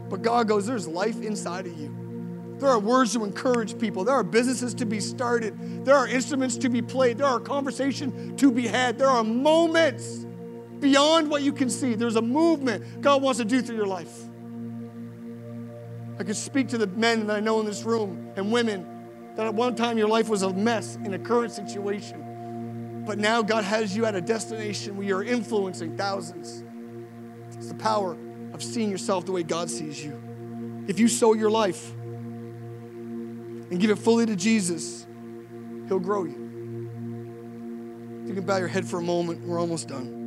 But 0.08 0.22
God 0.22 0.48
goes, 0.48 0.66
There's 0.66 0.86
life 0.86 1.20
inside 1.22 1.66
of 1.66 1.78
you. 1.78 2.04
There 2.58 2.68
are 2.68 2.78
words 2.78 3.12
to 3.14 3.24
encourage 3.24 3.78
people. 3.78 4.04
There 4.04 4.14
are 4.14 4.22
businesses 4.22 4.74
to 4.74 4.86
be 4.86 5.00
started. 5.00 5.84
There 5.84 5.96
are 5.96 6.06
instruments 6.06 6.56
to 6.58 6.68
be 6.68 6.82
played. 6.82 7.18
There 7.18 7.26
are 7.26 7.40
conversation 7.40 8.36
to 8.36 8.52
be 8.52 8.66
had. 8.66 8.96
There 8.96 9.08
are 9.08 9.24
moments 9.24 10.24
beyond 10.78 11.30
what 11.30 11.42
you 11.42 11.52
can 11.52 11.68
see. 11.68 11.94
There's 11.94 12.16
a 12.16 12.22
movement 12.22 13.00
God 13.00 13.22
wants 13.22 13.38
to 13.38 13.44
do 13.44 13.60
through 13.60 13.76
your 13.76 13.86
life. 13.86 14.12
I 16.18 16.22
could 16.22 16.36
speak 16.36 16.68
to 16.68 16.78
the 16.78 16.86
men 16.86 17.26
that 17.26 17.36
I 17.36 17.40
know 17.40 17.58
in 17.58 17.66
this 17.66 17.82
room 17.82 18.32
and 18.36 18.52
women 18.52 18.86
that 19.34 19.46
at 19.46 19.54
one 19.54 19.74
time 19.74 19.98
your 19.98 20.08
life 20.08 20.28
was 20.28 20.42
a 20.42 20.52
mess 20.52 20.96
in 21.04 21.12
a 21.14 21.18
current 21.18 21.52
situation. 21.52 23.02
But 23.04 23.18
now 23.18 23.42
God 23.42 23.64
has 23.64 23.96
you 23.96 24.06
at 24.06 24.14
a 24.14 24.20
destination 24.20 24.96
where 24.96 25.06
you're 25.06 25.24
influencing 25.24 25.96
thousands. 25.96 26.62
It's 27.56 27.68
the 27.68 27.74
power 27.74 28.16
of 28.54 28.62
seeing 28.62 28.90
yourself 28.90 29.26
the 29.26 29.32
way 29.32 29.42
God 29.42 29.68
sees 29.68 30.02
you. 30.02 30.22
If 30.86 30.98
you 31.00 31.08
sow 31.08 31.34
your 31.34 31.50
life 31.50 31.92
and 33.70 33.80
give 33.80 33.90
it 33.90 33.96
fully 33.96 34.24
to 34.26 34.36
Jesus, 34.36 35.06
He'll 35.88 35.98
grow 35.98 36.24
you. 36.24 36.40
You 38.26 38.32
can 38.32 38.46
bow 38.46 38.56
your 38.56 38.68
head 38.68 38.86
for 38.86 38.98
a 38.98 39.02
moment, 39.02 39.42
we're 39.42 39.58
almost 39.58 39.88
done. 39.88 40.22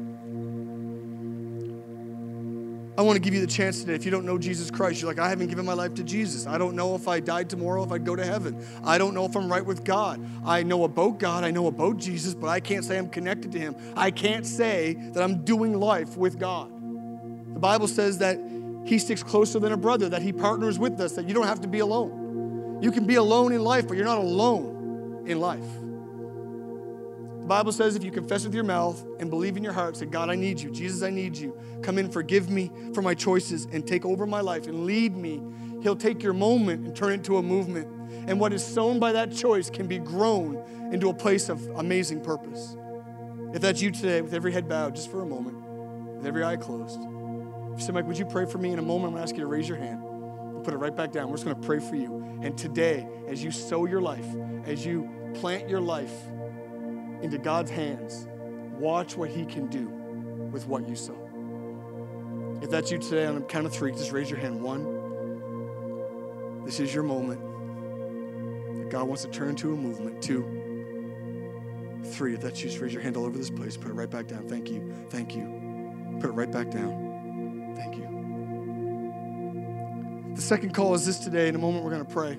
I 2.97 3.01
want 3.01 3.15
to 3.15 3.19
give 3.21 3.35
you 3.35 3.41
the 3.41 3.51
chance 3.51 3.81
today. 3.81 3.93
If 3.93 4.05
you 4.05 4.11
don't 4.11 4.25
know 4.25 4.39
Jesus 4.39 4.71
Christ, 4.71 5.01
you're 5.01 5.11
like, 5.11 5.19
I 5.19 5.29
haven't 5.29 5.49
given 5.49 5.65
my 5.65 5.73
life 5.73 5.93
to 5.95 6.03
Jesus. 6.03 6.47
I 6.47 6.57
don't 6.57 6.75
know 6.75 6.95
if 6.95 7.07
I 7.07 7.19
died 7.19 7.47
tomorrow, 7.47 7.83
if 7.83 7.91
I'd 7.91 8.03
go 8.03 8.15
to 8.15 8.25
heaven. 8.25 8.65
I 8.83 8.97
don't 8.97 9.13
know 9.13 9.23
if 9.25 9.35
I'm 9.35 9.51
right 9.51 9.63
with 9.63 9.83
God. 9.83 10.19
I 10.43 10.63
know 10.63 10.83
about 10.83 11.19
God, 11.19 11.43
I 11.43 11.51
know 11.51 11.67
about 11.67 11.97
Jesus, 11.97 12.33
but 12.33 12.47
I 12.47 12.59
can't 12.59 12.83
say 12.83 12.97
I'm 12.97 13.09
connected 13.09 13.51
to 13.51 13.59
Him. 13.59 13.75
I 13.95 14.09
can't 14.09 14.47
say 14.47 14.95
that 15.13 15.21
I'm 15.21 15.45
doing 15.45 15.79
life 15.79 16.17
with 16.17 16.39
God. 16.39 16.71
The 17.57 17.61
Bible 17.61 17.87
says 17.87 18.19
that 18.19 18.37
He 18.85 18.99
sticks 18.99 19.23
closer 19.23 19.57
than 19.57 19.71
a 19.71 19.77
brother, 19.77 20.09
that 20.09 20.21
He 20.21 20.31
partners 20.31 20.77
with 20.77 21.01
us, 21.01 21.13
that 21.13 21.27
you 21.27 21.33
don't 21.33 21.47
have 21.47 21.61
to 21.61 21.67
be 21.67 21.79
alone. 21.79 22.77
You 22.83 22.91
can 22.91 23.07
be 23.07 23.15
alone 23.15 23.51
in 23.51 23.63
life, 23.63 23.87
but 23.87 23.97
you're 23.97 24.05
not 24.05 24.19
alone 24.19 25.23
in 25.25 25.39
life. 25.39 25.65
The 27.39 27.47
Bible 27.47 27.71
says 27.71 27.95
if 27.95 28.03
you 28.03 28.11
confess 28.11 28.45
with 28.45 28.53
your 28.53 28.63
mouth 28.63 29.03
and 29.19 29.31
believe 29.31 29.57
in 29.57 29.63
your 29.63 29.73
heart, 29.73 29.97
say, 29.97 30.05
God, 30.05 30.29
I 30.29 30.35
need 30.35 30.59
you. 30.59 30.69
Jesus, 30.69 31.01
I 31.01 31.09
need 31.09 31.35
you. 31.35 31.59
Come 31.81 31.97
in, 31.97 32.11
forgive 32.11 32.51
me 32.51 32.69
for 32.93 33.01
my 33.01 33.15
choices, 33.15 33.65
and 33.71 33.87
take 33.87 34.05
over 34.05 34.27
my 34.27 34.41
life 34.41 34.67
and 34.67 34.85
lead 34.85 35.17
me. 35.17 35.41
He'll 35.81 35.95
take 35.95 36.21
your 36.21 36.33
moment 36.33 36.85
and 36.85 36.95
turn 36.95 37.09
it 37.09 37.15
into 37.15 37.37
a 37.37 37.41
movement. 37.41 37.87
And 38.29 38.39
what 38.39 38.53
is 38.53 38.63
sown 38.63 38.99
by 38.99 39.13
that 39.13 39.35
choice 39.35 39.71
can 39.71 39.87
be 39.87 39.97
grown 39.97 40.63
into 40.93 41.09
a 41.09 41.13
place 41.15 41.49
of 41.49 41.67
amazing 41.69 42.21
purpose. 42.21 42.77
If 43.55 43.63
that's 43.63 43.81
you 43.81 43.89
today, 43.89 44.21
with 44.21 44.35
every 44.35 44.51
head 44.51 44.69
bowed, 44.69 44.95
just 44.95 45.09
for 45.09 45.23
a 45.23 45.25
moment, 45.25 45.57
with 46.17 46.27
every 46.27 46.43
eye 46.43 46.57
closed, 46.57 46.99
if 47.77 47.81
you 47.81 47.85
say, 47.85 47.93
Mike, 47.93 48.07
would 48.07 48.17
you 48.17 48.25
pray 48.25 48.47
for 48.47 48.57
me 48.57 48.71
in 48.71 48.79
a 48.79 48.81
moment? 48.81 49.09
I'm 49.09 49.11
going 49.11 49.23
to 49.23 49.29
ask 49.29 49.35
you 49.35 49.41
to 49.41 49.47
raise 49.47 49.69
your 49.69 49.77
hand 49.77 50.03
and 50.03 50.63
put 50.63 50.73
it 50.73 50.77
right 50.77 50.95
back 50.95 51.11
down. 51.11 51.29
We're 51.29 51.35
just 51.35 51.45
going 51.45 51.61
to 51.61 51.67
pray 51.67 51.79
for 51.79 51.95
you. 51.95 52.39
And 52.41 52.57
today, 52.57 53.07
as 53.27 53.43
you 53.43 53.51
sow 53.51 53.85
your 53.85 54.01
life, 54.01 54.25
as 54.65 54.83
you 54.83 55.07
plant 55.35 55.69
your 55.69 55.81
life, 55.81 56.13
into 57.21 57.37
God's 57.37 57.69
hands, 57.69 58.27
watch 58.79 59.15
what 59.15 59.29
He 59.29 59.45
can 59.45 59.67
do 59.67 59.87
with 60.51 60.67
what 60.67 60.89
you 60.89 60.95
sow. 60.95 61.15
If 62.63 62.71
that's 62.71 62.91
you 62.91 62.97
today, 62.97 63.27
on 63.27 63.37
a 63.37 63.41
count 63.41 63.67
of 63.67 63.73
three, 63.73 63.91
just 63.91 64.11
raise 64.11 64.29
your 64.29 64.39
hand. 64.39 64.59
One, 64.59 66.63
this 66.65 66.79
is 66.79 66.91
your 66.91 67.03
moment 67.03 67.39
God 68.89 69.07
wants 69.07 69.23
to 69.23 69.29
turn 69.29 69.49
into 69.49 69.73
a 69.73 69.75
movement. 69.75 70.21
Two, 70.21 72.01
three, 72.05 72.33
if 72.33 72.41
that's 72.41 72.61
you, 72.61 72.69
just 72.69 72.81
raise 72.81 72.93
your 72.93 73.01
hand 73.01 73.17
all 73.17 73.25
over 73.25 73.37
this 73.37 73.49
place. 73.49 73.75
Put 73.75 73.91
it 73.91 73.95
right 73.95 74.09
back 74.09 74.27
down. 74.27 74.47
Thank 74.47 74.71
you. 74.71 74.93
Thank 75.09 75.35
you. 75.35 76.17
Put 76.21 76.29
it 76.29 76.33
right 76.33 76.51
back 76.51 76.71
down. 76.71 77.06
Thank 77.77 77.95
you. 77.95 78.07
The 80.35 80.41
second 80.41 80.73
call 80.73 80.95
is 80.95 81.05
this 81.05 81.19
today. 81.19 81.47
In 81.47 81.55
a 81.55 81.59
moment, 81.59 81.85
we're 81.85 81.91
going 81.91 82.05
to 82.05 82.11
pray. 82.11 82.37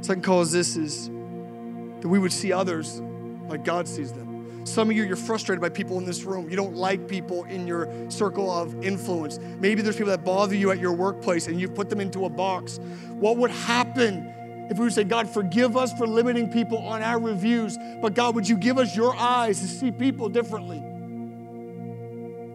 second 0.00 0.22
call 0.22 0.40
is 0.42 0.52
this 0.52 0.76
is 0.76 1.08
that 1.08 2.08
we 2.08 2.18
would 2.18 2.32
see 2.32 2.52
others 2.52 3.00
like 3.48 3.64
God 3.64 3.88
sees 3.88 4.12
them. 4.12 4.64
Some 4.64 4.90
of 4.90 4.96
you, 4.96 5.04
you're 5.04 5.16
frustrated 5.16 5.60
by 5.60 5.68
people 5.68 5.98
in 5.98 6.04
this 6.04 6.22
room. 6.24 6.48
You 6.48 6.56
don't 6.56 6.74
like 6.74 7.08
people 7.08 7.44
in 7.44 7.66
your 7.66 7.88
circle 8.10 8.50
of 8.50 8.84
influence. 8.84 9.38
Maybe 9.60 9.82
there's 9.82 9.96
people 9.96 10.10
that 10.10 10.24
bother 10.24 10.54
you 10.54 10.70
at 10.70 10.78
your 10.78 10.92
workplace 10.92 11.48
and 11.48 11.60
you've 11.60 11.74
put 11.74 11.90
them 11.90 12.00
into 12.00 12.24
a 12.24 12.28
box. 12.28 12.78
What 13.10 13.36
would 13.38 13.50
happen 13.50 14.32
if 14.70 14.78
we 14.78 14.84
would 14.84 14.92
say, 14.92 15.04
God, 15.04 15.28
forgive 15.28 15.76
us 15.76 15.92
for 15.92 16.06
limiting 16.06 16.50
people 16.50 16.78
on 16.78 17.02
our 17.02 17.20
reviews, 17.20 17.78
but 18.02 18.14
God, 18.14 18.34
would 18.34 18.48
you 18.48 18.56
give 18.56 18.78
us 18.78 18.96
your 18.96 19.16
eyes 19.16 19.60
to 19.60 19.68
see 19.68 19.92
people 19.92 20.28
differently? 20.28 20.82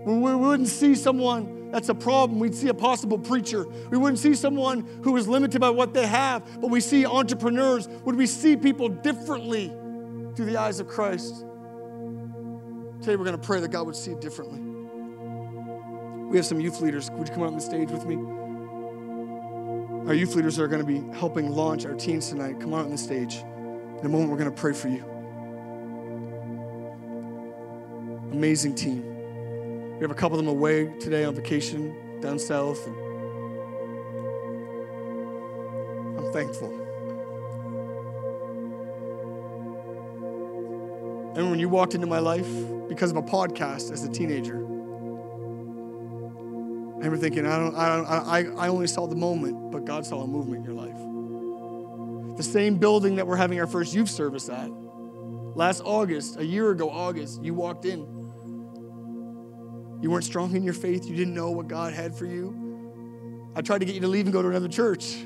We 0.05 0.35
wouldn't 0.35 0.69
see 0.69 0.95
someone 0.95 1.71
that's 1.71 1.89
a 1.89 1.95
problem. 1.95 2.39
We'd 2.39 2.55
see 2.55 2.67
a 2.67 2.73
possible 2.73 3.17
preacher. 3.17 3.65
We 3.89 3.97
wouldn't 3.97 4.19
see 4.19 4.35
someone 4.35 4.81
who 5.03 5.15
is 5.17 5.27
limited 5.27 5.61
by 5.61 5.69
what 5.69 5.93
they 5.93 6.07
have, 6.07 6.59
but 6.59 6.69
we 6.69 6.81
see 6.81 7.05
entrepreneurs. 7.05 7.87
Would 7.87 8.15
we 8.15 8.25
see 8.25 8.57
people 8.57 8.89
differently? 8.89 9.71
through 10.35 10.45
the 10.45 10.57
eyes 10.57 10.79
of 10.79 10.87
Christ. 10.87 11.45
Today 12.99 13.15
we're 13.15 13.25
going 13.25 13.31
to 13.31 13.37
pray 13.37 13.59
that 13.59 13.69
God 13.69 13.85
would 13.85 13.95
see 13.95 14.11
it 14.11 14.21
differently. 14.21 14.59
We 16.29 16.37
have 16.37 16.45
some 16.45 16.59
youth 16.59 16.79
leaders. 16.81 17.11
Would 17.11 17.27
you 17.27 17.33
come 17.33 17.43
out 17.43 17.47
on 17.47 17.55
the 17.55 17.61
stage 17.61 17.91
with 17.91 18.05
me? 18.05 18.15
Our 20.07 20.13
youth 20.13 20.35
leaders 20.35 20.59
are 20.59 20.67
going 20.67 20.85
to 20.85 20.87
be 20.87 21.17
helping 21.17 21.51
launch 21.51 21.85
our 21.85 21.93
teens 21.93 22.29
tonight. 22.29 22.59
Come 22.59 22.73
on 22.73 22.85
on 22.85 22.91
the 22.91 22.97
stage. 22.97 23.35
In 23.99 24.05
a 24.05 24.09
moment, 24.09 24.31
we're 24.31 24.37
going 24.37 24.49
to 24.49 24.55
pray 24.55 24.73
for 24.73 24.87
you. 24.87 25.03
Amazing 28.31 28.75
team. 28.75 29.10
We 30.01 30.05
have 30.05 30.11
a 30.11 30.15
couple 30.15 30.39
of 30.39 30.43
them 30.43 30.51
away 30.51 30.87
today 30.97 31.25
on 31.25 31.35
vacation 31.35 31.95
down 32.21 32.39
south. 32.39 32.87
I'm 36.17 36.33
thankful. 36.33 36.73
And 41.35 41.51
when 41.51 41.59
you 41.59 41.69
walked 41.69 41.93
into 41.93 42.07
my 42.07 42.17
life 42.17 42.47
because 42.89 43.11
of 43.11 43.17
a 43.17 43.21
podcast 43.21 43.91
as 43.91 44.03
a 44.03 44.09
teenager, 44.09 44.55
I 44.55 44.57
remember 46.95 47.17
thinking, 47.17 47.45
I, 47.45 47.59
don't, 47.59 47.75
I, 47.75 47.95
don't, 47.95 48.07
I, 48.07 48.65
I 48.65 48.69
only 48.69 48.87
saw 48.87 49.05
the 49.05 49.15
moment, 49.15 49.71
but 49.71 49.85
God 49.85 50.03
saw 50.07 50.23
a 50.23 50.27
movement 50.27 50.65
in 50.65 50.73
your 50.73 50.73
life. 50.73 52.37
The 52.37 52.43
same 52.43 52.79
building 52.79 53.17
that 53.17 53.27
we're 53.27 53.35
having 53.35 53.59
our 53.59 53.67
first 53.67 53.93
youth 53.93 54.09
service 54.09 54.49
at, 54.49 54.71
last 55.55 55.83
August, 55.85 56.39
a 56.39 56.43
year 56.43 56.71
ago, 56.71 56.89
August, 56.89 57.43
you 57.43 57.53
walked 57.53 57.85
in 57.85 58.20
you 60.01 60.09
weren't 60.09 60.25
strong 60.25 60.55
in 60.55 60.63
your 60.63 60.73
faith. 60.73 61.05
You 61.05 61.15
didn't 61.15 61.33
know 61.33 61.51
what 61.51 61.67
God 61.67 61.93
had 61.93 62.15
for 62.15 62.25
you. 62.25 63.51
I 63.55 63.61
tried 63.61 63.79
to 63.79 63.85
get 63.85 63.95
you 63.95 64.01
to 64.01 64.07
leave 64.07 64.25
and 64.25 64.33
go 64.33 64.41
to 64.41 64.49
another 64.49 64.67
church 64.67 65.17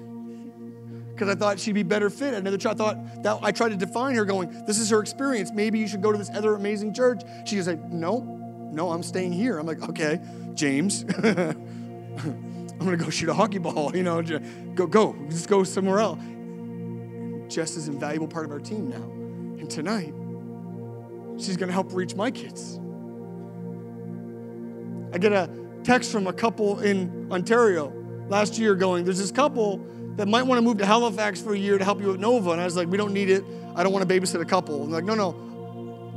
because 1.16 1.30
I 1.30 1.36
thought 1.36 1.60
she'd 1.60 1.72
be 1.72 1.84
better 1.84 2.10
fit. 2.10 2.34
at 2.34 2.42
Another 2.42 2.58
church, 2.58 2.74
I 2.74 2.76
thought 2.76 3.24
that 3.24 3.40
I 3.42 3.52
tried 3.52 3.70
to 3.70 3.78
define 3.78 4.16
her, 4.16 4.26
going, 4.26 4.66
"This 4.66 4.80
is 4.80 4.90
her 4.90 5.00
experience. 5.00 5.52
Maybe 5.54 5.80
you 5.80 5.88
should 5.88 6.02
go 6.02 6.12
to 6.12 6.18
this 6.18 6.30
other 6.34 6.56
amazing 6.56 6.94
church." 6.94 7.22
She 7.46 7.58
was 7.58 7.68
like, 7.68 7.82
"No, 7.90 8.20
no, 8.74 8.92
I'm 8.92 9.02
staying 9.02 9.32
here." 9.32 9.58
I'm 9.58 9.66
like, 9.66 9.82
"Okay, 9.90 10.20
James, 10.54 11.06
I'm 11.24 12.78
gonna 12.80 12.98
go 12.98 13.10
shoot 13.10 13.30
a 13.30 13.34
hockey 13.34 13.60
ball. 13.60 13.96
You 13.96 14.04
know, 14.04 14.22
go, 14.76 14.88
go, 14.88 15.16
just 15.30 15.48
go 15.48 15.64
somewhere 15.64 16.00
else." 16.00 16.20
Jess 17.48 17.78
is 17.78 17.88
an 17.88 17.94
invaluable 17.94 18.28
part 18.28 18.46
of 18.46 18.52
our 18.52 18.60
team 18.60 18.90
now, 18.90 19.04
and 19.60 19.70
tonight, 19.70 20.14
she's 21.38 21.56
gonna 21.56 21.72
help 21.72 21.94
reach 21.94 22.16
my 22.16 22.30
kids. 22.30 22.80
I 25.14 25.18
get 25.18 25.32
a 25.32 25.50
text 25.84 26.12
from 26.12 26.28
a 26.28 26.34
couple 26.34 26.80
in 26.80 27.32
Ontario 27.32 27.94
last 28.28 28.58
year 28.58 28.76
going, 28.76 29.06
There's 29.06 29.20
this 29.20 29.32
couple 29.32 29.78
that 30.16 30.28
might 30.28 30.44
want 30.44 30.58
to 30.58 30.62
move 30.62 30.78
to 30.80 30.86
Halifax 30.86 31.42
for 31.42 31.54
a 31.54 31.58
year 31.58 31.78
to 31.78 31.84
help 31.84 32.02
you 32.02 32.14
at 32.14 32.20
Nova. 32.20 32.52
And 32.52 32.62
I 32.62 32.66
was 32.66 32.76
like, 32.76 32.88
We 32.88 32.98
don't 32.98 33.14
need 33.14 33.30
it. 33.30 33.44
I 33.76 33.84
don't 33.84 33.92
want 33.94 34.08
to 34.08 34.22
babysit 34.22 34.42
a 34.42 34.46
couple. 34.46 34.84
And 34.84 34.94
they're 34.94 35.02
like, 35.02 35.06
No, 35.06 35.16
no, 35.16 35.46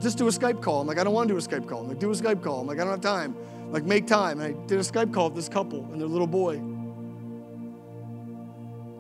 just 0.00 0.18
do 0.18 0.28
a 0.28 0.30
Skype 0.30 0.62
call. 0.62 0.80
I'm 0.80 0.86
like, 0.86 0.98
I 0.98 1.04
don't 1.04 1.12
want 1.12 1.28
to 1.28 1.34
do 1.34 1.38
a 1.38 1.40
Skype 1.40 1.68
call. 1.68 1.80
I'm 1.80 1.88
like, 1.88 1.98
do 1.98 2.10
a 2.10 2.14
Skype 2.14 2.42
call. 2.42 2.60
I'm 2.60 2.66
like, 2.66 2.78
I 2.78 2.84
don't 2.84 2.92
have 2.92 3.00
time. 3.00 3.36
I'm 3.60 3.72
like, 3.72 3.84
make 3.84 4.06
time. 4.06 4.40
And 4.40 4.56
I 4.56 4.66
did 4.66 4.78
a 4.78 4.82
Skype 4.82 5.12
call 5.12 5.26
with 5.26 5.36
this 5.36 5.48
couple 5.48 5.84
and 5.92 6.00
their 6.00 6.08
little 6.08 6.26
boy. 6.26 6.56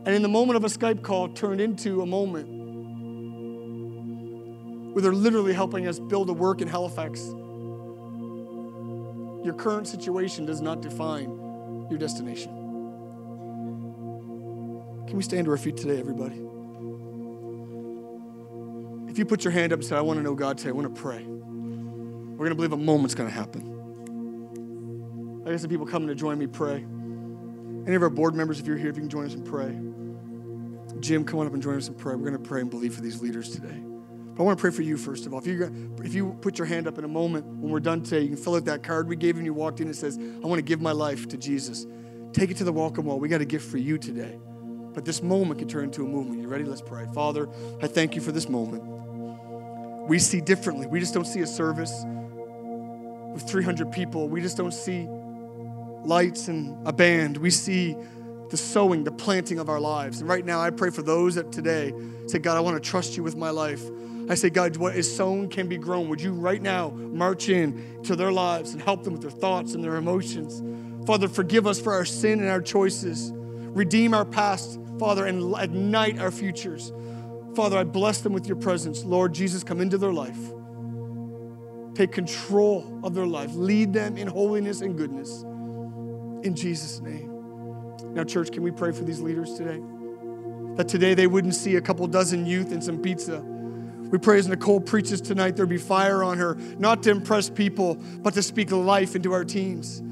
And 0.04 0.08
in 0.08 0.22
the 0.22 0.28
moment 0.28 0.56
of 0.56 0.64
a 0.64 0.68
Skype 0.68 1.02
call, 1.02 1.28
turned 1.28 1.60
into 1.60 2.02
a 2.02 2.06
moment 2.06 2.48
where 4.94 5.02
they're 5.02 5.12
literally 5.12 5.52
helping 5.52 5.86
us 5.86 5.98
build 5.98 6.30
a 6.30 6.32
work 6.32 6.60
in 6.60 6.68
Halifax 6.68 7.20
your 9.44 9.54
current 9.54 9.86
situation 9.86 10.46
does 10.46 10.60
not 10.60 10.82
define 10.82 11.28
your 11.90 11.98
destination. 11.98 12.54
Can 15.06 15.16
we 15.16 15.22
stand 15.22 15.46
to 15.46 15.50
our 15.50 15.56
feet 15.56 15.76
today, 15.76 15.98
everybody? 15.98 16.36
If 19.10 19.18
you 19.18 19.24
put 19.24 19.42
your 19.42 19.52
hand 19.52 19.72
up 19.72 19.78
and 19.78 19.88
say, 19.88 19.96
I 19.96 20.00
want 20.00 20.18
to 20.18 20.22
know 20.22 20.34
God 20.34 20.58
today, 20.58 20.70
I 20.70 20.72
want 20.72 20.94
to 20.94 21.00
pray, 21.00 21.24
we're 21.24 22.36
going 22.36 22.50
to 22.50 22.54
believe 22.54 22.72
a 22.72 22.76
moment's 22.76 23.14
going 23.14 23.28
to 23.28 23.34
happen. 23.34 23.74
I 25.46 25.52
got 25.52 25.60
some 25.60 25.70
people 25.70 25.86
coming 25.86 26.08
to 26.08 26.14
join 26.14 26.38
me 26.38 26.46
pray. 26.46 26.84
Any 27.86 27.96
of 27.96 28.02
our 28.02 28.10
board 28.10 28.34
members, 28.34 28.60
if 28.60 28.66
you're 28.66 28.76
here, 28.76 28.90
if 28.90 28.96
you 28.96 29.02
can 29.02 29.08
join 29.08 29.24
us 29.24 29.32
and 29.32 29.46
pray. 29.46 29.78
Jim, 31.00 31.24
come 31.24 31.40
on 31.40 31.46
up 31.46 31.54
and 31.54 31.62
join 31.62 31.76
us 31.76 31.88
and 31.88 31.96
pray. 31.96 32.14
We're 32.14 32.30
going 32.30 32.42
to 32.42 32.48
pray 32.48 32.60
and 32.60 32.68
believe 32.68 32.94
for 32.94 33.00
these 33.00 33.22
leaders 33.22 33.50
today. 33.50 33.82
I 34.38 34.42
want 34.42 34.56
to 34.56 34.60
pray 34.60 34.70
for 34.70 34.82
you 34.82 34.96
first 34.96 35.26
of 35.26 35.34
all. 35.34 35.40
If 35.40 35.46
you 35.46 35.96
if 36.04 36.14
you 36.14 36.36
put 36.40 36.58
your 36.58 36.66
hand 36.66 36.86
up 36.86 36.96
in 36.96 37.04
a 37.04 37.08
moment 37.08 37.44
when 37.46 37.72
we're 37.72 37.80
done 37.80 38.02
today, 38.02 38.22
you 38.22 38.28
can 38.28 38.36
fill 38.36 38.54
out 38.54 38.66
that 38.66 38.84
card 38.84 39.08
we 39.08 39.16
gave 39.16 39.34
you 39.34 39.40
and 39.40 39.46
you 39.46 39.54
walked 39.54 39.80
in 39.80 39.86
and 39.86 39.96
says, 39.96 40.16
"I 40.16 40.46
want 40.46 40.58
to 40.58 40.62
give 40.62 40.80
my 40.80 40.92
life 40.92 41.26
to 41.28 41.36
Jesus." 41.36 41.86
Take 42.32 42.50
it 42.50 42.56
to 42.58 42.64
the 42.64 42.72
welcome 42.72 43.06
wall. 43.06 43.18
We 43.18 43.28
got 43.28 43.40
a 43.40 43.44
gift 43.44 43.68
for 43.68 43.78
you 43.78 43.98
today. 43.98 44.38
But 44.94 45.04
this 45.04 45.22
moment 45.22 45.58
can 45.58 45.68
turn 45.68 45.84
into 45.84 46.04
a 46.04 46.08
movement. 46.08 46.40
You 46.40 46.48
ready? 46.48 46.64
Let's 46.64 46.82
pray. 46.82 47.06
Father, 47.14 47.48
I 47.82 47.86
thank 47.88 48.14
you 48.14 48.20
for 48.20 48.32
this 48.32 48.48
moment. 48.48 48.84
We 50.08 50.18
see 50.18 50.40
differently. 50.40 50.86
We 50.86 51.00
just 51.00 51.14
don't 51.14 51.26
see 51.26 51.40
a 51.40 51.46
service 51.46 51.92
with 53.32 53.42
300 53.42 53.90
people. 53.92 54.28
We 54.28 54.40
just 54.40 54.56
don't 54.56 54.74
see 54.74 55.08
lights 56.04 56.48
and 56.48 56.86
a 56.86 56.92
band. 56.92 57.36
We 57.38 57.50
see 57.50 57.96
the 58.50 58.56
sowing, 58.56 59.04
the 59.04 59.12
planting 59.12 59.58
of 59.58 59.68
our 59.68 59.80
lives. 59.80 60.20
And 60.20 60.28
right 60.28 60.44
now, 60.44 60.60
I 60.60 60.70
pray 60.70 60.90
for 60.90 61.02
those 61.02 61.34
that 61.34 61.52
today 61.52 61.92
say, 62.26 62.38
God, 62.38 62.56
I 62.56 62.60
want 62.60 62.82
to 62.82 62.90
trust 62.90 63.16
you 63.16 63.22
with 63.22 63.36
my 63.36 63.50
life. 63.50 63.82
I 64.28 64.34
say, 64.34 64.50
God, 64.50 64.76
what 64.76 64.94
is 64.94 65.14
sown 65.14 65.48
can 65.48 65.68
be 65.68 65.78
grown. 65.78 66.08
Would 66.10 66.20
you 66.20 66.32
right 66.32 66.60
now 66.60 66.90
march 66.90 67.48
in 67.48 68.02
to 68.02 68.14
their 68.14 68.30
lives 68.30 68.74
and 68.74 68.82
help 68.82 69.02
them 69.02 69.14
with 69.14 69.22
their 69.22 69.30
thoughts 69.30 69.74
and 69.74 69.82
their 69.82 69.96
emotions? 69.96 70.62
Father, 71.06 71.28
forgive 71.28 71.66
us 71.66 71.80
for 71.80 71.94
our 71.94 72.04
sin 72.04 72.40
and 72.40 72.50
our 72.50 72.60
choices. 72.60 73.32
Redeem 73.34 74.12
our 74.12 74.26
past, 74.26 74.78
Father, 74.98 75.24
and 75.24 75.54
ignite 75.58 76.18
our 76.18 76.30
futures. 76.30 76.92
Father, 77.54 77.78
I 77.78 77.84
bless 77.84 78.20
them 78.20 78.34
with 78.34 78.46
your 78.46 78.56
presence. 78.56 79.02
Lord 79.02 79.32
Jesus, 79.32 79.64
come 79.64 79.80
into 79.80 79.96
their 79.96 80.12
life. 80.12 80.38
Take 81.94 82.12
control 82.12 83.00
of 83.02 83.14
their 83.14 83.26
life. 83.26 83.54
Lead 83.54 83.94
them 83.94 84.18
in 84.18 84.28
holiness 84.28 84.82
and 84.82 84.96
goodness. 84.96 85.42
In 86.44 86.54
Jesus' 86.54 87.00
name. 87.00 87.32
Now, 88.12 88.24
church, 88.24 88.52
can 88.52 88.62
we 88.62 88.70
pray 88.70 88.92
for 88.92 89.04
these 89.04 89.20
leaders 89.20 89.54
today? 89.54 89.80
That 90.76 90.86
today 90.86 91.14
they 91.14 91.26
wouldn't 91.26 91.54
see 91.54 91.76
a 91.76 91.80
couple 91.80 92.06
dozen 92.06 92.44
youth 92.44 92.72
and 92.72 92.84
some 92.84 92.98
pizza 92.98 93.42
we 94.10 94.18
pray 94.18 94.38
as 94.38 94.48
Nicole 94.48 94.80
preaches 94.80 95.20
tonight, 95.20 95.56
there 95.56 95.66
be 95.66 95.78
fire 95.78 96.22
on 96.22 96.38
her, 96.38 96.54
not 96.78 97.02
to 97.02 97.10
impress 97.10 97.50
people, 97.50 97.96
but 98.20 98.34
to 98.34 98.42
speak 98.42 98.70
life 98.70 99.14
into 99.14 99.32
our 99.32 99.44
teens. 99.44 100.02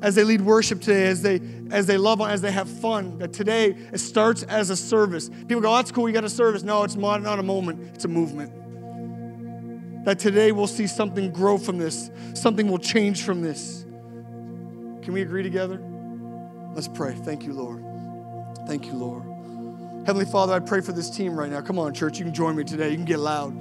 As 0.00 0.14
they 0.14 0.22
lead 0.22 0.42
worship 0.42 0.80
today, 0.80 1.06
as 1.06 1.22
they 1.22 1.40
as 1.70 1.86
they 1.86 1.96
love 1.96 2.20
on, 2.20 2.30
as 2.30 2.40
they 2.40 2.52
have 2.52 2.68
fun, 2.68 3.18
that 3.18 3.32
today 3.32 3.76
it 3.92 3.98
starts 3.98 4.42
as 4.44 4.70
a 4.70 4.76
service. 4.76 5.28
People 5.28 5.60
go, 5.60 5.72
oh, 5.72 5.76
that's 5.76 5.90
cool, 5.90 6.08
you 6.08 6.14
got 6.14 6.24
a 6.24 6.30
service. 6.30 6.62
No, 6.62 6.84
it's 6.84 6.94
not, 6.94 7.20
not 7.22 7.38
a 7.38 7.42
moment, 7.42 7.94
it's 7.94 8.04
a 8.04 8.08
movement. 8.08 8.52
That 10.04 10.18
today 10.18 10.52
we'll 10.52 10.66
see 10.66 10.86
something 10.86 11.32
grow 11.32 11.58
from 11.58 11.78
this, 11.78 12.10
something 12.34 12.68
will 12.68 12.78
change 12.78 13.22
from 13.24 13.42
this. 13.42 13.84
Can 15.02 15.12
we 15.12 15.22
agree 15.22 15.42
together? 15.42 15.82
Let's 16.74 16.88
pray. 16.88 17.14
Thank 17.14 17.44
you, 17.44 17.52
Lord. 17.54 17.84
Thank 18.66 18.86
you, 18.86 18.92
Lord. 18.92 19.27
Heavenly 20.08 20.24
Father, 20.24 20.54
I 20.54 20.60
pray 20.60 20.80
for 20.80 20.92
this 20.92 21.10
team 21.10 21.38
right 21.38 21.50
now. 21.50 21.60
Come 21.60 21.78
on, 21.78 21.92
church, 21.92 22.18
you 22.18 22.24
can 22.24 22.32
join 22.32 22.56
me 22.56 22.64
today. 22.64 22.88
You 22.88 22.96
can 22.96 23.04
get 23.04 23.18
loud. 23.18 23.54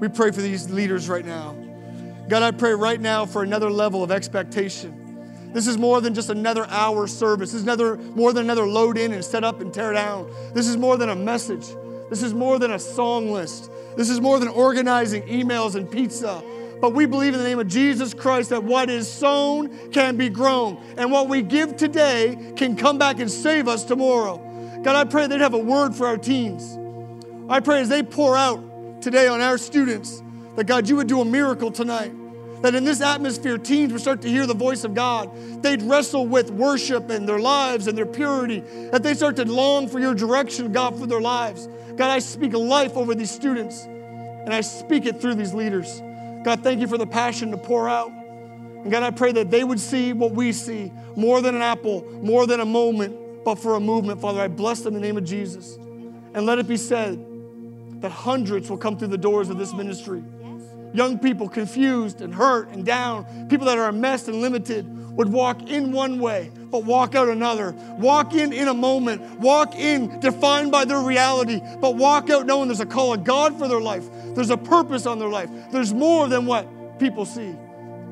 We 0.00 0.08
pray 0.08 0.30
for 0.30 0.40
these 0.40 0.70
leaders 0.70 1.10
right 1.10 1.26
now. 1.26 1.54
God, 2.26 2.42
I 2.42 2.52
pray 2.52 2.72
right 2.72 2.98
now 2.98 3.26
for 3.26 3.42
another 3.42 3.70
level 3.70 4.02
of 4.02 4.10
expectation. 4.10 5.52
This 5.52 5.66
is 5.66 5.76
more 5.76 6.00
than 6.00 6.14
just 6.14 6.30
another 6.30 6.64
hour 6.70 7.06
service. 7.06 7.52
This 7.52 7.60
is 7.60 7.64
another, 7.64 7.98
more 7.98 8.32
than 8.32 8.44
another 8.44 8.66
load 8.66 8.96
in 8.96 9.12
and 9.12 9.22
set 9.22 9.44
up 9.44 9.60
and 9.60 9.74
tear 9.74 9.92
down. 9.92 10.32
This 10.54 10.68
is 10.68 10.78
more 10.78 10.96
than 10.96 11.10
a 11.10 11.14
message. 11.14 11.66
This 12.08 12.22
is 12.22 12.32
more 12.32 12.58
than 12.58 12.70
a 12.70 12.78
song 12.78 13.30
list. 13.30 13.70
This 13.98 14.08
is 14.08 14.22
more 14.22 14.38
than 14.38 14.48
organizing 14.48 15.24
emails 15.24 15.74
and 15.74 15.90
pizza. 15.90 16.42
But 16.80 16.94
we 16.94 17.04
believe 17.04 17.34
in 17.34 17.40
the 17.40 17.46
name 17.46 17.58
of 17.58 17.68
Jesus 17.68 18.14
Christ 18.14 18.48
that 18.48 18.64
what 18.64 18.88
is 18.88 19.06
sown 19.06 19.90
can 19.90 20.16
be 20.16 20.30
grown. 20.30 20.82
And 20.96 21.12
what 21.12 21.28
we 21.28 21.42
give 21.42 21.76
today 21.76 22.54
can 22.56 22.74
come 22.74 22.96
back 22.96 23.20
and 23.20 23.30
save 23.30 23.68
us 23.68 23.84
tomorrow. 23.84 24.46
God, 24.82 24.96
I 24.96 25.04
pray 25.04 25.26
they'd 25.26 25.40
have 25.40 25.54
a 25.54 25.58
word 25.58 25.94
for 25.94 26.06
our 26.06 26.16
teens. 26.16 26.78
I 27.48 27.60
pray 27.60 27.80
as 27.80 27.88
they 27.88 28.02
pour 28.02 28.36
out 28.36 29.02
today 29.02 29.28
on 29.28 29.40
our 29.40 29.58
students, 29.58 30.22
that 30.56 30.64
God, 30.64 30.88
you 30.88 30.96
would 30.96 31.06
do 31.06 31.20
a 31.20 31.24
miracle 31.24 31.70
tonight. 31.70 32.12
That 32.62 32.74
in 32.74 32.84
this 32.84 33.00
atmosphere, 33.00 33.56
teens 33.56 33.92
would 33.92 34.02
start 34.02 34.20
to 34.22 34.28
hear 34.28 34.46
the 34.46 34.54
voice 34.54 34.84
of 34.84 34.94
God. 34.94 35.30
They'd 35.62 35.82
wrestle 35.82 36.26
with 36.26 36.50
worship 36.50 37.08
and 37.08 37.26
their 37.26 37.38
lives 37.38 37.86
and 37.86 37.96
their 37.96 38.06
purity. 38.06 38.60
That 38.90 39.02
they 39.02 39.14
start 39.14 39.36
to 39.36 39.44
long 39.46 39.88
for 39.88 39.98
your 39.98 40.14
direction, 40.14 40.70
God, 40.72 40.98
for 40.98 41.06
their 41.06 41.20
lives. 41.20 41.68
God, 41.96 42.10
I 42.10 42.18
speak 42.18 42.52
life 42.52 42.96
over 42.96 43.14
these 43.14 43.30
students 43.30 43.84
and 43.84 44.52
I 44.52 44.60
speak 44.60 45.06
it 45.06 45.20
through 45.20 45.36
these 45.36 45.54
leaders. 45.54 46.00
God, 46.44 46.62
thank 46.62 46.80
you 46.80 46.86
for 46.86 46.98
the 46.98 47.06
passion 47.06 47.50
to 47.50 47.56
pour 47.56 47.88
out. 47.88 48.10
And 48.10 48.90
God, 48.90 49.02
I 49.02 49.10
pray 49.10 49.32
that 49.32 49.50
they 49.50 49.64
would 49.64 49.80
see 49.80 50.12
what 50.12 50.32
we 50.32 50.52
see 50.52 50.92
more 51.16 51.42
than 51.42 51.54
an 51.54 51.62
apple, 51.62 52.02
more 52.22 52.46
than 52.46 52.60
a 52.60 52.64
moment, 52.64 53.14
but 53.44 53.56
for 53.56 53.74
a 53.74 53.80
movement. 53.80 54.20
Father, 54.20 54.40
I 54.40 54.48
bless 54.48 54.80
them 54.80 54.94
in 54.94 55.00
the 55.00 55.06
name 55.06 55.16
of 55.16 55.24
Jesus. 55.24 55.76
And 56.34 56.46
let 56.46 56.58
it 56.58 56.68
be 56.68 56.76
said 56.76 57.24
that 58.00 58.10
hundreds 58.10 58.70
will 58.70 58.78
come 58.78 58.96
through 58.98 59.08
the 59.08 59.18
doors 59.18 59.50
of 59.50 59.58
this 59.58 59.72
ministry. 59.72 60.22
Young 60.92 61.18
people 61.18 61.48
confused 61.48 62.20
and 62.20 62.34
hurt 62.34 62.68
and 62.70 62.84
down, 62.84 63.48
people 63.48 63.66
that 63.66 63.78
are 63.78 63.88
a 63.88 63.92
mess 63.92 64.26
and 64.28 64.40
limited 64.40 64.86
would 65.16 65.30
walk 65.30 65.68
in 65.68 65.92
one 65.92 66.18
way, 66.18 66.50
but 66.70 66.84
walk 66.84 67.14
out 67.14 67.28
another. 67.28 67.72
Walk 67.98 68.34
in 68.34 68.52
in 68.52 68.68
a 68.68 68.74
moment, 68.74 69.22
walk 69.40 69.74
in 69.74 70.18
defined 70.20 70.72
by 70.72 70.84
their 70.84 71.00
reality, 71.00 71.60
but 71.80 71.96
walk 71.96 72.30
out 72.30 72.46
knowing 72.46 72.68
there's 72.68 72.80
a 72.80 72.86
call 72.86 73.12
of 73.12 73.24
God 73.24 73.58
for 73.58 73.68
their 73.68 73.80
life. 73.80 74.08
There's 74.34 74.50
a 74.50 74.56
purpose 74.56 75.06
on 75.06 75.18
their 75.18 75.28
life. 75.28 75.50
There's 75.70 75.92
more 75.92 76.26
than 76.28 76.46
what 76.46 76.98
people 76.98 77.24
see. 77.24 77.54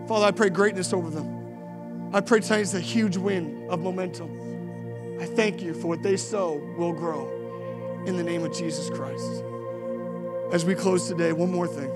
Father, 0.06 0.26
I 0.26 0.30
pray 0.30 0.48
greatness 0.48 0.92
over 0.92 1.10
them. 1.10 2.10
I 2.12 2.20
pray 2.20 2.40
tonight's 2.40 2.74
a 2.74 2.80
huge 2.80 3.16
win 3.16 3.68
of 3.70 3.80
momentum. 3.80 4.37
I 5.20 5.26
thank 5.26 5.60
you 5.60 5.74
for 5.74 5.88
what 5.88 6.02
they 6.02 6.16
sow 6.16 6.62
will 6.76 6.92
grow 6.92 7.28
in 8.06 8.16
the 8.16 8.22
name 8.22 8.44
of 8.44 8.54
Jesus 8.54 8.88
Christ. 8.88 9.42
As 10.52 10.64
we 10.64 10.76
close 10.76 11.08
today, 11.08 11.32
one 11.32 11.50
more 11.50 11.66
thing. 11.66 11.90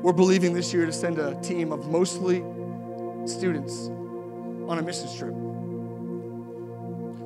We're 0.00 0.12
believing 0.12 0.54
this 0.54 0.72
year 0.72 0.86
to 0.86 0.92
send 0.92 1.18
a 1.18 1.34
team 1.40 1.72
of 1.72 1.88
mostly 1.88 2.44
students 3.26 3.88
on 4.68 4.78
a 4.78 4.82
missions 4.82 5.16
trip. 5.16 5.34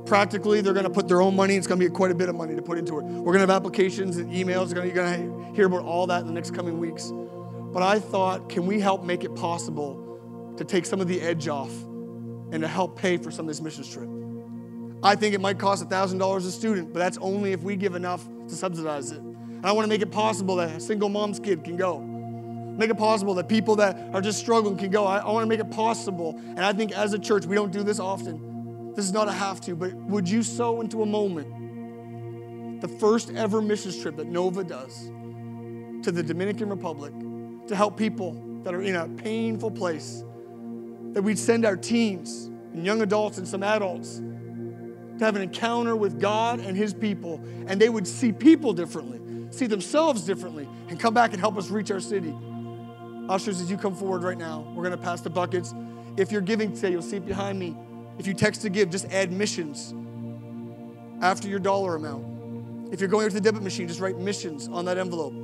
Practically, 0.06 0.62
they're 0.62 0.72
going 0.72 0.84
to 0.84 0.90
put 0.90 1.08
their 1.08 1.20
own 1.20 1.36
money. 1.36 1.56
It's 1.56 1.66
going 1.66 1.78
to 1.78 1.86
be 1.86 1.92
quite 1.94 2.10
a 2.10 2.14
bit 2.14 2.30
of 2.30 2.34
money 2.34 2.56
to 2.56 2.62
put 2.62 2.78
into 2.78 2.98
it. 3.00 3.04
We're 3.04 3.34
going 3.34 3.34
to 3.34 3.40
have 3.40 3.50
applications 3.50 4.16
and 4.16 4.32
emails. 4.32 4.74
You're 4.74 4.94
going 4.94 5.44
to 5.44 5.54
hear 5.54 5.66
about 5.66 5.84
all 5.84 6.06
that 6.06 6.22
in 6.22 6.26
the 6.26 6.32
next 6.32 6.54
coming 6.54 6.78
weeks. 6.78 7.12
But 7.12 7.82
I 7.82 7.98
thought, 7.98 8.48
can 8.48 8.64
we 8.64 8.80
help 8.80 9.04
make 9.04 9.24
it 9.24 9.34
possible 9.34 10.54
to 10.56 10.64
take 10.64 10.86
some 10.86 11.02
of 11.02 11.08
the 11.08 11.20
edge 11.20 11.48
off 11.48 11.72
and 12.50 12.62
to 12.62 12.68
help 12.68 12.98
pay 12.98 13.18
for 13.18 13.30
some 13.30 13.44
of 13.44 13.48
this 13.48 13.60
missions 13.60 13.92
trip? 13.92 14.08
I 15.02 15.14
think 15.14 15.34
it 15.34 15.40
might 15.40 15.58
cost 15.58 15.88
$1,000 15.88 16.36
a 16.36 16.50
student, 16.50 16.92
but 16.92 16.98
that's 16.98 17.18
only 17.18 17.52
if 17.52 17.62
we 17.62 17.76
give 17.76 17.94
enough 17.94 18.26
to 18.48 18.54
subsidize 18.54 19.12
it. 19.12 19.20
And 19.20 19.66
I 19.66 19.72
want 19.72 19.84
to 19.84 19.88
make 19.88 20.02
it 20.02 20.10
possible 20.10 20.56
that 20.56 20.76
a 20.76 20.80
single 20.80 21.08
mom's 21.08 21.38
kid 21.38 21.64
can 21.64 21.76
go. 21.76 22.00
Make 22.00 22.90
it 22.90 22.98
possible 22.98 23.34
that 23.34 23.48
people 23.48 23.76
that 23.76 23.96
are 24.12 24.20
just 24.20 24.38
struggling 24.38 24.76
can 24.76 24.90
go. 24.90 25.04
I, 25.04 25.18
I 25.18 25.30
want 25.30 25.44
to 25.44 25.48
make 25.48 25.60
it 25.60 25.70
possible. 25.70 26.36
And 26.38 26.60
I 26.60 26.72
think 26.72 26.92
as 26.92 27.12
a 27.12 27.18
church, 27.18 27.44
we 27.44 27.54
don't 27.54 27.72
do 27.72 27.82
this 27.82 27.98
often. 27.98 28.92
This 28.94 29.04
is 29.04 29.12
not 29.12 29.28
a 29.28 29.32
have 29.32 29.60
to, 29.62 29.76
but 29.76 29.94
would 29.94 30.28
you 30.28 30.42
sow 30.42 30.80
into 30.80 31.02
a 31.02 31.06
moment 31.06 32.80
the 32.80 32.88
first 32.88 33.30
ever 33.30 33.60
missions 33.60 34.00
trip 34.00 34.16
that 34.16 34.28
Nova 34.28 34.62
does 34.64 35.06
to 36.04 36.12
the 36.12 36.22
Dominican 36.22 36.68
Republic 36.68 37.12
to 37.66 37.76
help 37.76 37.96
people 37.96 38.60
that 38.62 38.74
are 38.74 38.82
in 38.82 38.96
a 38.96 39.08
painful 39.08 39.70
place? 39.70 40.24
That 41.12 41.22
we'd 41.22 41.38
send 41.38 41.64
our 41.64 41.76
teens 41.76 42.46
and 42.74 42.84
young 42.84 43.02
adults 43.02 43.38
and 43.38 43.46
some 43.46 43.62
adults 43.62 44.20
to 45.18 45.24
have 45.24 45.36
an 45.36 45.42
encounter 45.42 45.96
with 45.96 46.20
God 46.20 46.60
and 46.60 46.76
His 46.76 46.94
people, 46.94 47.42
and 47.66 47.80
they 47.80 47.88
would 47.88 48.06
see 48.06 48.32
people 48.32 48.72
differently, 48.72 49.20
see 49.50 49.66
themselves 49.66 50.22
differently, 50.22 50.68
and 50.88 50.98
come 50.98 51.14
back 51.14 51.32
and 51.32 51.40
help 51.40 51.56
us 51.56 51.70
reach 51.70 51.90
our 51.90 52.00
city. 52.00 52.34
Ushers, 53.28 53.60
as 53.60 53.70
you 53.70 53.76
come 53.76 53.94
forward 53.94 54.22
right 54.22 54.38
now, 54.38 54.64
we're 54.74 54.84
going 54.84 54.96
to 54.96 55.02
pass 55.02 55.20
the 55.20 55.30
buckets. 55.30 55.74
If 56.16 56.32
you're 56.32 56.40
giving 56.40 56.72
today, 56.72 56.92
you'll 56.92 57.02
see 57.02 57.16
it 57.16 57.26
behind 57.26 57.58
me. 57.58 57.76
If 58.18 58.26
you 58.26 58.34
text 58.34 58.62
to 58.62 58.70
give, 58.70 58.90
just 58.90 59.04
add 59.06 59.30
missions 59.30 59.94
after 61.20 61.48
your 61.48 61.58
dollar 61.58 61.96
amount. 61.96 62.92
If 62.92 63.00
you're 63.00 63.08
going 63.08 63.28
to 63.28 63.34
the 63.34 63.40
debit 63.40 63.62
machine, 63.62 63.86
just 63.86 64.00
write 64.00 64.18
missions 64.18 64.68
on 64.68 64.86
that 64.86 64.98
envelope. 64.98 65.34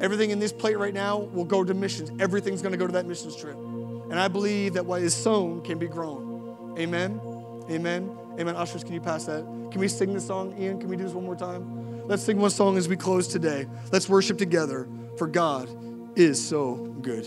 Everything 0.00 0.30
in 0.30 0.38
this 0.38 0.52
plate 0.52 0.78
right 0.78 0.94
now 0.94 1.18
will 1.18 1.44
go 1.44 1.62
to 1.62 1.74
missions. 1.74 2.10
Everything's 2.20 2.62
going 2.62 2.72
to 2.72 2.78
go 2.78 2.86
to 2.86 2.92
that 2.94 3.06
missions 3.06 3.36
trip. 3.36 3.56
And 3.56 4.18
I 4.18 4.28
believe 4.28 4.74
that 4.74 4.86
what 4.86 5.02
is 5.02 5.14
sown 5.14 5.60
can 5.62 5.78
be 5.78 5.88
grown. 5.88 6.74
Amen. 6.78 7.20
Amen. 7.70 8.27
Amen. 8.38 8.54
Ushers, 8.54 8.84
can 8.84 8.94
you 8.94 9.00
pass 9.00 9.24
that? 9.24 9.42
Can 9.70 9.80
we 9.80 9.88
sing 9.88 10.14
this 10.14 10.26
song, 10.26 10.54
Ian? 10.58 10.78
Can 10.78 10.88
we 10.88 10.96
do 10.96 11.04
this 11.04 11.12
one 11.12 11.24
more 11.24 11.36
time? 11.36 12.06
Let's 12.06 12.22
sing 12.22 12.38
one 12.38 12.50
song 12.50 12.76
as 12.76 12.88
we 12.88 12.96
close 12.96 13.26
today. 13.26 13.66
Let's 13.92 14.08
worship 14.08 14.38
together, 14.38 14.88
for 15.16 15.26
God 15.26 15.68
is 16.16 16.44
so 16.44 16.76
good. 17.02 17.26